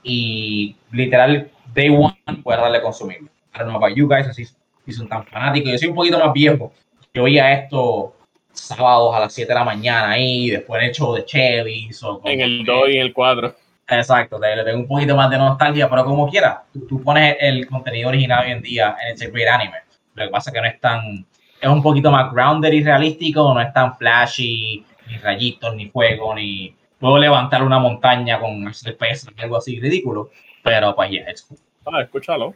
y 0.08 0.76
literal, 0.92 1.52
day 1.74 1.90
one 1.90 2.16
puede 2.44 2.60
darle 2.60 2.78
a 2.78 2.82
consumir. 2.82 3.18
I 3.54 3.60
don't 3.60 3.70
know 3.70 3.78
about 3.78 3.96
you 3.96 4.08
guys, 4.08 4.28
así 4.28 4.46
si 4.46 4.94
son 4.94 5.08
tan 5.08 5.26
fanáticos. 5.26 5.72
Yo 5.72 5.78
soy 5.78 5.90
un 5.90 5.96
poquito 5.96 6.20
más 6.20 6.34
viejo. 6.34 6.72
Yo 7.14 7.24
veía 7.24 7.52
esto 7.52 8.14
sábados 8.54 9.16
a 9.16 9.20
las 9.20 9.34
7 9.34 9.52
de 9.52 9.60
la 9.60 9.66
mañana 9.66 10.12
ahí, 10.12 10.50
después 10.50 10.82
el 10.84 10.92
show 10.92 11.14
de 11.14 11.26
Chevy. 11.26 11.90
en 12.24 12.42
el 12.42 12.66
2 12.66 12.90
y 12.90 12.98
en 12.98 13.02
el 13.02 13.14
4. 13.14 13.56
Exacto, 13.90 14.38
le 14.40 14.64
tengo 14.64 14.80
un 14.80 14.88
poquito 14.88 15.16
más 15.16 15.30
de 15.30 15.38
nostalgia, 15.38 15.90
pero 15.90 16.04
como 16.04 16.30
quiera, 16.30 16.64
tú, 16.90 17.02
pones 17.02 17.38
el 17.40 17.68
contenido 17.68 18.10
original 18.10 18.46
hoy 18.46 18.52
en 18.52 18.62
día 18.62 18.98
en 19.08 19.22
el 19.22 19.32
great 19.32 19.48
anime. 19.48 19.78
Lo 20.14 20.26
que 20.26 20.30
pasa 20.30 20.50
es 20.50 20.54
que 20.54 20.62
no 20.62 20.68
es 20.68 20.80
tan, 20.82 21.26
es 21.62 21.70
un 21.70 21.82
poquito 21.82 22.12
más 22.12 22.34
grounded 22.34 22.74
y 22.74 22.84
realístico, 22.84 23.54
no 23.54 23.62
es 23.62 23.72
tan 23.72 23.98
flashy, 23.98 24.84
ni 25.08 25.18
rayitos, 25.18 25.74
ni 25.76 25.88
fuego, 25.88 26.36
ni, 26.36 26.76
puedo 27.00 27.18
levantar 27.18 27.64
una 27.64 27.80
montaña 27.80 28.40
con 28.40 28.68
el 28.68 28.96
peso, 28.96 29.30
algo 29.38 29.58
así 29.58 29.80
ridículo, 29.80 30.32
pero 30.64 30.96
pues 30.96 31.12
ya, 31.12 31.22
es 31.22 31.48
Ah, 31.86 32.02
escúchalo. 32.02 32.54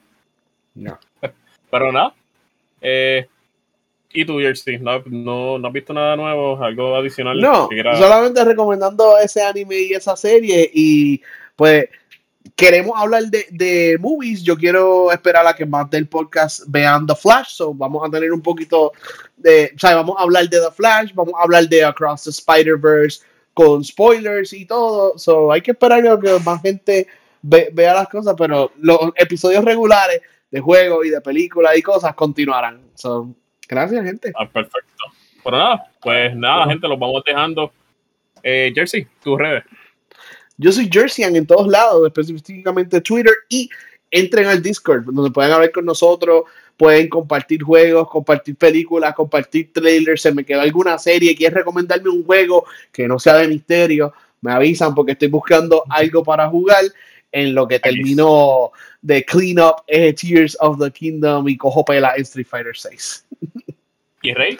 No. 0.75 0.99
Pero 1.71 1.91
nada. 1.91 2.13
Eh, 2.81 3.27
¿Y 4.13 4.25
tú, 4.25 4.39
Jersey? 4.39 4.77
¿No, 4.77 5.01
¿No, 5.57 5.65
has 5.65 5.73
visto 5.73 5.93
nada 5.93 6.17
nuevo? 6.17 6.61
¿Algo 6.61 6.95
adicional? 6.97 7.39
No, 7.39 7.69
solamente 7.97 8.43
recomendando 8.43 9.17
ese 9.17 9.41
anime 9.41 9.79
y 9.79 9.93
esa 9.93 10.17
serie. 10.17 10.69
Y 10.73 11.21
pues 11.55 11.85
queremos 12.57 12.93
hablar 12.97 13.23
de, 13.23 13.45
de, 13.51 13.97
movies. 14.01 14.43
Yo 14.43 14.57
quiero 14.57 15.13
esperar 15.13 15.47
a 15.47 15.53
que 15.53 15.65
más 15.65 15.89
del 15.89 16.07
podcast 16.07 16.63
vean 16.67 17.07
The 17.07 17.15
Flash. 17.15 17.51
So 17.51 17.73
vamos 17.73 18.05
a 18.05 18.11
tener 18.11 18.33
un 18.33 18.41
poquito 18.41 18.91
de. 19.37 19.71
O 19.73 19.79
sea, 19.79 19.95
vamos 19.95 20.17
a 20.19 20.23
hablar 20.23 20.49
de 20.49 20.59
The 20.59 20.71
Flash, 20.71 21.13
vamos 21.13 21.35
a 21.37 21.43
hablar 21.43 21.69
de 21.69 21.85
Across 21.85 22.23
the 22.25 22.29
Spider-Verse 22.31 23.21
con 23.63 23.83
spoilers 23.83 24.53
y 24.53 24.65
todo. 24.65 25.17
So, 25.17 25.51
hay 25.51 25.61
que 25.61 25.71
esperar 25.71 26.01
que 26.19 26.39
más 26.43 26.61
gente 26.61 27.07
vea 27.41 27.93
las 27.93 28.07
cosas, 28.09 28.35
pero 28.37 28.71
los 28.79 28.99
episodios 29.15 29.63
regulares 29.63 30.21
de 30.49 30.59
juegos 30.59 31.05
y 31.05 31.09
de 31.09 31.21
películas 31.21 31.77
y 31.77 31.81
cosas 31.81 32.15
continuarán. 32.15 32.81
So, 32.95 33.33
gracias, 33.67 34.03
gente. 34.03 34.31
Ah, 34.35 34.47
perfecto. 34.47 35.03
Pero 35.43 35.57
nada, 35.57 35.91
pues 36.01 36.35
nada, 36.35 36.65
gente, 36.67 36.87
los 36.87 36.99
vamos 36.99 37.23
dejando. 37.25 37.71
Eh, 38.43 38.71
Jersey, 38.73 39.07
tus 39.23 39.37
redes. 39.37 39.63
Yo 40.57 40.71
soy 40.71 40.89
Jerseyan 40.91 41.35
en 41.35 41.47
todos 41.47 41.67
lados, 41.67 42.05
específicamente 42.05 43.01
Twitter 43.01 43.33
y 43.49 43.69
entren 44.11 44.47
al 44.47 44.61
Discord, 44.61 45.05
donde 45.05 45.31
pueden 45.31 45.51
hablar 45.51 45.71
con 45.71 45.85
nosotros, 45.85 46.43
pueden 46.81 47.09
compartir 47.09 47.61
juegos, 47.61 48.09
compartir 48.09 48.55
películas, 48.55 49.13
compartir 49.13 49.71
trailers, 49.71 50.23
se 50.23 50.33
me 50.33 50.43
quedó 50.43 50.61
alguna 50.61 50.97
serie, 50.97 51.35
quieres 51.35 51.59
recomendarme 51.59 52.09
un 52.09 52.25
juego 52.25 52.65
que 52.91 53.07
no 53.07 53.19
sea 53.19 53.35
de 53.35 53.47
misterio, 53.47 54.11
me 54.41 54.51
avisan 54.51 54.95
porque 54.95 55.11
estoy 55.11 55.27
buscando 55.27 55.83
algo 55.87 56.23
para 56.23 56.49
jugar 56.49 56.85
en 57.31 57.53
lo 57.53 57.67
que 57.67 57.79
termino 57.79 58.71
de 58.99 59.23
clean 59.23 59.59
up 59.59 59.83
eh, 59.85 60.11
Tears 60.11 60.57
of 60.59 60.79
the 60.83 60.89
Kingdom 60.89 61.47
y 61.47 61.55
cojo 61.55 61.85
pela 61.85 62.15
en 62.15 62.23
Street 62.23 62.47
Fighter 62.49 62.75
6. 62.75 63.27
¿Y 64.23 64.33
Rey? 64.33 64.57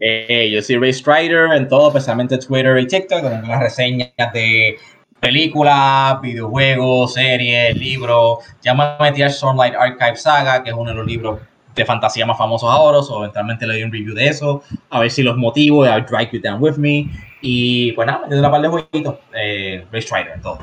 Eh, 0.00 0.50
yo 0.52 0.60
soy 0.60 0.78
Ray 0.78 0.92
Strider 0.92 1.52
en 1.52 1.68
todo, 1.68 1.86
especialmente 1.86 2.36
Twitter 2.38 2.76
y 2.78 2.86
TikTok, 2.88 3.22
donde 3.22 3.46
las 3.46 3.60
reseñas 3.60 4.10
de 4.32 4.76
películas, 5.20 6.20
videojuegos, 6.20 7.14
series, 7.14 7.76
libros. 7.76 8.38
Ya 8.62 8.74
me 8.74 8.84
metí 9.00 9.22
al 9.22 9.30
Stormlight 9.30 9.74
Archive 9.74 10.16
Saga, 10.16 10.62
que 10.62 10.70
es 10.70 10.76
uno 10.76 10.90
de 10.90 10.96
los 10.96 11.06
libros 11.06 11.40
de 11.74 11.84
fantasía 11.84 12.26
más 12.26 12.36
famosos 12.36 12.68
ahora, 12.68 12.98
o 12.98 13.18
eventualmente 13.20 13.66
le 13.66 13.74
doy 13.74 13.82
un 13.84 13.92
review 13.92 14.14
de 14.14 14.26
eso, 14.26 14.62
a 14.90 15.00
ver 15.00 15.10
si 15.10 15.22
los 15.22 15.36
motivo, 15.36 15.86
I'll 15.86 16.04
drag 16.04 16.30
you 16.32 16.40
down 16.40 16.60
with 16.60 16.76
me. 16.76 17.06
Y 17.40 17.92
pues 17.92 18.06
nada, 18.06 18.26
me 18.28 18.38
una 18.38 18.50
par 18.50 18.60
de 18.60 18.68
jueguitos, 18.68 19.16
eh, 19.32 19.86
Race 19.92 20.08
Rider, 20.12 20.40
todo. 20.42 20.58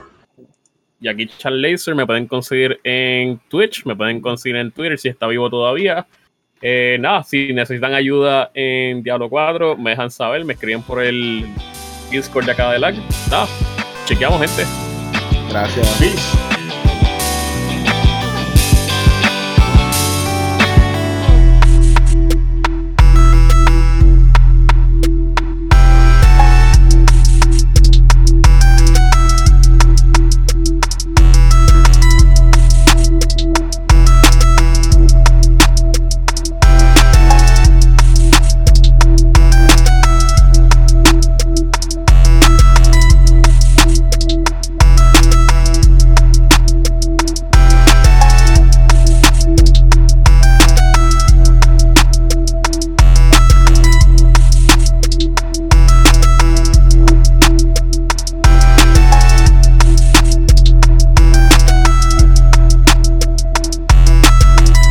Y 0.99 1.07
aquí 1.07 1.27
Charles 1.27 1.61
Laser 1.61 1.95
me 1.95 2.05
pueden 2.05 2.27
conseguir 2.27 2.79
en 2.83 3.39
Twitch, 3.47 3.85
me 3.85 3.95
pueden 3.95 4.21
conseguir 4.21 4.57
en 4.57 4.71
Twitter 4.71 4.97
si 4.97 5.07
está 5.09 5.27
vivo 5.27 5.49
todavía. 5.49 6.05
Eh, 6.61 6.97
nada, 6.99 7.23
si 7.23 7.53
necesitan 7.53 7.93
ayuda 7.93 8.51
en 8.53 9.03
Diablo 9.03 9.29
4, 9.29 9.77
me 9.77 9.91
dejan 9.91 10.09
saber, 10.09 10.43
me 10.45 10.53
escriben 10.53 10.81
por 10.81 11.01
el 11.01 11.45
Discord 12.11 12.45
de 12.45 12.51
acá 12.51 12.71
de 12.71 12.79
lag. 12.79 12.95
Nada, 13.29 13.47
chequeamos, 14.05 14.39
gente. 14.39 14.65
Gracias. 15.49 16.44